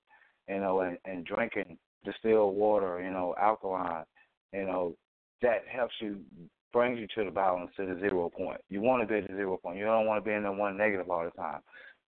you 0.47 0.59
know, 0.59 0.81
and, 0.81 0.97
and 1.05 1.25
drinking 1.25 1.77
distilled 2.05 2.55
water, 2.55 3.01
you 3.03 3.11
know, 3.11 3.35
alkaline, 3.39 4.05
you 4.53 4.65
know, 4.65 4.95
that 5.43 5.63
helps 5.69 5.93
you 6.01 6.19
brings 6.73 6.99
you 6.99 7.07
to 7.15 7.23
the 7.25 7.31
balance 7.31 7.69
to 7.77 7.85
the 7.85 7.99
zero 7.99 8.31
point. 8.35 8.59
You 8.69 8.81
want 8.81 9.03
to 9.03 9.07
be 9.07 9.19
at 9.19 9.27
the 9.27 9.35
zero 9.35 9.57
point. 9.57 9.77
You 9.77 9.85
don't 9.85 10.07
want 10.07 10.23
to 10.23 10.27
be 10.27 10.35
in 10.35 10.43
the 10.43 10.51
one 10.51 10.75
negative 10.75 11.09
all 11.09 11.23
the 11.23 11.29
time, 11.31 11.61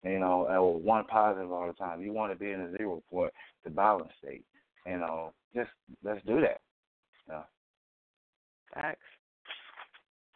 you 0.04 0.18
know, 0.18 0.48
or 0.50 0.80
one 0.80 1.06
positive 1.06 1.52
all 1.52 1.68
the 1.68 1.74
time. 1.74 2.02
You 2.02 2.12
want 2.12 2.34
to 2.34 2.40
be 2.40 2.52
in 2.52 2.64
the 2.64 2.76
zero 2.78 3.04
point, 3.10 3.32
the 3.64 3.70
balance 3.70 4.10
state. 4.22 4.44
You 4.88 4.98
know, 4.98 5.34
just 5.56 5.70
let's 6.04 6.26
do 6.26 6.42
that. 6.42 6.62
Yeah. 7.30 7.44
Facts. 8.74 9.00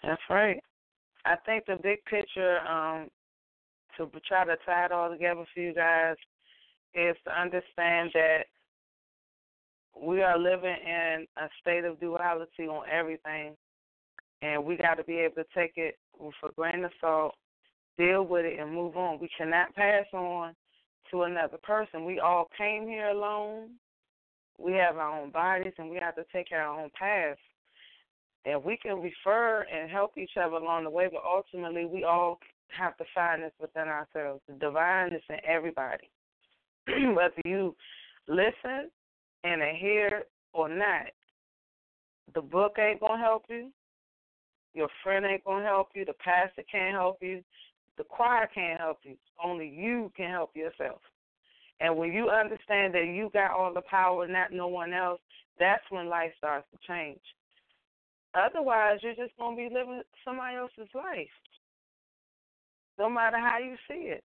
That's 0.03 0.21
right. 0.29 0.61
I 1.25 1.35
think 1.45 1.65
the 1.65 1.77
big 1.81 2.03
picture, 2.05 2.59
um, 2.59 3.09
to 3.97 4.09
try 4.27 4.45
to 4.45 4.55
tie 4.65 4.85
it 4.85 4.91
all 4.91 5.09
together 5.09 5.43
for 5.53 5.59
you 5.59 5.73
guys, 5.73 6.15
is 6.93 7.15
to 7.25 7.39
understand 7.39 8.11
that 8.13 8.45
we 9.95 10.21
are 10.21 10.37
living 10.37 10.75
in 10.85 11.25
a 11.37 11.47
state 11.61 11.85
of 11.85 11.99
duality 11.99 12.67
on 12.67 12.83
everything. 12.89 13.55
and 14.41 14.63
we 14.63 14.77
got 14.77 14.95
to 14.95 15.03
be 15.03 15.17
able 15.17 15.35
to 15.35 15.45
take 15.53 15.73
it 15.75 15.97
with 16.17 16.33
a 16.43 16.51
grain 16.53 16.85
of 16.85 16.91
salt, 17.01 17.35
deal 17.97 18.23
with 18.23 18.45
it, 18.45 18.57
and 18.59 18.73
move 18.73 18.95
on. 18.95 19.19
We 19.19 19.29
cannot 19.37 19.75
pass 19.75 20.05
on 20.13 20.55
to 21.11 21.23
another 21.23 21.57
person. 21.63 22.05
We 22.05 22.19
all 22.19 22.47
came 22.57 22.87
here 22.87 23.09
alone. 23.09 23.71
We 24.57 24.73
have 24.73 24.97
our 24.97 25.19
own 25.19 25.31
bodies, 25.31 25.73
and 25.77 25.89
we 25.89 25.97
have 25.97 26.15
to 26.15 26.25
take 26.31 26.47
our 26.53 26.67
own 26.67 26.89
path. 26.97 27.37
And 28.45 28.63
we 28.63 28.77
can 28.77 29.01
refer 29.01 29.65
and 29.71 29.91
help 29.91 30.17
each 30.17 30.37
other 30.41 30.55
along 30.55 30.85
the 30.85 30.89
way, 30.89 31.09
but 31.11 31.23
ultimately, 31.25 31.85
we 31.85 32.03
all 32.05 32.39
have 32.77 32.95
to 32.97 33.05
find 33.13 33.43
this 33.43 33.51
within 33.59 33.87
ourselves. 33.87 34.41
The 34.47 34.53
divine 34.53 35.13
is 35.13 35.21
in 35.29 35.37
everybody. 35.45 36.09
Whether 36.87 37.41
you 37.43 37.75
listen 38.27 38.89
and 39.43 39.61
adhere 39.61 40.23
or 40.53 40.69
not, 40.69 41.07
the 42.33 42.41
book 42.41 42.75
ain't 42.79 42.99
gonna 42.99 43.21
help 43.21 43.43
you. 43.49 43.71
Your 44.73 44.89
friend 45.03 45.25
ain't 45.25 45.43
gonna 45.43 45.65
help 45.65 45.89
you. 45.95 46.05
The 46.05 46.13
pastor 46.13 46.63
can't 46.71 46.93
help 46.93 47.17
you. 47.21 47.43
The 47.97 48.03
choir 48.03 48.47
can't 48.53 48.79
help 48.79 48.99
you. 49.03 49.15
Only 49.43 49.67
you 49.67 50.11
can 50.15 50.29
help 50.29 50.55
yourself. 50.55 51.01
And 51.79 51.95
when 51.97 52.13
you 52.13 52.29
understand 52.29 52.93
that 52.93 53.05
you 53.05 53.29
got 53.33 53.51
all 53.51 53.73
the 53.73 53.81
power, 53.81 54.27
not 54.27 54.51
no 54.51 54.67
one 54.67 54.93
else, 54.93 55.19
that's 55.59 55.83
when 55.89 56.07
life 56.07 56.31
starts 56.37 56.67
to 56.71 56.87
change. 56.87 57.21
Otherwise, 58.35 58.99
you're 59.01 59.15
just 59.15 59.35
gonna 59.37 59.55
be 59.55 59.69
living 59.71 60.01
somebody 60.23 60.55
else's 60.55 60.93
life, 60.93 61.27
no 62.97 63.09
matter 63.09 63.37
how 63.37 63.57
you 63.57 63.75
see 63.87 64.09
it. 64.09 64.23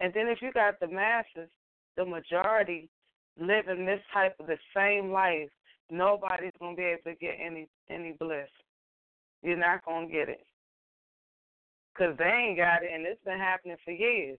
And 0.00 0.12
then 0.12 0.26
if 0.26 0.42
you 0.42 0.52
got 0.52 0.80
the 0.80 0.88
masses, 0.88 1.48
the 1.96 2.04
majority 2.04 2.88
living 3.38 3.84
this 3.84 4.00
type 4.12 4.36
of 4.40 4.46
the 4.46 4.58
same 4.74 5.10
life, 5.10 5.50
nobody's 5.90 6.52
gonna 6.60 6.76
be 6.76 6.82
able 6.82 7.02
to 7.04 7.14
get 7.14 7.36
any 7.40 7.68
any 7.88 8.12
bliss. 8.12 8.48
You're 9.42 9.56
not 9.56 9.84
gonna 9.84 10.06
get 10.06 10.28
it 10.28 10.46
because 11.92 12.16
they 12.18 12.24
ain't 12.24 12.58
got 12.58 12.82
it, 12.82 12.90
and 12.92 13.06
it's 13.06 13.22
been 13.24 13.38
happening 13.38 13.76
for 13.84 13.92
years. 13.92 14.38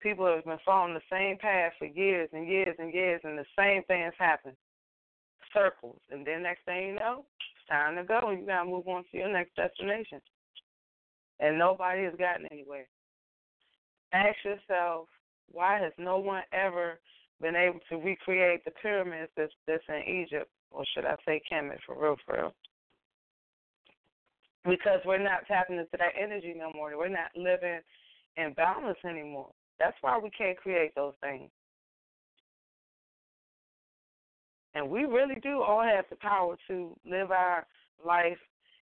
People 0.00 0.26
have 0.26 0.44
been 0.44 0.58
following 0.64 0.94
the 0.94 1.00
same 1.10 1.36
path 1.36 1.72
for 1.78 1.86
years 1.86 2.28
and 2.32 2.48
years 2.48 2.74
and 2.78 2.92
years, 2.92 3.20
and 3.24 3.38
the 3.38 3.44
same 3.58 3.82
things 3.84 4.14
happen. 4.18 4.52
Circles, 5.52 6.00
and 6.10 6.26
then 6.26 6.42
next 6.42 6.64
thing 6.64 6.88
you 6.88 6.94
know, 6.94 7.24
it's 7.38 7.68
time 7.68 7.96
to 7.96 8.04
go, 8.04 8.28
and 8.28 8.40
you 8.40 8.46
gotta 8.46 8.68
move 8.68 8.86
on 8.88 9.04
to 9.10 9.16
your 9.16 9.32
next 9.32 9.56
destination. 9.56 10.20
And 11.40 11.58
nobody 11.58 12.04
has 12.04 12.14
gotten 12.18 12.46
anywhere. 12.50 12.86
Ask 14.12 14.36
yourself, 14.44 15.08
why 15.50 15.80
has 15.80 15.92
no 15.98 16.18
one 16.18 16.42
ever 16.52 16.98
been 17.40 17.56
able 17.56 17.80
to 17.88 17.96
recreate 17.96 18.64
the 18.64 18.70
pyramids 18.82 19.30
that's 19.36 19.52
that's 19.66 19.82
in 19.88 20.02
Egypt, 20.22 20.50
or 20.70 20.84
should 20.94 21.04
I 21.04 21.16
say 21.26 21.40
Kemet 21.50 21.78
for 21.86 22.00
real, 22.00 22.16
for 22.26 22.36
real? 22.36 22.54
Because 24.64 25.00
we're 25.06 25.22
not 25.22 25.46
tapping 25.48 25.76
into 25.76 25.90
that 25.92 26.12
energy 26.20 26.54
no 26.56 26.70
more. 26.74 26.96
We're 26.96 27.08
not 27.08 27.30
living 27.34 27.80
in 28.36 28.52
balance 28.54 28.98
anymore. 29.04 29.50
That's 29.78 29.96
why 30.02 30.18
we 30.18 30.30
can't 30.30 30.58
create 30.58 30.94
those 30.94 31.14
things. 31.22 31.50
And 34.74 34.88
we 34.88 35.04
really 35.04 35.40
do 35.42 35.62
all 35.62 35.82
have 35.82 36.04
the 36.10 36.16
power 36.16 36.56
to 36.68 36.96
live 37.04 37.30
our 37.30 37.66
life 38.04 38.38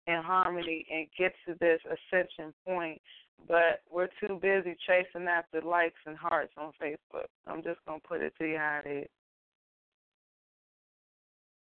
in 0.07 0.21
harmony 0.23 0.85
and 0.91 1.07
get 1.17 1.33
to 1.47 1.55
this 1.59 1.79
ascension 1.85 2.53
point 2.65 3.01
but 3.47 3.81
we're 3.91 4.09
too 4.19 4.39
busy 4.41 4.75
chasing 4.87 5.27
after 5.27 5.61
likes 5.61 5.99
and 6.05 6.17
hearts 6.17 6.53
on 6.57 6.71
Facebook. 6.81 7.27
I'm 7.47 7.63
just 7.63 7.79
gonna 7.87 7.99
put 8.07 8.21
it 8.21 8.33
to 8.39 8.45
you 8.45 8.57
how 8.57 8.81
it 8.85 8.89
is. 8.89 9.09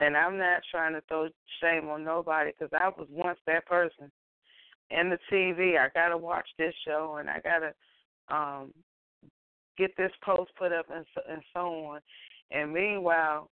And 0.00 0.16
I'm 0.16 0.36
not 0.36 0.62
trying 0.70 0.94
to 0.94 1.02
throw 1.08 1.28
shame 1.60 1.88
on 1.88 2.04
nobody 2.04 2.50
because 2.50 2.72
I 2.72 2.88
was 2.88 3.08
once 3.10 3.38
that 3.46 3.66
person. 3.66 4.10
In 4.90 5.08
the 5.08 5.18
TV, 5.32 5.78
I 5.78 5.88
gotta 5.94 6.16
watch 6.16 6.46
this 6.58 6.74
show 6.86 7.16
and 7.18 7.30
I 7.30 7.40
gotta 7.40 7.72
um 8.28 8.72
get 9.78 9.96
this 9.96 10.12
post 10.24 10.50
put 10.58 10.72
up 10.72 10.86
and 10.94 11.04
so, 11.14 11.20
and 11.28 11.42
so 11.54 11.60
on. 11.60 12.00
And 12.50 12.72
meanwhile, 12.72 13.48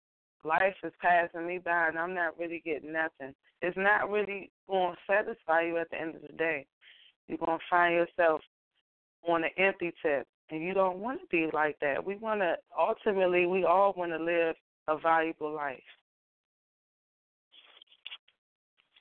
life 0.43 0.75
is 0.83 0.93
passing 1.01 1.45
me 1.45 1.59
by 1.59 1.89
and 1.89 1.99
I'm 1.99 2.13
not 2.13 2.37
really 2.39 2.61
getting 2.65 2.91
nothing. 2.91 3.33
It's 3.61 3.77
not 3.77 4.09
really 4.09 4.51
going 4.67 4.93
to 4.93 5.13
satisfy 5.13 5.63
you 5.63 5.77
at 5.77 5.89
the 5.89 5.99
end 5.99 6.15
of 6.15 6.21
the 6.21 6.33
day 6.33 6.65
you're 7.27 7.37
going 7.37 7.57
to 7.57 7.63
find 7.69 7.93
yourself 7.93 8.41
on 9.27 9.43
an 9.43 9.49
empty 9.57 9.93
tip. 10.01 10.27
And 10.49 10.63
you 10.63 10.73
don't 10.73 10.99
want 10.99 11.19
to 11.19 11.27
be 11.29 11.49
like 11.53 11.77
that. 11.81 12.05
We 12.05 12.15
want 12.15 12.39
to, 12.39 12.55
ultimately, 12.77 13.45
we 13.45 13.65
all 13.65 13.93
want 13.97 14.11
to 14.11 14.23
live 14.23 14.55
a 14.87 14.97
valuable 14.97 15.53
life. 15.53 15.79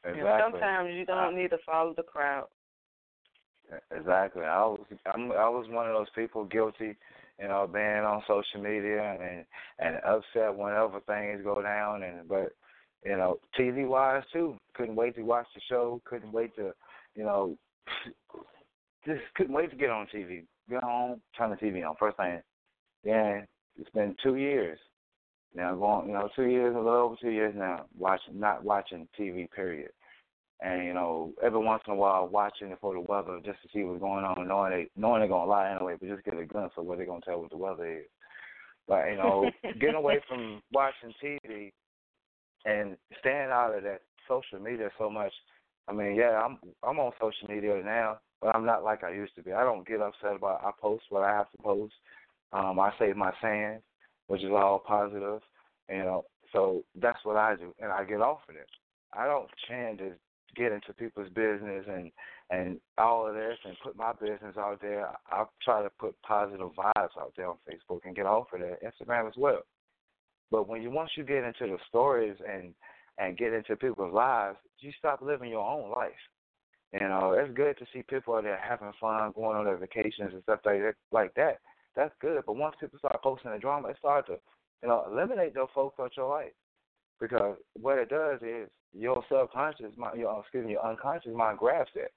Exactly. 0.05 0.29
And 0.29 0.43
sometimes 0.43 0.91
you 0.95 1.05
don't 1.05 1.37
need 1.37 1.51
to 1.51 1.59
follow 1.65 1.95
the 1.97 2.03
crowd. 2.03 2.47
Exactly. 3.91 4.45
I 4.45 4.65
was 4.65 4.81
I'm, 5.13 5.33
I 5.33 5.49
was 5.49 5.67
one 5.69 5.89
of 5.89 5.95
those 5.95 6.11
people 6.15 6.45
guilty, 6.45 6.97
you 7.41 7.49
know, 7.49 7.69
being 7.73 7.85
on 7.85 8.23
social 8.29 8.63
media 8.63 9.17
and 9.21 9.45
and 9.79 9.97
upset 10.05 10.57
whenever 10.57 11.01
things 11.01 11.43
go 11.43 11.61
down. 11.63 12.05
And 12.05 12.29
but 12.29 12.53
you 13.05 13.17
know, 13.17 13.39
TV 13.59 13.87
wise 13.87 14.23
too, 14.33 14.57
couldn't 14.75 14.95
wait 14.95 15.17
to 15.17 15.23
watch 15.23 15.47
the 15.55 15.61
show. 15.69 16.01
Couldn't 16.05 16.33
wait 16.33 16.55
to, 16.57 16.73
you 17.17 17.25
know, 17.25 17.57
just 19.07 19.23
couldn't 19.37 19.55
wait 19.55 19.71
to 19.71 19.77
get 19.77 19.91
on 19.91 20.07
TV. 20.15 20.45
Get 20.69 20.83
home, 20.83 21.21
turn 21.37 21.51
the 21.51 21.57
TV 21.57 21.89
on. 21.89 21.95
First 21.99 22.17
thing. 22.17 22.41
Then 23.05 23.47
it's 23.79 23.91
been 23.91 24.17
two 24.23 24.37
years. 24.37 24.79
Now 25.55 25.75
going, 25.75 26.09
you 26.09 26.15
know, 26.15 26.29
two 26.35 26.47
years, 26.47 26.75
a 26.75 26.79
little 26.79 26.93
over 26.93 27.17
two 27.21 27.31
years 27.31 27.55
now, 27.57 27.87
watching, 27.97 28.39
not 28.39 28.65
watching 28.65 29.09
TV. 29.19 29.51
Period. 29.51 29.91
And 30.61 30.85
you 30.85 30.95
know, 30.95 31.33
every 31.43 31.61
once 31.61 31.83
in 31.87 31.93
a 31.93 31.97
while, 31.97 32.29
watching 32.29 32.69
it 32.69 32.79
for 32.81 32.95
the 32.95 33.01
weather 33.01 33.39
just 33.45 33.63
to 33.63 33.69
see 33.73 33.85
what's 33.85 34.01
going 34.01 34.25
on, 34.25 34.49
knowing 34.49 34.71
they 34.73 34.89
knowing 34.97 35.21
they're 35.21 35.29
gonna 35.29 35.51
lie 35.51 35.71
anyway, 35.71 35.97
but 36.01 36.09
just 36.09 36.25
get 36.25 36.39
a 36.39 36.45
glimpse 36.45 36.75
of 36.77 36.87
what 36.87 36.99
they're 36.99 37.07
gonna 37.07 37.21
tell 37.25 37.41
what 37.41 37.51
the 37.51 37.57
weather 37.57 38.01
is. 38.01 38.07
But 38.89 39.11
you 39.11 39.17
know, 39.17 39.51
getting 39.81 39.97
away 39.97 40.21
from 40.29 40.63
watching 40.73 41.13
TV 41.23 41.73
and 42.65 42.97
staying 43.21 43.51
out 43.51 43.75
of 43.77 43.83
that 43.85 44.01
social 44.29 44.59
media 44.59 44.91
so 44.99 45.09
much 45.11 45.33
I 45.89 45.93
mean, 45.93 46.17
yeah, 46.17 46.43
I'm 46.45 46.59
I'm 46.83 46.99
on 46.99 47.13
social 47.21 47.49
media 47.49 47.81
now, 47.85 48.19
but 48.41 48.55
I'm 48.55 48.67
not 48.67 48.85
like 48.85 49.05
I 49.05 49.13
used 49.13 49.35
to 49.37 49.43
be. 49.43 49.53
I 49.53 49.63
don't 49.63 49.87
get 49.87 50.01
upset 50.01 50.37
about. 50.37 50.63
I 50.65 50.71
post 50.81 51.05
what 51.11 51.23
I 51.23 51.31
have 51.33 51.51
to 51.53 51.63
post. 51.63 51.95
Um, 52.53 52.79
I 52.79 52.93
save 52.99 53.17
my 53.17 53.33
sayings, 53.43 53.83
which 54.27 54.43
is 54.43 54.51
all 54.51 54.83
positive. 54.87 55.41
You 55.89 55.99
know, 55.99 56.25
so 56.53 56.83
that's 57.01 57.25
what 57.25 57.37
I 57.37 57.57
do, 57.57 57.75
and 57.81 57.93
I 57.93 58.05
get 58.05 58.21
off 58.21 58.41
of 58.49 58.57
it. 58.57 58.69
I 59.13 59.27
don't 59.27 59.49
tend 59.69 59.99
to 59.99 60.13
get 60.57 60.73
into 60.73 60.93
people's 60.95 61.29
business 61.29 61.85
and 61.89 62.11
and 62.51 62.81
all 62.97 63.27
of 63.27 63.35
this 63.35 63.59
and 63.65 63.77
put 63.83 63.97
my 63.97 64.13
business 64.13 64.57
out 64.57 64.81
there. 64.81 65.09
I 65.31 65.45
try 65.65 65.83
to 65.83 65.91
put 65.99 66.21
positive 66.23 66.71
vibes 66.77 67.17
out 67.19 67.33
there 67.37 67.49
on 67.49 67.57
Facebook 67.69 68.01
and 68.05 68.15
get 68.15 68.27
off 68.27 68.47
of 68.53 68.61
that. 68.61 68.79
Instagram 68.83 69.29
as 69.29 69.35
well. 69.37 69.63
But 70.51 70.69
when 70.69 70.83
you 70.83 70.91
once 70.91 71.11
you 71.17 71.25
get 71.25 71.45
into 71.45 71.67
the 71.67 71.79
stories 71.89 72.37
and 72.49 72.75
and 73.19 73.39
get 73.39 73.53
into 73.53 73.77
people's 73.77 74.13
lives, 74.13 74.59
you 74.81 74.93
stop 74.99 75.23
living 75.23 75.51
your 75.51 75.69
own 75.69 75.91
life. 75.91 76.13
You 76.93 77.07
uh, 77.07 77.09
know, 77.09 77.33
it's 77.33 77.55
good 77.55 77.77
to 77.79 77.87
see 77.93 78.03
people 78.03 78.35
out 78.35 78.45
there 78.45 78.59
having 78.63 78.93
fun, 79.01 79.33
going 79.35 79.57
on 79.57 79.65
their 79.65 79.77
vacations 79.77 80.33
and 80.33 80.43
stuff 80.43 80.61
like 80.65 80.81
that. 80.81 80.95
Like 81.11 81.35
that, 81.35 81.59
that's 81.95 82.15
good. 82.21 82.43
But 82.47 82.57
once 82.57 82.77
people 82.81 82.99
start 82.99 83.23
posting 83.23 83.51
the 83.51 83.59
drama, 83.59 83.89
it 83.89 83.97
starts 83.99 84.29
to, 84.29 84.37
you 84.83 84.89
know, 84.89 85.05
eliminate 85.11 85.55
those 85.55 85.69
folks 85.75 85.99
out 86.01 86.17
your 86.17 86.29
life. 86.29 86.53
Because 87.21 87.57
what 87.81 87.99
it 87.99 88.09
does 88.09 88.41
is 88.43 88.69
your 88.93 89.25
subconscious 89.31 89.97
mind, 89.97 90.21
your 90.21 90.37
uh, 90.37 90.41
excuse 90.41 90.67
me, 90.67 90.73
your 90.73 90.87
unconscious 90.87 91.33
mind 91.35 91.59
grabs 91.59 91.91
it, 91.95 92.13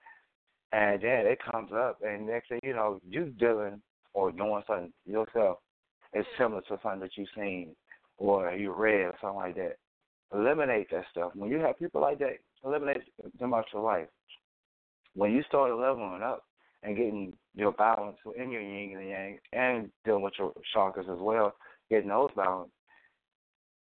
and 0.71 1.01
then 1.01 1.25
it 1.25 1.39
comes 1.51 1.71
up, 1.73 1.99
and 2.05 2.27
next 2.27 2.49
thing 2.49 2.59
you 2.63 2.73
know, 2.73 2.99
you 3.07 3.33
dealing 3.39 3.81
or 4.13 4.31
doing 4.31 4.61
something 4.67 4.93
yourself 5.05 5.59
is 6.13 6.25
similar 6.37 6.61
to 6.61 6.79
something 6.83 6.99
that 6.99 7.11
you've 7.15 7.27
seen 7.35 7.75
or 8.17 8.51
you 8.51 8.73
read 8.73 9.01
or 9.01 9.15
something 9.21 9.37
like 9.37 9.55
that. 9.55 9.77
Eliminate 10.33 10.89
that 10.91 11.05
stuff. 11.11 11.31
When 11.35 11.49
you 11.49 11.59
have 11.59 11.79
people 11.79 12.01
like 12.01 12.19
that, 12.19 12.37
eliminate 12.63 13.01
them 13.39 13.53
out 13.53 13.65
your 13.73 13.81
life. 13.81 14.07
When 15.15 15.31
you 15.31 15.43
start 15.47 15.71
leveling 15.71 16.21
up 16.21 16.43
and 16.83 16.95
getting 16.95 17.33
your 17.55 17.71
balance 17.71 18.17
in 18.37 18.51
your 18.51 18.61
yin 18.61 18.97
and 18.97 19.09
yang, 19.09 19.39
and 19.53 19.89
dealing 20.05 20.21
with 20.21 20.33
your 20.37 20.53
chakras 20.75 21.11
as 21.11 21.19
well, 21.19 21.53
getting 21.89 22.09
those 22.09 22.29
balanced, 22.35 22.73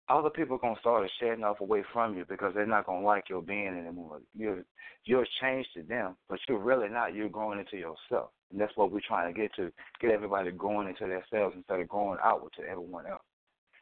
other 0.08 0.30
people 0.30 0.56
are 0.56 0.60
gonna 0.60 0.80
start 0.80 1.10
shedding 1.20 1.44
off 1.44 1.62
away 1.62 1.84
from 1.92 2.16
you 2.16 2.26
because 2.30 2.54
they're 2.54 2.68
not 2.68 2.86
gonna 2.86 3.06
like 3.06 3.28
your 3.28 3.42
being 3.42 3.68
anymore. 3.68 4.20
You're 4.36 4.64
you're 5.06 5.26
changed 5.42 5.70
to 5.76 5.84
them, 5.84 6.16
but 6.30 6.40
you're 6.48 6.60
really 6.60 6.90
not. 6.90 7.16
You're 7.16 7.30
growing 7.30 7.60
into 7.60 7.78
yourself, 7.78 8.30
and 8.52 8.62
that's 8.62 8.76
what 8.76 8.92
we're 8.92 9.02
trying 9.08 9.34
to 9.34 9.40
get 9.40 9.54
to: 9.56 9.72
get 10.00 10.12
everybody 10.12 10.52
growing 10.52 10.88
into 10.88 11.08
themselves 11.08 11.56
instead 11.56 11.80
of 11.80 11.90
going 11.90 12.20
outward 12.24 12.54
to 12.58 12.64
everyone 12.64 13.08
else. 13.08 13.24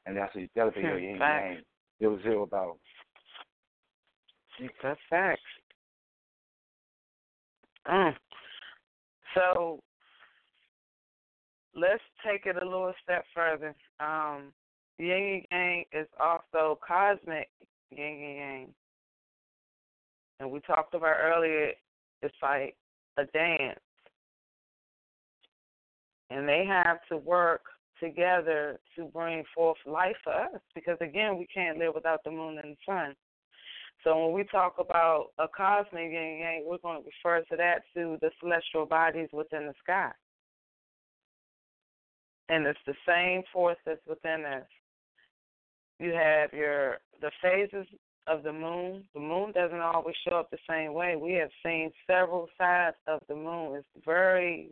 And 0.05 0.15
that's 0.15 0.33
that'll 0.55 0.71
be 0.71 0.81
your 0.81 0.99
yin 0.99 1.17
yang 1.17 1.63
zero 1.99 2.19
zero 2.21 2.43
about. 2.43 2.77
That's 4.81 4.99
facts. 5.09 5.41
Mm. 7.87 8.13
So 9.35 9.79
let's 11.75 12.03
take 12.25 12.45
it 12.45 12.61
a 12.61 12.65
little 12.65 12.93
step 13.03 13.25
further. 13.33 13.75
Um, 13.99 14.53
Yin 14.99 15.43
Yang 15.51 15.85
is 15.91 16.07
also 16.19 16.79
cosmic 16.85 17.49
Yin 17.91 18.19
Yang. 18.19 18.67
And 20.39 20.51
we 20.51 20.59
talked 20.61 20.93
about 20.93 21.15
earlier, 21.21 21.71
it's 22.21 22.35
like 22.41 22.75
a 23.17 23.25
dance. 23.25 23.79
And 26.29 26.47
they 26.47 26.65
have 26.67 26.97
to 27.09 27.17
work 27.17 27.61
together 28.03 28.79
to 28.95 29.05
bring 29.05 29.43
forth 29.55 29.77
life 29.85 30.15
for 30.23 30.33
us 30.33 30.61
because, 30.75 30.97
again, 30.99 31.37
we 31.37 31.47
can't 31.53 31.77
live 31.77 31.93
without 31.95 32.23
the 32.23 32.31
moon 32.31 32.59
and 32.61 32.73
the 32.75 32.77
sun. 32.85 33.15
So 34.03 34.25
when 34.25 34.33
we 34.33 34.43
talk 34.43 34.75
about 34.79 35.27
a 35.39 35.47
cosmic 35.47 36.11
yin 36.11 36.39
yang, 36.39 36.63
we're 36.65 36.77
going 36.79 37.01
to 37.01 37.09
refer 37.09 37.43
to 37.45 37.55
that 37.55 37.83
to 37.95 38.17
the 38.21 38.31
celestial 38.39 38.85
bodies 38.85 39.29
within 39.31 39.67
the 39.67 39.73
sky. 39.81 40.11
And 42.49 42.65
it's 42.67 42.79
the 42.85 42.95
same 43.07 43.43
force 43.53 43.77
that's 43.85 44.05
within 44.07 44.43
us. 44.45 44.67
You 45.99 46.11
have 46.11 46.51
your 46.51 46.97
the 47.21 47.31
phases 47.41 47.87
of 48.27 48.43
the 48.43 48.51
moon. 48.51 49.05
The 49.13 49.21
moon 49.21 49.53
doesn't 49.53 49.79
always 49.79 50.15
show 50.27 50.35
up 50.35 50.51
the 50.51 50.57
same 50.69 50.93
way. 50.93 51.15
We 51.15 51.33
have 51.33 51.49
seen 51.65 51.91
several 52.05 52.49
sides 52.57 52.97
of 53.07 53.21
the 53.29 53.35
moon. 53.35 53.77
It's 53.77 54.05
very 54.05 54.69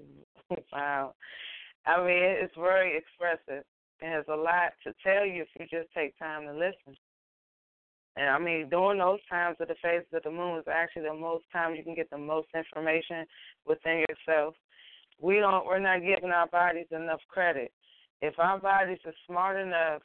wow. 0.73 1.13
I 1.85 1.97
mean, 1.97 2.23
it's 2.41 2.55
very 2.55 2.97
expressive. 2.97 3.63
It 4.01 4.09
has 4.09 4.25
a 4.27 4.35
lot 4.35 4.73
to 4.83 4.93
tell 5.03 5.25
you 5.25 5.43
if 5.43 5.47
you 5.59 5.65
just 5.69 5.93
take 5.93 6.17
time 6.17 6.45
to 6.45 6.53
listen. 6.53 6.97
And 8.17 8.29
I 8.29 8.37
mean, 8.39 8.69
during 8.69 8.99
those 8.99 9.19
times 9.29 9.57
of 9.59 9.67
the 9.67 9.75
phases 9.81 10.07
of 10.13 10.23
the 10.23 10.31
moon 10.31 10.59
is 10.59 10.65
actually 10.67 11.03
the 11.03 11.13
most 11.13 11.45
time 11.51 11.75
you 11.75 11.83
can 11.83 11.95
get 11.95 12.09
the 12.09 12.17
most 12.17 12.47
information 12.53 13.25
within 13.65 14.03
yourself. 14.09 14.55
We 15.19 15.35
don't 15.37 15.65
we're 15.65 15.79
not 15.79 16.01
giving 16.01 16.31
our 16.31 16.47
bodies 16.47 16.87
enough 16.91 17.21
credit. 17.29 17.71
If 18.21 18.37
our 18.37 18.59
bodies 18.59 18.99
are 19.05 19.13
smart 19.27 19.57
enough 19.57 20.01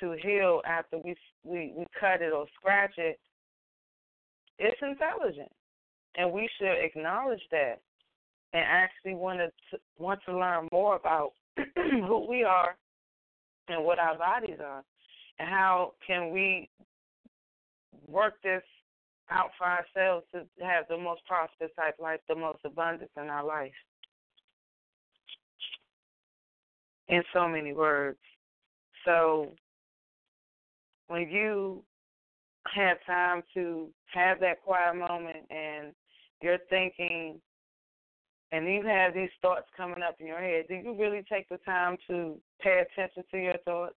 to 0.00 0.16
heal 0.22 0.60
after 0.66 0.98
we 0.98 1.16
we, 1.44 1.72
we 1.76 1.86
cut 1.98 2.20
it 2.20 2.32
or 2.32 2.46
scratch 2.58 2.94
it, 2.98 3.18
it's 4.58 4.80
intelligent. 4.82 5.50
And 6.16 6.32
we 6.32 6.48
should 6.58 6.84
acknowledge 6.84 7.42
that 7.52 7.80
and 8.52 8.64
actually 8.66 9.14
want 9.14 9.38
to 9.38 9.78
want 9.98 10.20
to 10.26 10.36
learn 10.36 10.68
more 10.72 10.96
about 10.96 11.32
who 11.74 12.26
we 12.28 12.44
are 12.44 12.76
and 13.68 13.84
what 13.84 13.98
our 13.98 14.16
bodies 14.16 14.58
are 14.64 14.82
and 15.38 15.48
how 15.48 15.92
can 16.06 16.30
we 16.30 16.68
work 18.08 18.34
this 18.42 18.62
out 19.30 19.50
for 19.58 19.66
ourselves 19.66 20.24
to 20.32 20.44
have 20.64 20.84
the 20.88 20.96
most 20.96 21.20
prosperous 21.26 21.70
type 21.76 21.96
life, 22.00 22.20
the 22.28 22.34
most 22.34 22.58
abundance 22.64 23.10
in 23.16 23.28
our 23.28 23.44
life. 23.44 23.72
In 27.08 27.22
so 27.32 27.48
many 27.48 27.72
words. 27.72 28.18
So 29.04 29.52
when 31.08 31.28
you 31.28 31.82
have 32.74 32.98
time 33.06 33.42
to 33.54 33.88
have 34.12 34.40
that 34.40 34.62
quiet 34.62 34.96
moment 34.96 35.46
and 35.50 35.92
you're 36.42 36.58
thinking 36.68 37.40
and 38.56 38.66
you 38.66 38.82
have 38.86 39.12
these 39.12 39.28
thoughts 39.42 39.66
coming 39.76 40.02
up 40.02 40.16
in 40.18 40.26
your 40.26 40.40
head, 40.40 40.64
do 40.66 40.74
you 40.76 40.96
really 40.98 41.22
take 41.30 41.46
the 41.50 41.58
time 41.58 41.98
to 42.08 42.36
pay 42.58 42.82
attention 42.82 43.22
to 43.30 43.36
your 43.36 43.58
thoughts? 43.66 43.96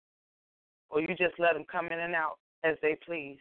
Or 0.91 1.01
you 1.01 1.09
just 1.09 1.39
let 1.39 1.55
them 1.55 1.65
come 1.71 1.87
in 1.87 2.01
and 2.01 2.15
out 2.15 2.39
as 2.65 2.77
they 2.83 2.97
please? 3.07 3.39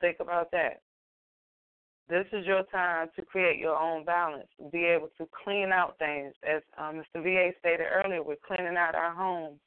Think 0.00 0.18
about 0.20 0.52
that. 0.52 0.82
This 2.08 2.26
is 2.32 2.46
your 2.46 2.62
time 2.64 3.08
to 3.16 3.22
create 3.22 3.58
your 3.58 3.76
own 3.76 4.04
balance, 4.04 4.46
be 4.70 4.84
able 4.84 5.08
to 5.18 5.26
clean 5.42 5.72
out 5.72 5.98
things. 5.98 6.32
As 6.48 6.62
um, 6.78 7.02
Mr. 7.02 7.22
VA 7.22 7.50
stated 7.58 7.86
earlier, 7.90 8.22
we're 8.22 8.36
cleaning 8.46 8.76
out 8.76 8.94
our 8.94 9.14
homes, 9.14 9.58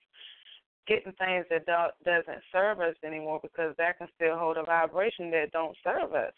getting 0.88 1.12
things 1.14 1.46
that 1.50 1.66
do- 1.66 2.06
doesn't 2.10 2.44
serve 2.54 2.80
us 2.80 2.96
anymore 3.04 3.40
because 3.42 3.76
that 3.78 3.98
can 3.98 4.08
still 4.16 4.38
hold 4.38 4.56
a 4.56 4.64
vibration 4.64 5.30
that 5.32 5.52
don't 5.52 5.76
serve 5.84 6.14
us. 6.14 6.34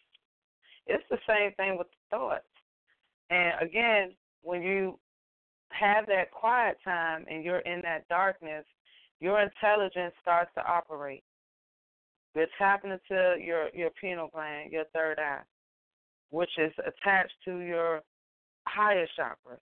It's 0.87 1.03
the 1.11 1.19
same 1.27 1.51
thing 1.57 1.77
with 1.77 1.87
the 1.87 2.17
thoughts. 2.17 2.45
And 3.29 3.53
again, 3.61 4.11
when 4.41 4.61
you 4.61 4.97
have 5.69 6.07
that 6.07 6.31
quiet 6.31 6.77
time 6.83 7.25
and 7.29 7.43
you're 7.43 7.59
in 7.59 7.81
that 7.81 8.07
darkness, 8.09 8.65
your 9.19 9.41
intelligence 9.41 10.13
starts 10.21 10.51
to 10.55 10.65
operate. 10.65 11.23
You're 12.35 12.47
tapping 12.57 12.91
into 12.91 13.35
your 13.43 13.69
your 13.73 13.89
pineal 13.99 14.29
gland, 14.33 14.71
your 14.71 14.85
third 14.93 15.19
eye, 15.19 15.41
which 16.29 16.51
is 16.57 16.71
attached 16.79 17.33
to 17.45 17.57
your 17.57 18.01
higher 18.67 19.07
chakra. 19.15 19.57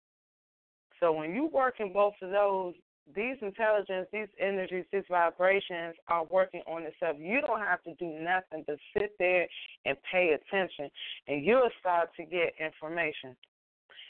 So 1.01 1.13
when 1.13 1.35
you 1.35 1.47
work 1.47 1.75
in 1.81 1.93
both 1.93 2.15
of 2.23 2.31
those, 2.31 2.75
these 3.15 3.37
intelligence, 3.43 4.09
these 4.13 4.29
energies, 4.41 4.87
these 4.93 5.05
vibrations 5.11 5.95
are 6.09 6.25
working 6.25 6.63
on 6.67 6.85
itself. 6.85 7.17
You 7.19 7.43
don't 7.43 7.61
have 7.61 7.83
to 7.83 7.95
do 7.95 8.07
nothing 8.07 8.65
but 8.67 8.77
sit 8.97 9.13
there 9.19 9.47
and 9.85 9.97
pay 10.11 10.35
attention, 10.35 10.91
and 11.29 11.45
you'll 11.45 11.71
start 11.81 12.09
to 12.17 12.25
get 12.25 12.55
information. 12.59 13.37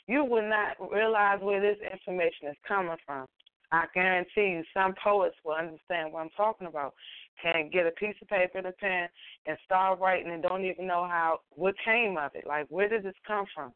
You 0.07 0.25
will 0.25 0.49
not 0.49 0.77
realize 0.93 1.41
where 1.41 1.61
this 1.61 1.79
information 1.93 2.49
is 2.49 2.57
coming 2.67 2.97
from. 3.07 3.27
I 3.73 3.87
guarantee 3.95 4.53
you, 4.59 4.63
some 4.73 4.95
poets 5.03 5.37
will 5.45 5.55
understand 5.55 6.13
what 6.13 6.21
I'm 6.21 6.31
talking 6.37 6.67
about 6.67 6.95
can 7.43 7.71
get 7.73 7.87
a 7.87 7.91
piece 7.93 8.15
of 8.23 8.29
paper 8.29 8.59
and 8.59 8.69
a 8.69 8.73
pen 8.73 9.09
and 9.47 9.59
start 9.65 9.99
writing 9.99 10.31
and 10.31 10.43
don't 10.43 10.65
even 10.65 10.87
know 10.87 11.05
how 11.05 11.41
what 11.51 11.75
came 11.85 12.17
of 12.17 12.31
it. 12.35 12.47
Like 12.47 12.67
where 12.69 12.89
did 12.89 13.03
this 13.03 13.15
come 13.27 13.47
from? 13.55 13.73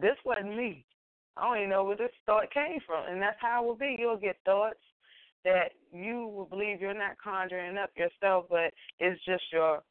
This 0.00 0.16
wasn't 0.24 0.56
me. 0.56 0.84
I 1.36 1.42
don't 1.42 1.58
even 1.58 1.70
know 1.70 1.84
where 1.84 1.96
this 1.96 2.10
thought 2.24 2.50
came 2.52 2.78
from. 2.86 3.06
And 3.08 3.20
that's 3.20 3.36
how 3.40 3.62
it 3.62 3.66
will 3.66 3.76
be. 3.76 3.96
You'll 3.98 4.16
get 4.16 4.36
thoughts 4.44 4.80
that 5.44 5.72
you 5.92 6.28
will 6.28 6.46
believe 6.46 6.80
you're 6.80 6.94
not 6.94 7.16
conjuring 7.22 7.76
up 7.76 7.90
yourself, 7.96 8.46
but 8.48 8.72
it's 8.98 9.22
just 9.24 9.44
your 9.52 9.82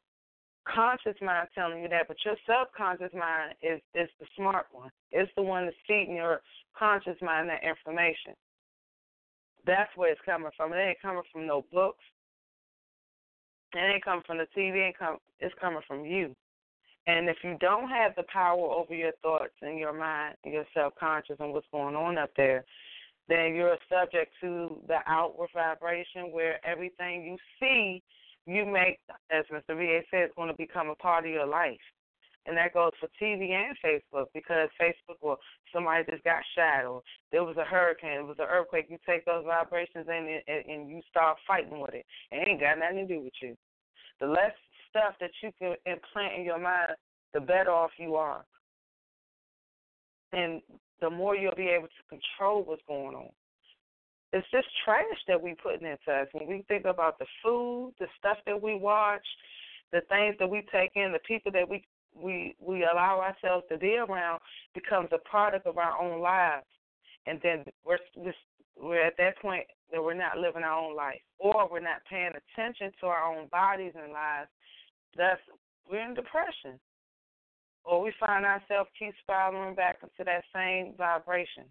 conscious 0.72 1.16
mind 1.20 1.48
telling 1.54 1.82
you 1.82 1.88
that, 1.88 2.08
but 2.08 2.16
your 2.24 2.36
subconscious 2.46 3.12
mind 3.14 3.54
is 3.62 3.80
is 3.94 4.08
the 4.20 4.26
smart 4.36 4.66
one. 4.72 4.90
It's 5.12 5.30
the 5.36 5.42
one 5.42 5.64
that's 5.64 5.76
feeding 5.86 6.16
your 6.16 6.40
conscious 6.78 7.16
mind 7.22 7.48
that 7.48 7.64
information. 7.64 8.34
That's 9.66 9.90
where 9.96 10.12
it's 10.12 10.20
coming 10.24 10.50
from. 10.56 10.72
It 10.72 10.76
ain't 10.76 11.02
coming 11.02 11.22
from 11.32 11.46
no 11.46 11.64
books. 11.72 12.04
It 13.74 13.78
ain't 13.78 14.04
coming 14.04 14.22
from 14.26 14.38
the 14.38 14.46
TV. 14.56 14.76
It 14.76 14.86
ain't 14.86 14.98
come, 14.98 15.18
it's 15.40 15.54
coming 15.60 15.82
from 15.86 16.04
you. 16.04 16.34
And 17.08 17.28
if 17.28 17.36
you 17.44 17.56
don't 17.60 17.88
have 17.88 18.14
the 18.16 18.24
power 18.32 18.58
over 18.58 18.94
your 18.94 19.12
thoughts 19.22 19.54
and 19.62 19.78
your 19.78 19.92
mind 19.92 20.36
your 20.44 20.64
subconscious 20.76 21.36
and 21.38 21.52
what's 21.52 21.66
going 21.70 21.94
on 21.94 22.18
up 22.18 22.30
there, 22.36 22.64
then 23.28 23.54
you're 23.54 23.76
subject 23.88 24.32
to 24.40 24.80
the 24.86 24.98
outward 25.06 25.50
vibration 25.52 26.32
where 26.32 26.64
everything 26.66 27.24
you 27.24 27.36
see, 27.60 28.02
you 28.46 28.64
make, 28.64 28.98
as 29.30 29.44
Mr. 29.52 29.76
VA 29.76 30.00
said, 30.10 30.30
going 30.36 30.48
to 30.48 30.56
become 30.56 30.88
a 30.88 30.94
part 30.94 31.24
of 31.24 31.30
your 31.30 31.46
life. 31.46 31.80
And 32.46 32.56
that 32.56 32.74
goes 32.74 32.92
for 33.00 33.08
TV 33.20 33.50
and 33.50 33.76
Facebook 33.84 34.26
because 34.32 34.68
Facebook 34.80 35.18
or 35.20 35.36
somebody 35.72 36.04
just 36.08 36.22
got 36.22 36.42
shot 36.56 36.84
or 36.84 37.02
there 37.32 37.42
was 37.42 37.56
a 37.56 37.64
hurricane, 37.64 38.20
it 38.20 38.26
was 38.26 38.36
an 38.38 38.46
earthquake. 38.48 38.86
You 38.88 38.98
take 39.04 39.24
those 39.24 39.44
vibrations 39.44 40.06
and, 40.08 40.28
and 40.46 40.64
and 40.68 40.88
you 40.88 41.00
start 41.10 41.38
fighting 41.46 41.80
with 41.80 41.94
it. 41.94 42.06
It 42.30 42.48
ain't 42.48 42.60
got 42.60 42.78
nothing 42.78 43.08
to 43.08 43.14
do 43.14 43.20
with 43.20 43.32
you. 43.42 43.56
The 44.20 44.28
less 44.28 44.52
stuff 44.88 45.14
that 45.20 45.32
you 45.42 45.50
can 45.58 45.74
implant 45.86 46.38
in 46.38 46.44
your 46.44 46.60
mind, 46.60 46.92
the 47.34 47.40
better 47.40 47.72
off 47.72 47.90
you 47.98 48.14
are. 48.14 48.44
And 50.32 50.62
the 51.00 51.10
more 51.10 51.34
you'll 51.34 51.54
be 51.56 51.68
able 51.68 51.88
to 51.88 52.08
control 52.08 52.62
what's 52.62 52.82
going 52.86 53.16
on. 53.16 53.30
It's 54.32 54.46
just 54.50 54.66
trash 54.84 55.04
that 55.28 55.40
we 55.40 55.54
putting 55.54 55.86
into 55.86 56.12
us. 56.12 56.28
When 56.32 56.48
we 56.48 56.64
think 56.68 56.84
about 56.84 57.18
the 57.18 57.26
food, 57.42 57.94
the 57.98 58.06
stuff 58.18 58.38
that 58.46 58.60
we 58.60 58.74
watch, 58.74 59.26
the 59.92 60.00
things 60.08 60.36
that 60.38 60.50
we 60.50 60.66
take 60.72 60.90
in, 60.94 61.12
the 61.12 61.20
people 61.26 61.52
that 61.52 61.68
we 61.68 61.84
we 62.14 62.56
we 62.60 62.84
allow 62.84 63.20
ourselves 63.20 63.64
to 63.70 63.78
be 63.78 63.96
around 63.96 64.40
becomes 64.74 65.08
a 65.12 65.28
product 65.28 65.66
of 65.66 65.78
our 65.78 66.00
own 66.00 66.20
lives, 66.20 66.66
and 67.26 67.38
then 67.42 67.64
we're 67.84 67.98
we're 68.80 69.06
at 69.06 69.16
that 69.18 69.38
point 69.38 69.64
that 69.92 70.02
we're 70.02 70.14
not 70.14 70.38
living 70.38 70.62
our 70.62 70.78
own 70.78 70.96
life, 70.96 71.20
or 71.38 71.68
we're 71.70 71.80
not 71.80 72.02
paying 72.10 72.32
attention 72.34 72.90
to 73.00 73.06
our 73.06 73.24
own 73.24 73.46
bodies 73.48 73.92
and 74.00 74.12
lives. 74.12 74.48
Thus, 75.16 75.38
we're 75.90 76.06
in 76.06 76.14
depression, 76.14 76.78
or 77.84 78.02
we 78.02 78.12
find 78.18 78.44
ourselves 78.44 78.90
keep 78.98 79.14
spiraling 79.22 79.74
back 79.74 79.98
into 80.02 80.24
that 80.24 80.44
same 80.54 80.94
vibration. 80.98 81.64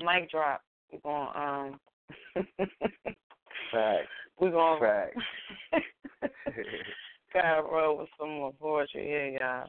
Mic 0.00 0.30
drop. 0.30 0.62
We're 0.92 1.00
going 1.00 1.28
um. 1.34 1.80
Facts. 3.72 4.08
We're 4.40 4.50
going. 4.50 4.80
Facts. 4.80 5.82
God 7.32 7.58
roll 7.70 7.98
with 7.98 8.08
some 8.18 8.30
more 8.30 8.52
poetry 8.60 9.04
here, 9.04 9.38
y'all. 9.40 9.68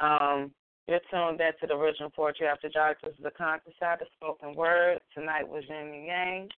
Um, 0.00 0.52
you're 0.88 1.00
tuned 1.10 1.40
in 1.40 1.52
to 1.60 1.66
the 1.66 1.74
original 1.74 2.10
Poetry 2.10 2.46
After 2.46 2.68
Dark. 2.70 2.98
This 3.02 3.12
is 3.12 3.22
the 3.22 3.30
conscious 3.30 3.74
side 3.78 4.00
of 4.00 4.08
spoken 4.16 4.54
word. 4.54 5.00
Tonight 5.14 5.46
was 5.46 5.64
Yin 5.68 5.92
and 5.94 6.06
Yang. 6.06 6.48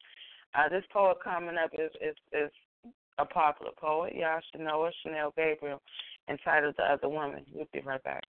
Uh, 0.54 0.68
this 0.68 0.84
poet 0.92 1.18
coming 1.22 1.56
up 1.62 1.70
is, 1.74 1.90
is 2.00 2.16
is 2.32 2.50
a 3.18 3.24
popular 3.24 3.72
poet. 3.78 4.14
Y'all 4.14 4.40
should 4.50 4.60
know 4.60 4.84
it, 4.84 4.94
Chanel 5.02 5.32
Gabriel, 5.36 5.82
entitled 6.28 6.74
The 6.76 6.84
Other 6.84 7.08
Woman. 7.08 7.44
We'll 7.52 7.66
be 7.72 7.80
right 7.80 8.02
back. 8.02 8.22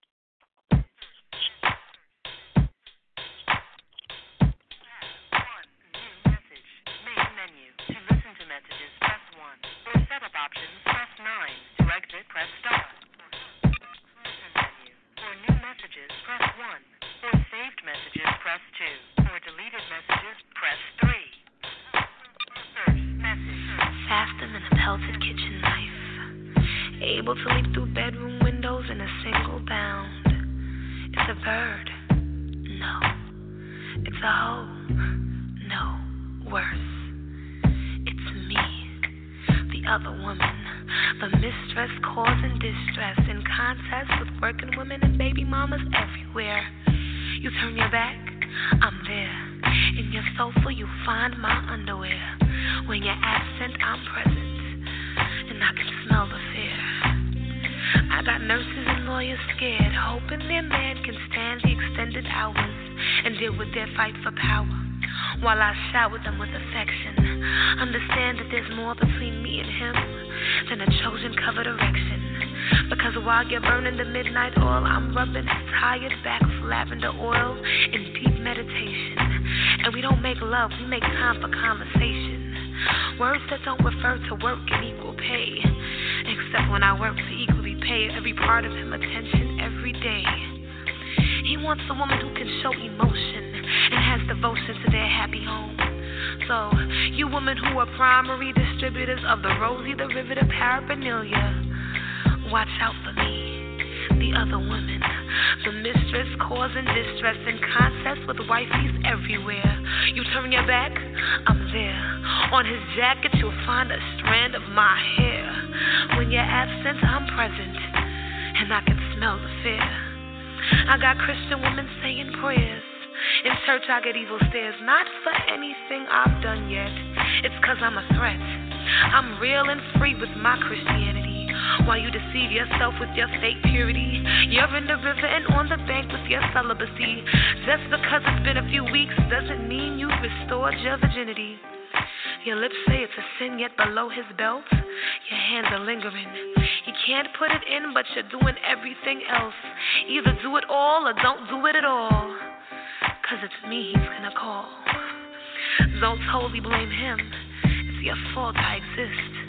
Don't 155.99 156.19
totally 156.31 156.59
blame 156.59 156.89
him. 156.89 157.17
It's 157.63 158.03
your 158.03 158.17
fault 158.33 158.55
I 158.57 158.81
exist. 158.81 159.41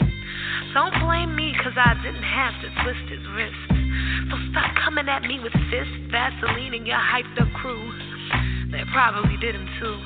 Don't 0.73 0.93
blame 1.05 1.35
me, 1.35 1.53
cause 1.61 1.73
I 1.77 1.93
didn't 2.01 2.23
have 2.23 2.53
to 2.61 2.67
twist 2.81 3.05
his 3.09 3.21
wrist. 3.37 3.73
So 4.29 4.37
stop 4.51 4.73
coming 4.83 5.07
at 5.09 5.21
me 5.23 5.39
with 5.39 5.53
fists, 5.69 5.93
Vaseline, 6.09 6.73
and 6.73 6.87
your 6.87 6.97
hyped 6.97 7.39
up 7.39 7.51
crew. 7.61 7.91
They 8.71 8.81
probably 8.91 9.37
did 9.37 9.53
him 9.53 9.67
too. 9.79 9.97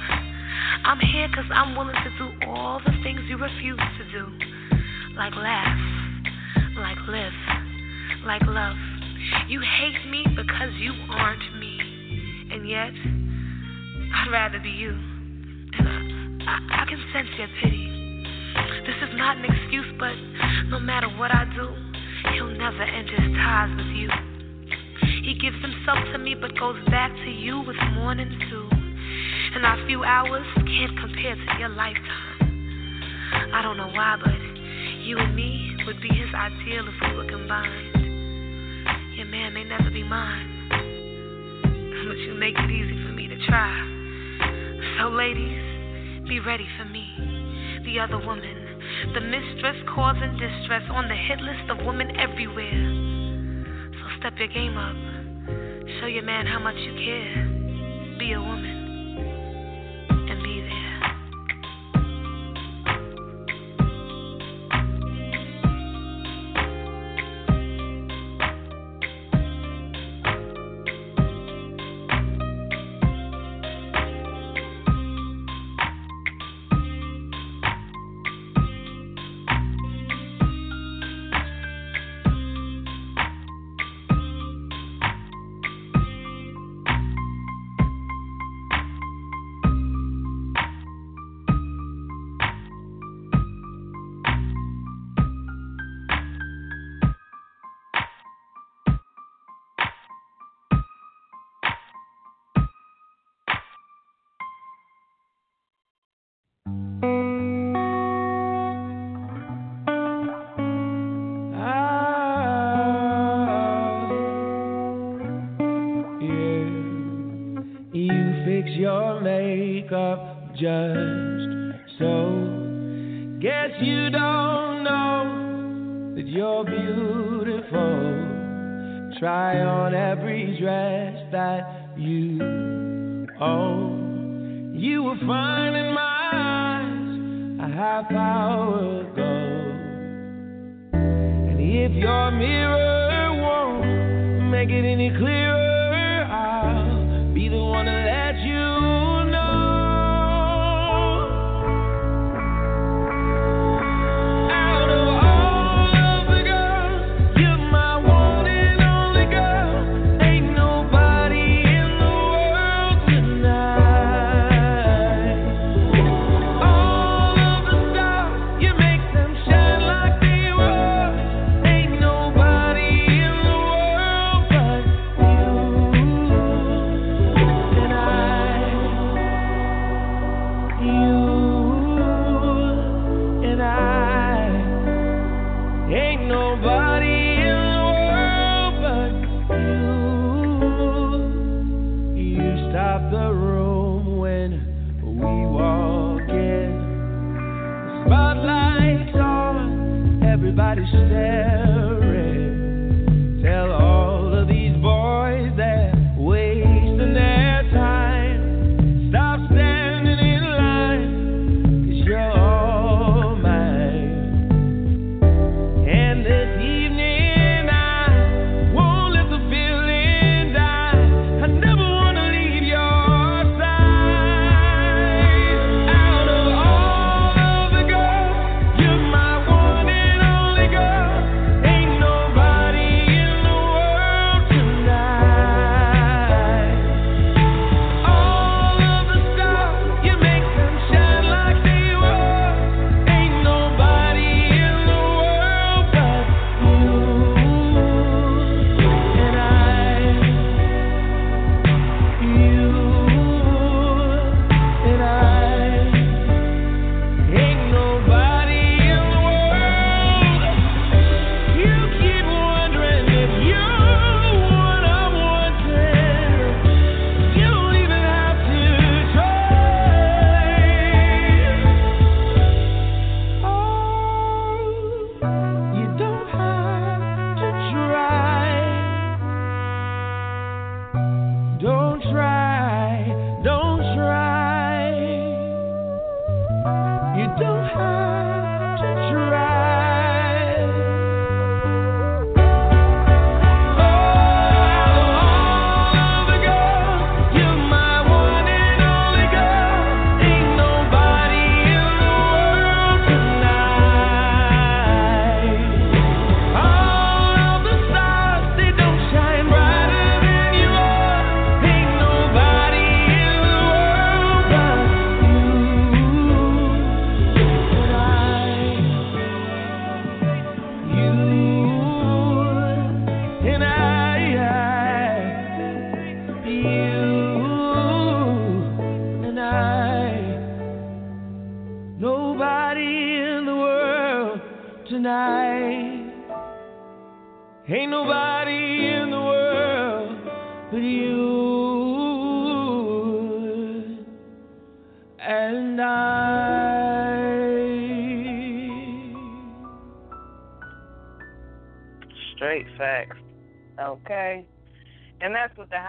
I'm 0.83 0.99
here 0.99 1.29
cause 1.33 1.47
I'm 1.53 1.75
willing 1.75 1.95
to 1.95 2.11
do 2.17 2.47
all 2.47 2.81
the 2.85 2.91
things 3.03 3.21
you 3.29 3.37
refuse 3.37 3.79
to 3.79 4.11
do. 4.11 4.27
Like 5.15 5.35
laugh, 5.35 5.79
like 6.77 6.97
live, 7.07 7.33
like 8.25 8.43
love. 8.43 8.75
You 9.47 9.61
hate 9.61 10.09
me 10.11 10.25
because 10.35 10.73
you 10.79 10.91
aren't 11.09 11.59
me. 11.59 11.79
And 12.51 12.67
yet, 12.67 12.91
I'd 14.15 14.31
rather 14.31 14.59
be 14.59 14.69
you. 14.69 15.06
I, 16.47 16.85
can 16.87 17.03
sense 17.11 17.27
your 17.37 17.47
pity. 17.61 17.91
This 18.87 18.95
is 19.03 19.15
not 19.19 19.35
an 19.35 19.43
excuse, 19.43 19.91
but 19.99 20.15
no 20.71 20.79
matter 20.79 21.07
what 21.19 21.31
I 21.31 21.43
do, 21.53 21.67
he'll 22.33 22.55
never 22.55 22.83
end 22.83 23.09
his 23.09 23.35
ties 23.35 23.75
with 23.75 23.91
you. 23.91 24.09
He 25.27 25.35
gives 25.35 25.59
himself 25.59 25.99
to 26.13 26.17
me, 26.17 26.35
but 26.39 26.57
goes 26.57 26.79
back 26.87 27.11
to 27.11 27.29
you 27.29 27.59
with 27.67 27.75
morning 27.93 28.31
too. 28.49 28.69
And 29.55 29.65
our 29.65 29.75
few 29.87 30.03
hours 30.03 30.45
can't 30.55 30.97
compare 30.97 31.35
to 31.35 31.59
your 31.59 31.69
lifetime. 31.69 33.51
I 33.53 33.61
don't 33.61 33.75
know 33.75 33.91
why, 33.91 34.15
but 34.23 34.39
you 35.03 35.17
and 35.17 35.35
me 35.35 35.75
would 35.85 36.01
be 36.01 36.09
his 36.09 36.33
ideal 36.33 36.87
if 36.87 36.95
we 37.01 37.17
were 37.17 37.27
combined. 37.29 37.91
Your 39.17 39.27
man 39.27 39.53
may 39.53 39.65
never 39.65 39.89
be 39.91 40.03
mine, 40.03 40.69
but 42.07 42.17
you 42.17 42.35
make 42.39 42.55
it 42.57 42.71
easy 42.71 43.03
for 43.05 43.11
me 43.11 43.27
to 43.27 43.35
try. 43.47 43.75
So, 44.99 45.09
ladies. 45.09 45.66
Be 46.27 46.41
ready 46.41 46.67
for 46.77 46.83
me, 46.83 47.07
the 47.85 47.99
other 47.99 48.17
woman, 48.17 48.81
the 49.13 49.21
mistress 49.21 49.77
causing 49.95 50.37
distress 50.37 50.83
on 50.91 51.07
the 51.07 51.15
hit 51.15 51.39
list 51.39 51.69
of 51.69 51.85
women 51.85 52.17
everywhere. 52.17 53.63
So 53.93 54.19
step 54.19 54.33
your 54.37 54.49
game 54.49 54.77
up, 54.77 54.95
show 56.01 56.07
your 56.07 56.23
man 56.23 56.45
how 56.45 56.59
much 56.59 56.75
you 56.75 56.93
care, 56.95 58.17
be 58.19 58.33
a 58.33 58.41
woman. 58.41 58.76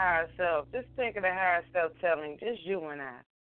Higher 0.08 0.28
self, 0.36 0.66
just 0.72 0.86
think 0.96 1.16
of 1.16 1.22
the 1.22 1.28
higher 1.28 1.64
self 1.72 1.92
telling 2.00 2.38
just 2.40 2.64
you 2.64 2.84
and 2.86 3.02
I. 3.02 3.18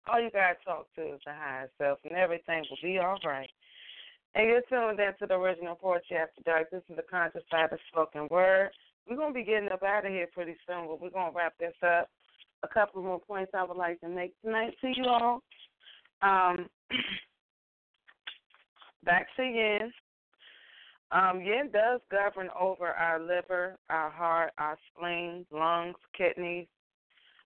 All 0.09 0.21
you 0.21 0.31
gotta 0.31 0.57
talk 0.65 0.87
to 0.97 1.15
is 1.15 1.21
the 1.27 1.33
higher 1.33 1.71
self 1.77 1.99
and 2.05 2.17
everything 2.17 2.65
will 2.71 2.79
be 2.83 2.99
all 2.99 3.19
right. 3.25 3.51
And 4.35 4.49
you're 4.49 4.63
tuned 4.69 5.01
into 5.01 5.27
the 5.27 5.35
original 5.35 5.75
Poetry 5.75 6.17
After 6.17 6.43
Dark. 6.45 6.71
This 6.71 6.83
is 6.89 6.97
the 6.97 7.03
conscious 7.11 7.43
side 7.51 7.73
of 7.73 7.79
spoken 7.91 8.29
word. 8.31 8.71
We're 9.09 9.17
gonna 9.17 9.35
be 9.35 9.45
getting 9.45 9.71
up 9.71 9.83
out 9.83 10.07
of 10.07 10.13
here 10.13 10.29
pretty 10.33 10.57
soon, 10.67 10.87
but 10.87 11.01
we're 11.01 11.11
gonna 11.11 11.33
wrap 11.35 11.55
this 11.59 11.75
up. 11.83 12.09
A 12.63 12.69
couple 12.69 13.03
more 13.03 13.21
points 13.21 13.53
I 13.55 13.65
would 13.65 13.77
like 13.77 14.01
to 14.01 14.09
make 14.09 14.33
tonight 14.43 14.75
to 14.81 14.89
you 14.89 15.05
all. 15.05 15.43
Um, 16.23 16.69
back 19.05 19.27
to 19.37 19.43
yin. 19.43 19.93
Um, 21.11 21.41
yin 21.41 21.71
does 21.73 22.01
govern 22.11 22.49
over 22.59 22.89
our 22.89 23.19
liver, 23.19 23.77
our 23.89 24.11
heart, 24.11 24.53
our 24.59 24.77
spleen, 24.93 25.47
lungs, 25.51 25.97
kidneys. 26.17 26.67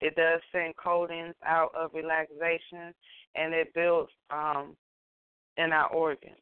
It 0.02 0.16
does 0.16 0.42
send 0.52 0.76
codings 0.76 1.36
out 1.46 1.72
of 1.76 1.94
relaxation, 1.94 2.94
and 3.36 3.54
it 3.54 3.74
builds 3.74 4.12
um, 4.32 4.76
in 5.58 5.72
our 5.72 5.88
organs. 5.90 6.36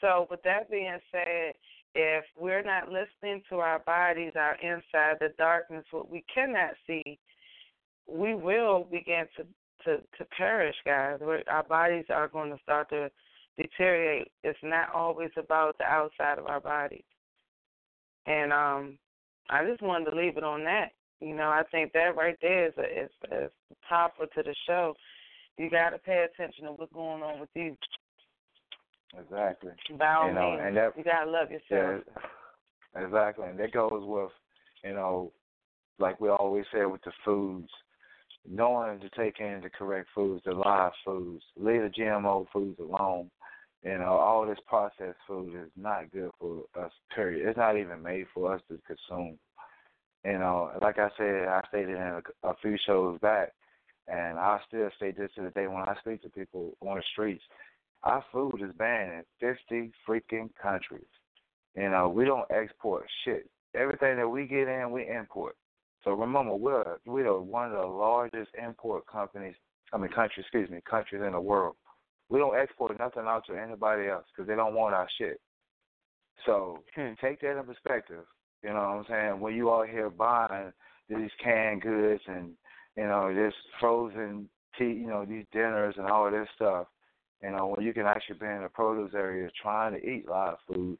So, 0.00 0.26
with 0.30 0.42
that 0.44 0.70
being 0.70 0.98
said, 1.10 1.54
if 1.94 2.24
we're 2.38 2.62
not 2.62 2.88
listening 2.88 3.42
to 3.48 3.56
our 3.56 3.80
bodies, 3.80 4.32
our 4.36 4.54
inside, 4.56 5.16
the 5.18 5.32
darkness, 5.38 5.84
what 5.90 6.10
we 6.10 6.24
cannot 6.32 6.74
see, 6.86 7.18
we 8.06 8.34
will 8.34 8.86
begin 8.90 9.24
to 9.36 9.46
to 9.84 9.96
to 10.18 10.24
perish, 10.36 10.76
guys. 10.84 11.18
We're, 11.20 11.42
our 11.48 11.62
bodies 11.62 12.04
are 12.10 12.28
going 12.28 12.50
to 12.50 12.62
start 12.62 12.90
to 12.90 13.10
deteriorate. 13.56 14.30
It's 14.44 14.58
not 14.62 14.94
always 14.94 15.30
about 15.36 15.76
the 15.78 15.84
outside 15.84 16.38
of 16.38 16.46
our 16.46 16.60
bodies. 16.60 17.04
And 18.26 18.52
um, 18.52 18.98
I 19.48 19.64
just 19.64 19.82
wanted 19.82 20.10
to 20.10 20.16
leave 20.16 20.36
it 20.36 20.44
on 20.44 20.64
that. 20.64 20.92
You 21.20 21.34
know, 21.34 21.48
I 21.48 21.62
think 21.70 21.92
that 21.92 22.16
right 22.16 22.36
there 22.40 22.68
is 22.68 22.74
a, 22.78 23.04
is, 23.04 23.10
is 23.24 23.50
the 23.68 23.76
topper 23.88 24.26
to 24.26 24.42
the 24.42 24.54
show. 24.66 24.94
You 25.58 25.68
got 25.68 25.90
to 25.90 25.98
pay 25.98 26.24
attention 26.32 26.64
to 26.64 26.72
what's 26.72 26.92
going 26.92 27.22
on 27.22 27.40
with 27.40 27.50
you. 27.54 27.76
Exactly. 29.18 29.72
By 29.98 30.14
all 30.14 30.28
you 30.28 30.34
know, 30.34 30.50
means, 30.52 30.62
and 30.64 30.76
that 30.76 30.96
you 30.96 31.04
gotta 31.04 31.30
love 31.30 31.50
yourself. 31.50 32.04
Yeah, 32.94 33.04
exactly, 33.04 33.48
and 33.48 33.58
that 33.58 33.72
goes 33.72 33.90
with, 33.92 34.30
you 34.84 34.94
know, 34.94 35.32
like 35.98 36.20
we 36.20 36.28
always 36.28 36.64
say 36.72 36.84
with 36.84 37.02
the 37.02 37.12
foods, 37.24 37.68
knowing 38.48 39.00
to 39.00 39.10
take 39.10 39.40
in 39.40 39.60
the 39.62 39.70
correct 39.70 40.08
foods, 40.14 40.42
the 40.44 40.52
live 40.52 40.92
foods, 41.04 41.42
leave 41.56 41.82
the 41.82 41.88
GMO 41.88 42.46
foods 42.52 42.78
alone. 42.78 43.30
You 43.82 43.96
know, 43.98 44.12
all 44.12 44.46
this 44.46 44.58
processed 44.66 45.18
food 45.26 45.54
is 45.54 45.70
not 45.76 46.12
good 46.12 46.30
for 46.38 46.64
us. 46.78 46.92
Period. 47.14 47.48
It's 47.48 47.56
not 47.56 47.78
even 47.78 48.02
made 48.02 48.26
for 48.34 48.54
us 48.54 48.60
to 48.68 48.78
consume. 48.86 49.38
You 50.24 50.38
know, 50.38 50.70
like 50.82 50.98
I 50.98 51.08
said, 51.16 51.48
I 51.48 51.62
stated 51.68 51.96
in 51.96 51.96
a, 51.96 52.22
a 52.42 52.54
few 52.60 52.76
shows 52.86 53.18
back, 53.20 53.52
and 54.06 54.38
I 54.38 54.58
still 54.68 54.90
state 54.96 55.16
this 55.16 55.30
to 55.36 55.42
the 55.42 55.50
day 55.50 55.66
when 55.66 55.82
I 55.82 55.94
speak 56.00 56.20
to 56.22 56.28
people 56.28 56.76
on 56.82 56.96
the 56.96 57.02
streets. 57.12 57.42
Our 58.02 58.22
food 58.32 58.60
is 58.62 58.74
banned 58.76 59.24
in 59.40 59.56
50 59.70 59.92
freaking 60.06 60.50
countries. 60.60 61.02
You 61.74 61.88
know, 61.90 62.08
we 62.08 62.24
don't 62.26 62.50
export 62.50 63.06
shit. 63.24 63.48
Everything 63.74 64.16
that 64.16 64.28
we 64.28 64.46
get 64.46 64.68
in, 64.68 64.90
we 64.90 65.08
import. 65.08 65.56
So 66.04 66.12
remember, 66.12 66.54
we're 66.54 66.98
we're 67.06 67.40
one 67.40 67.72
of 67.72 67.78
the 67.78 67.86
largest 67.86 68.50
import 68.62 69.06
companies. 69.06 69.54
I 69.92 69.98
mean, 69.98 70.10
countries, 70.10 70.44
excuse 70.44 70.70
me, 70.70 70.80
countries 70.88 71.22
in 71.24 71.32
the 71.32 71.40
world. 71.40 71.76
We 72.30 72.38
don't 72.38 72.56
export 72.56 72.98
nothing 72.98 73.24
out 73.26 73.44
to 73.46 73.56
anybody 73.56 74.08
else 74.08 74.24
because 74.32 74.48
they 74.48 74.54
don't 74.54 74.74
want 74.74 74.94
our 74.94 75.08
shit. 75.18 75.40
So 76.46 76.78
hmm. 76.94 77.12
take 77.20 77.40
that 77.40 77.58
in 77.58 77.64
perspective. 77.64 78.24
You 78.62 78.70
know 78.70 78.74
what 78.76 78.82
I'm 78.82 79.04
saying? 79.08 79.40
When 79.40 79.54
you 79.54 79.70
out 79.70 79.88
here 79.88 80.10
buying 80.10 80.72
these 81.08 81.30
canned 81.42 81.82
goods 81.82 82.22
and 82.26 82.52
you 82.96 83.04
know 83.04 83.34
this 83.34 83.54
frozen 83.78 84.48
tea, 84.78 84.84
you 84.84 85.08
know 85.08 85.24
these 85.24 85.44
dinners 85.52 85.94
and 85.98 86.06
all 86.06 86.26
of 86.26 86.32
this 86.32 86.48
stuff. 86.54 86.86
You 87.42 87.50
know 87.50 87.74
when 87.74 87.84
you 87.84 87.92
can 87.92 88.06
actually 88.06 88.38
be 88.38 88.46
in 88.46 88.62
the 88.62 88.68
produce 88.68 89.12
area 89.14 89.50
trying 89.60 89.94
to 89.94 90.06
eat 90.06 90.28
live 90.28 90.56
food, 90.68 90.98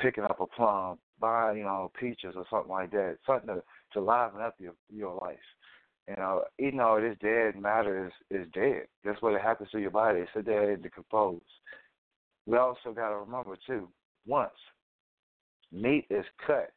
picking 0.00 0.24
up 0.24 0.40
a 0.40 0.46
plum, 0.46 0.98
buying 1.18 1.58
you 1.58 1.64
know 1.64 1.90
peaches 1.98 2.34
or 2.36 2.44
something 2.50 2.70
like 2.70 2.90
that, 2.92 3.18
something 3.26 3.48
to 3.48 3.62
to 3.94 4.00
liven 4.00 4.40
up 4.40 4.54
your 4.58 4.74
your 4.90 5.18
life. 5.22 5.38
You 6.08 6.14
uh, 6.14 6.20
know, 6.20 6.44
eating 6.58 6.80
all 6.80 7.00
this 7.00 7.16
dead 7.22 7.60
matter 7.60 8.06
is, 8.06 8.12
is 8.40 8.46
dead. 8.52 8.86
That's 9.04 9.22
what 9.22 9.40
happens 9.40 9.70
to 9.70 9.78
your 9.78 9.90
body. 9.90 10.20
It's 10.20 10.46
there 10.46 10.72
and 10.72 10.82
decompose. 10.82 11.40
We 12.46 12.56
also 12.58 12.92
got 12.94 13.10
to 13.10 13.16
remember 13.16 13.56
too. 13.66 13.88
Once 14.26 14.50
meat 15.70 16.06
is 16.10 16.24
cut, 16.44 16.72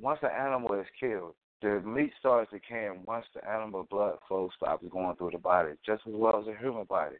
once 0.00 0.18
the 0.22 0.28
animal 0.28 0.74
is 0.80 0.86
killed, 0.98 1.34
the 1.60 1.80
meat 1.80 2.12
starts 2.18 2.50
decaying 2.50 3.02
once 3.06 3.26
the 3.34 3.48
animal 3.48 3.86
blood 3.88 4.16
flow 4.26 4.50
stops 4.56 4.84
going 4.90 5.14
through 5.16 5.30
the 5.32 5.38
body, 5.38 5.72
just 5.86 6.02
as 6.06 6.12
well 6.14 6.40
as 6.40 6.46
the 6.46 6.54
human 6.58 6.84
body. 6.84 7.16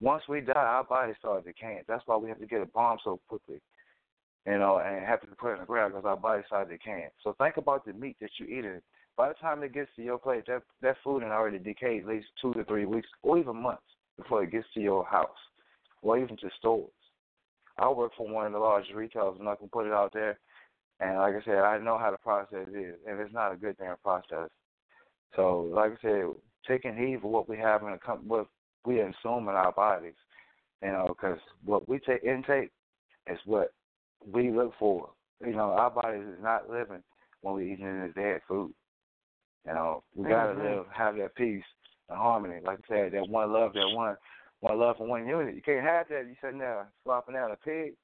Once 0.00 0.22
we 0.28 0.40
die, 0.40 0.52
our 0.54 0.84
body 0.84 1.12
starts 1.18 1.46
decaying. 1.46 1.82
That's 1.88 2.02
why 2.06 2.16
we 2.16 2.28
have 2.28 2.40
to 2.40 2.46
get 2.46 2.60
a 2.60 2.66
bomb 2.66 2.98
so 3.04 3.20
quickly, 3.28 3.60
you 4.46 4.58
know, 4.58 4.78
and 4.78 5.04
have 5.04 5.20
to 5.22 5.26
put 5.28 5.50
it 5.50 5.54
in 5.54 5.60
the 5.60 5.66
ground 5.66 5.92
because 5.92 6.06
our 6.06 6.16
body 6.16 6.42
starts 6.46 6.70
decaying. 6.70 7.08
So 7.22 7.34
think 7.38 7.56
about 7.56 7.86
the 7.86 7.92
meat 7.92 8.16
that 8.20 8.30
you're 8.38 8.48
eating. 8.48 8.80
By 9.20 9.28
the 9.28 9.34
time 9.34 9.62
it 9.62 9.74
gets 9.74 9.90
to 9.96 10.02
your 10.02 10.16
plate, 10.16 10.44
that 10.46 10.62
that 10.80 10.96
food 11.04 11.22
has 11.22 11.30
already 11.30 11.58
decayed 11.58 12.04
at 12.04 12.08
least 12.08 12.28
two 12.40 12.54
to 12.54 12.64
three 12.64 12.86
weeks 12.86 13.08
or 13.20 13.36
even 13.36 13.60
months 13.60 13.82
before 14.16 14.42
it 14.42 14.50
gets 14.50 14.66
to 14.72 14.80
your 14.80 15.04
house 15.04 15.28
or 16.00 16.16
even 16.16 16.38
to 16.38 16.48
stores. 16.58 16.88
I 17.76 17.90
work 17.90 18.12
for 18.16 18.26
one 18.26 18.46
of 18.46 18.52
the 18.52 18.58
largest 18.58 18.94
retailers, 18.94 19.36
and 19.38 19.46
I 19.46 19.56
can 19.56 19.68
put 19.68 19.84
it 19.84 19.92
out 19.92 20.14
there. 20.14 20.38
And 21.00 21.18
like 21.18 21.34
I 21.34 21.44
said, 21.44 21.58
I 21.58 21.76
know 21.76 21.98
how 21.98 22.10
the 22.10 22.16
process 22.16 22.66
is, 22.68 22.94
and 23.06 23.20
it's 23.20 23.34
not 23.34 23.52
a 23.52 23.56
good 23.56 23.76
damn 23.76 23.98
process. 23.98 24.48
So, 25.36 25.68
like 25.70 25.92
I 25.92 25.96
said, 26.00 26.24
taking 26.66 26.96
heed 26.96 27.16
of 27.16 27.24
what 27.24 27.46
we 27.46 27.58
have 27.58 27.82
in 27.82 27.90
the 27.90 27.98
com- 27.98 28.26
what 28.26 28.46
we 28.86 28.96
consume 28.96 29.50
in 29.50 29.54
our 29.54 29.72
bodies, 29.72 30.14
you 30.82 30.92
know, 30.92 31.04
because 31.08 31.38
what 31.66 31.86
we 31.86 31.98
take 31.98 32.24
intake 32.24 32.70
is 33.30 33.38
what 33.44 33.74
we 34.26 34.50
look 34.50 34.72
for. 34.78 35.10
You 35.44 35.52
know, 35.52 35.72
our 35.72 35.90
bodies 35.90 36.24
is 36.26 36.42
not 36.42 36.70
living 36.70 37.02
when 37.42 37.56
we 37.56 37.70
eating 37.74 38.00
this 38.00 38.14
dead 38.14 38.40
food. 38.48 38.72
You 39.66 39.74
know, 39.74 40.02
we 40.14 40.28
gotta 40.28 40.54
Mhm. 40.54 40.62
live, 40.62 40.86
have 40.90 41.16
that 41.16 41.34
peace 41.34 41.64
and 42.08 42.18
harmony. 42.18 42.60
Like 42.60 42.80
I 42.84 42.88
said, 42.88 43.12
that 43.12 43.28
one 43.28 43.52
love, 43.52 43.74
that 43.74 43.90
one, 43.90 44.16
one 44.60 44.78
love 44.78 45.00
and 45.00 45.08
one 45.08 45.26
unit. 45.26 45.54
You 45.54 45.62
can't 45.62 45.84
have 45.84 46.08
that. 46.08 46.26
You 46.26 46.36
sitting 46.40 46.58
there 46.58 46.90
flopping 47.04 47.36
out 47.36 47.50
a 47.50 47.56
pig. 47.56 47.94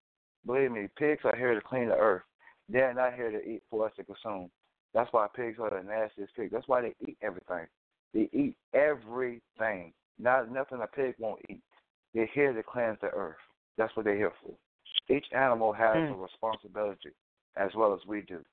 Believe 0.45 0.71
me, 0.71 0.89
pigs 0.97 1.25
are 1.25 1.35
here 1.37 1.55
to 1.55 1.61
clean 1.61 1.89
the 1.89 1.97
earth. 1.97 2.23
They're 2.69 2.95
not 2.95 3.15
here 3.15 3.31
to 3.31 3.43
eat 3.49 3.63
for 3.71 3.87
us 3.87 3.93
to 3.97 4.05
consume. 4.05 4.51
That's 4.93 5.13
why 5.13 5.27
pigs 5.35 5.59
are 5.59 5.71
the 5.71 5.83
nastiest 5.83 6.35
pigs. 6.35 6.53
That's 6.53 6.69
why 6.69 6.83
they 6.83 6.95
eat 7.07 7.19
everything. 7.23 7.67
They 8.15 8.29
eat 8.33 8.57
everything. 8.73 9.93
Not 10.19 10.51
nothing 10.51 10.81
a 10.83 10.87
pig 10.87 11.15
won't 11.19 11.41
eat. 11.49 11.63
They're 12.15 12.27
here 12.27 12.53
to 12.53 12.63
cleanse 12.63 12.99
the 13.01 13.09
earth. 13.09 13.37
That's 13.77 13.95
what 13.97 14.05
they're 14.05 14.17
here 14.17 14.33
for. 14.43 14.55
Each 15.15 15.27
animal 15.33 15.73
has 15.73 15.97
Mm. 15.97 16.13
a 16.13 16.15
responsibility 16.15 17.11
as 17.57 17.75
well 17.75 17.93
as 17.93 18.01
we 18.07 18.23
do. 18.23 18.45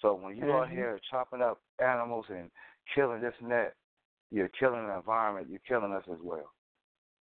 So 0.00 0.14
when 0.14 0.36
you 0.36 0.50
are 0.52 0.66
Mhm. 0.66 0.70
here 0.70 1.00
chopping 1.10 1.42
up 1.42 1.60
animals 1.80 2.26
and 2.28 2.50
killing 2.94 3.20
this 3.20 3.34
and 3.40 3.50
that, 3.50 3.74
you're 4.30 4.50
killing 4.58 4.86
the 4.86 4.96
environment, 4.96 5.48
you're 5.50 5.60
killing 5.66 5.92
us 5.92 6.04
as 6.10 6.18
well. 6.22 6.50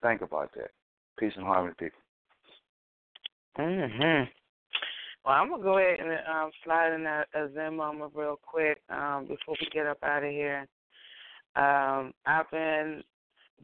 Think 0.03 0.23
about 0.23 0.53
that. 0.55 0.71
Peace 1.19 1.33
and 1.37 1.47
harmony, 1.47 1.75
people. 1.79 2.01
Mhm. 3.59 4.29
Well, 5.25 5.35
I'm 5.35 5.49
gonna 5.51 5.63
go 5.63 5.79
ahead 5.79 5.99
and 6.01 6.11
um, 6.29 6.51
slide 6.63 6.93
in 6.93 7.07
a, 7.07 7.25
a 7.35 7.53
Zen 7.53 7.77
moment 7.77 8.13
real 8.15 8.39
quick 8.43 8.81
um, 8.91 9.27
before 9.27 9.57
we 9.61 9.67
get 9.73 9.87
up 9.87 9.99
out 10.03 10.23
of 10.23 10.31
here. 10.31 10.67
Um, 11.57 12.13
I've 12.27 12.51
been 12.51 13.03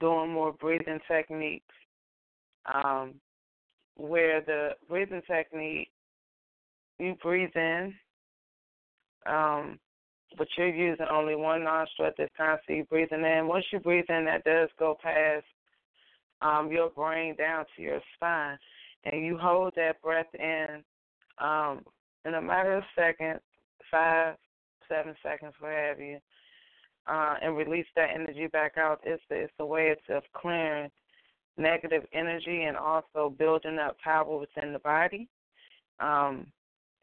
doing 0.01 0.33
more 0.33 0.53
breathing 0.53 0.99
techniques, 1.07 1.75
um, 2.73 3.15
where 3.97 4.41
the 4.41 4.71
breathing 4.89 5.23
technique 5.27 5.91
you 6.99 7.15
breathe 7.23 7.55
in, 7.55 7.95
um, 9.27 9.79
but 10.37 10.49
you're 10.57 10.75
using 10.75 11.07
only 11.11 11.35
one 11.35 11.65
nostril 11.65 12.09
at 12.09 12.17
this 12.17 12.31
time, 12.37 12.59
so 12.67 12.75
you're 12.75 12.85
breathing 12.85 13.25
in. 13.25 13.47
Once 13.47 13.65
you 13.73 13.81
breathe 13.81 14.05
in, 14.09 14.25
that 14.25 14.45
does 14.45 14.69
go 14.79 14.97
past 15.03 15.45
um, 16.41 16.71
your 16.71 16.91
brain 16.91 17.37
down 17.37 17.65
to 17.77 17.83
your 17.83 18.01
spine, 18.15 18.59
and 19.05 19.25
you 19.25 19.39
hold 19.39 19.73
that 19.77 20.01
breath 20.03 20.27
in 20.35 20.83
um, 21.39 21.81
in 22.25 22.35
a 22.35 22.43
matter 22.43 22.77
of 22.77 22.85
seconds, 22.97 23.41
five, 23.91 24.37
seven 24.89 25.15
seconds, 25.23 25.55
what 25.59 25.73
have 25.73 25.99
you, 25.99 26.19
uh, 27.07 27.35
and 27.43 27.57
release 27.57 27.87
that 27.97 28.11
energy 28.15 28.47
back 28.47 28.77
out. 28.77 29.01
It's 29.05 29.23
a, 29.31 29.35
it's 29.35 29.53
a 29.59 29.67
way 29.67 29.95
of 30.09 30.23
clearing 30.35 30.91
negative 31.57 32.05
energy 32.13 32.63
and 32.63 32.77
also 32.77 33.35
building 33.39 33.79
up 33.79 33.97
power 33.99 34.39
within 34.39 34.73
the 34.73 34.79
body. 34.79 35.29
Um, 36.01 36.47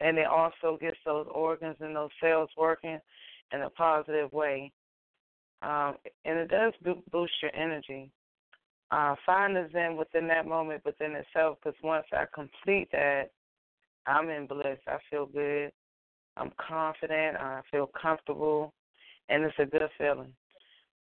and 0.00 0.18
it 0.18 0.26
also 0.26 0.78
gets 0.80 0.96
those 1.04 1.26
organs 1.32 1.76
and 1.80 1.94
those 1.94 2.10
cells 2.20 2.50
working 2.56 2.98
in 3.52 3.62
a 3.62 3.70
positive 3.70 4.32
way. 4.32 4.72
Um, 5.62 5.96
and 6.24 6.38
it 6.38 6.48
does 6.48 6.72
boost 7.12 7.32
your 7.42 7.54
energy. 7.54 8.10
Uh, 8.90 9.14
find 9.24 9.54
the 9.54 9.68
zen 9.72 9.96
within 9.96 10.26
that 10.28 10.46
moment 10.46 10.84
within 10.84 11.12
itself 11.12 11.58
because 11.62 11.78
once 11.82 12.06
I 12.12 12.24
complete 12.34 12.88
that, 12.92 13.30
I'm 14.06 14.30
in 14.30 14.46
bliss. 14.46 14.78
I 14.88 14.96
feel 15.10 15.26
good. 15.26 15.70
I'm 16.36 16.50
confident. 16.56 17.36
I 17.36 17.60
feel 17.70 17.90
comfortable. 18.00 18.72
And 19.28 19.44
it's 19.44 19.54
a 19.58 19.66
good 19.66 19.82
feeling. 19.98 20.32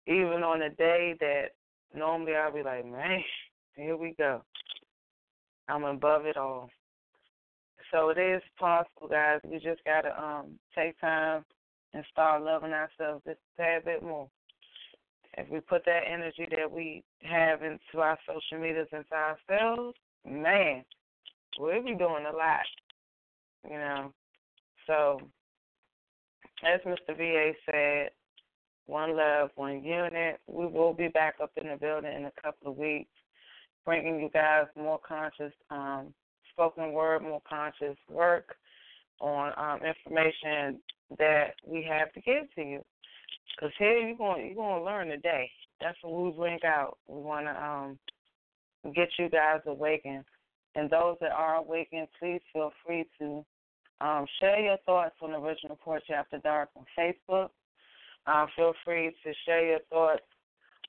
Even 0.07 0.41
on 0.43 0.61
a 0.61 0.69
day 0.69 1.15
that 1.19 1.49
normally 1.93 2.35
I'll 2.35 2.53
be 2.53 2.63
like, 2.63 2.85
man, 2.85 3.21
here 3.75 3.97
we 3.97 4.15
go. 4.17 4.41
I'm 5.67 5.83
above 5.83 6.25
it 6.25 6.37
all. 6.37 6.69
So 7.91 8.09
it 8.09 8.17
is 8.17 8.41
possible, 8.59 9.07
guys. 9.09 9.39
We 9.43 9.59
just 9.59 9.83
gotta 9.85 10.11
um 10.21 10.59
take 10.75 10.99
time 10.99 11.45
and 11.93 12.03
start 12.11 12.43
loving 12.43 12.73
ourselves 12.73 13.23
just 13.25 13.39
a 13.57 13.61
tad 13.61 13.85
bit 13.85 14.03
more. 14.03 14.29
If 15.37 15.49
we 15.49 15.59
put 15.59 15.85
that 15.85 16.01
energy 16.11 16.47
that 16.57 16.71
we 16.71 17.03
have 17.23 17.61
into 17.61 17.99
our 17.99 18.17
social 18.27 18.61
medias 18.61 18.87
into 18.91 19.13
ourselves, 19.13 19.95
man, 20.25 20.83
we'll 21.59 21.83
be 21.83 21.95
doing 21.95 22.25
a 22.25 22.35
lot. 22.35 22.65
You 23.69 23.77
know. 23.77 24.13
So 24.87 25.21
as 26.63 26.81
Mr. 26.81 27.15
VA 27.15 27.51
said, 27.69 28.09
one 28.87 29.15
love, 29.15 29.51
one 29.55 29.83
unit. 29.83 30.39
We 30.47 30.65
will 30.65 30.93
be 30.93 31.09
back 31.09 31.35
up 31.41 31.51
in 31.57 31.67
the 31.67 31.75
building 31.75 32.13
in 32.13 32.25
a 32.25 32.41
couple 32.41 32.71
of 32.71 32.77
weeks, 32.77 33.11
bringing 33.85 34.19
you 34.19 34.29
guys 34.33 34.65
more 34.75 34.99
conscious 35.05 35.53
um, 35.69 36.13
spoken 36.57 36.91
word, 36.91 37.21
more 37.21 37.41
conscious 37.47 37.97
work 38.09 38.55
on 39.19 39.51
um, 39.57 39.79
information 39.85 40.79
that 41.19 41.53
we 41.65 41.85
have 41.87 42.11
to 42.13 42.21
give 42.21 42.43
to 42.55 42.61
you. 42.61 42.83
Because 43.55 43.73
here 43.77 43.97
you're 43.97 44.17
going 44.17 44.47
you're 44.47 44.55
going 44.55 44.79
to 44.79 44.85
learn 44.85 45.07
today. 45.07 45.49
That's 45.79 45.97
what 46.01 46.25
we 46.25 46.31
bring 46.31 46.59
out. 46.65 46.97
We 47.07 47.21
want 47.21 47.45
to 47.45 47.63
um, 47.63 48.93
get 48.93 49.09
you 49.19 49.29
guys 49.29 49.61
awakened. 49.67 50.25
And 50.75 50.89
those 50.89 51.17
that 51.21 51.31
are 51.31 51.55
awakened, 51.55 52.07
please 52.19 52.41
feel 52.53 52.71
free 52.85 53.05
to 53.19 53.45
um, 54.01 54.25
share 54.39 54.59
your 54.59 54.77
thoughts 54.85 55.15
on 55.21 55.33
Original 55.33 55.77
Poetry 55.83 56.15
After 56.15 56.37
Dark 56.39 56.69
on 56.75 56.85
Facebook. 56.97 57.49
Uh, 58.27 58.45
feel 58.55 58.73
free 58.83 59.15
to 59.23 59.33
share 59.45 59.65
your 59.65 59.79
thoughts 59.89 60.21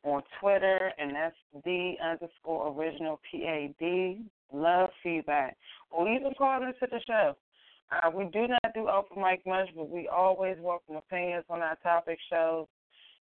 on 0.05 0.23
Twitter, 0.41 0.93
and 0.99 1.15
that's 1.15 1.37
the 1.65 1.95
underscore 2.05 2.75
original 2.77 3.21
PAD. 3.31 4.25
Love 4.53 4.91
feedback. 5.03 5.57
Or 5.91 6.09
even 6.09 6.33
call 6.37 6.63
into 6.63 6.75
the 6.81 7.01
show. 7.07 7.37
Uh, 7.91 8.11
we 8.11 8.25
do 8.27 8.47
not 8.47 8.75
do 8.75 8.89
open 8.89 9.23
mic 9.23 9.47
much, 9.47 9.69
but 9.75 9.89
we 9.89 10.09
always 10.09 10.57
welcome 10.61 10.97
opinions 10.97 11.45
on 11.49 11.61
our 11.61 11.77
topic 11.83 12.19
shows, 12.31 12.67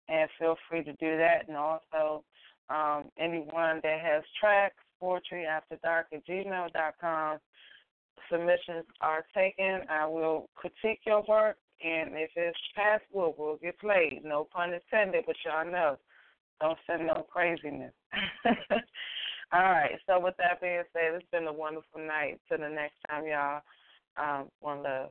and 0.08 0.28
feel 0.38 0.56
free 0.68 0.82
to 0.82 0.92
do 0.94 1.18
that. 1.18 1.48
And 1.48 1.56
also, 1.56 2.24
um, 2.70 3.04
anyone 3.18 3.80
that 3.82 4.00
has 4.00 4.22
tracks, 4.40 4.76
poetry 5.00 5.44
after 5.44 5.76
dark 5.82 6.06
at 6.12 6.26
gmail.com, 6.26 7.38
submissions 8.30 8.86
are 9.02 9.24
taken. 9.34 9.80
I 9.90 10.06
will 10.06 10.48
critique 10.54 11.00
your 11.06 11.22
work, 11.28 11.56
and 11.84 12.10
if 12.14 12.30
it's 12.34 12.58
passable, 12.74 13.34
we'll 13.36 13.56
get 13.56 13.78
played. 13.78 14.22
No 14.24 14.48
pun 14.50 14.72
intended, 14.72 15.24
but 15.26 15.36
y'all 15.44 15.70
know. 15.70 15.96
Don't 16.60 16.78
send 16.86 17.06
no 17.06 17.26
craziness. 17.30 17.92
All 19.54 19.62
right. 19.62 19.92
So 20.08 20.18
with 20.18 20.34
that 20.38 20.60
being 20.60 20.82
said, 20.92 21.14
it's 21.14 21.24
been 21.30 21.46
a 21.46 21.52
wonderful 21.52 22.00
night. 22.04 22.40
Till 22.48 22.58
the 22.58 22.68
next 22.68 22.96
time, 23.08 23.24
y'all. 23.24 23.62
Um, 24.16 24.48
one 24.58 24.82
love. 24.82 25.10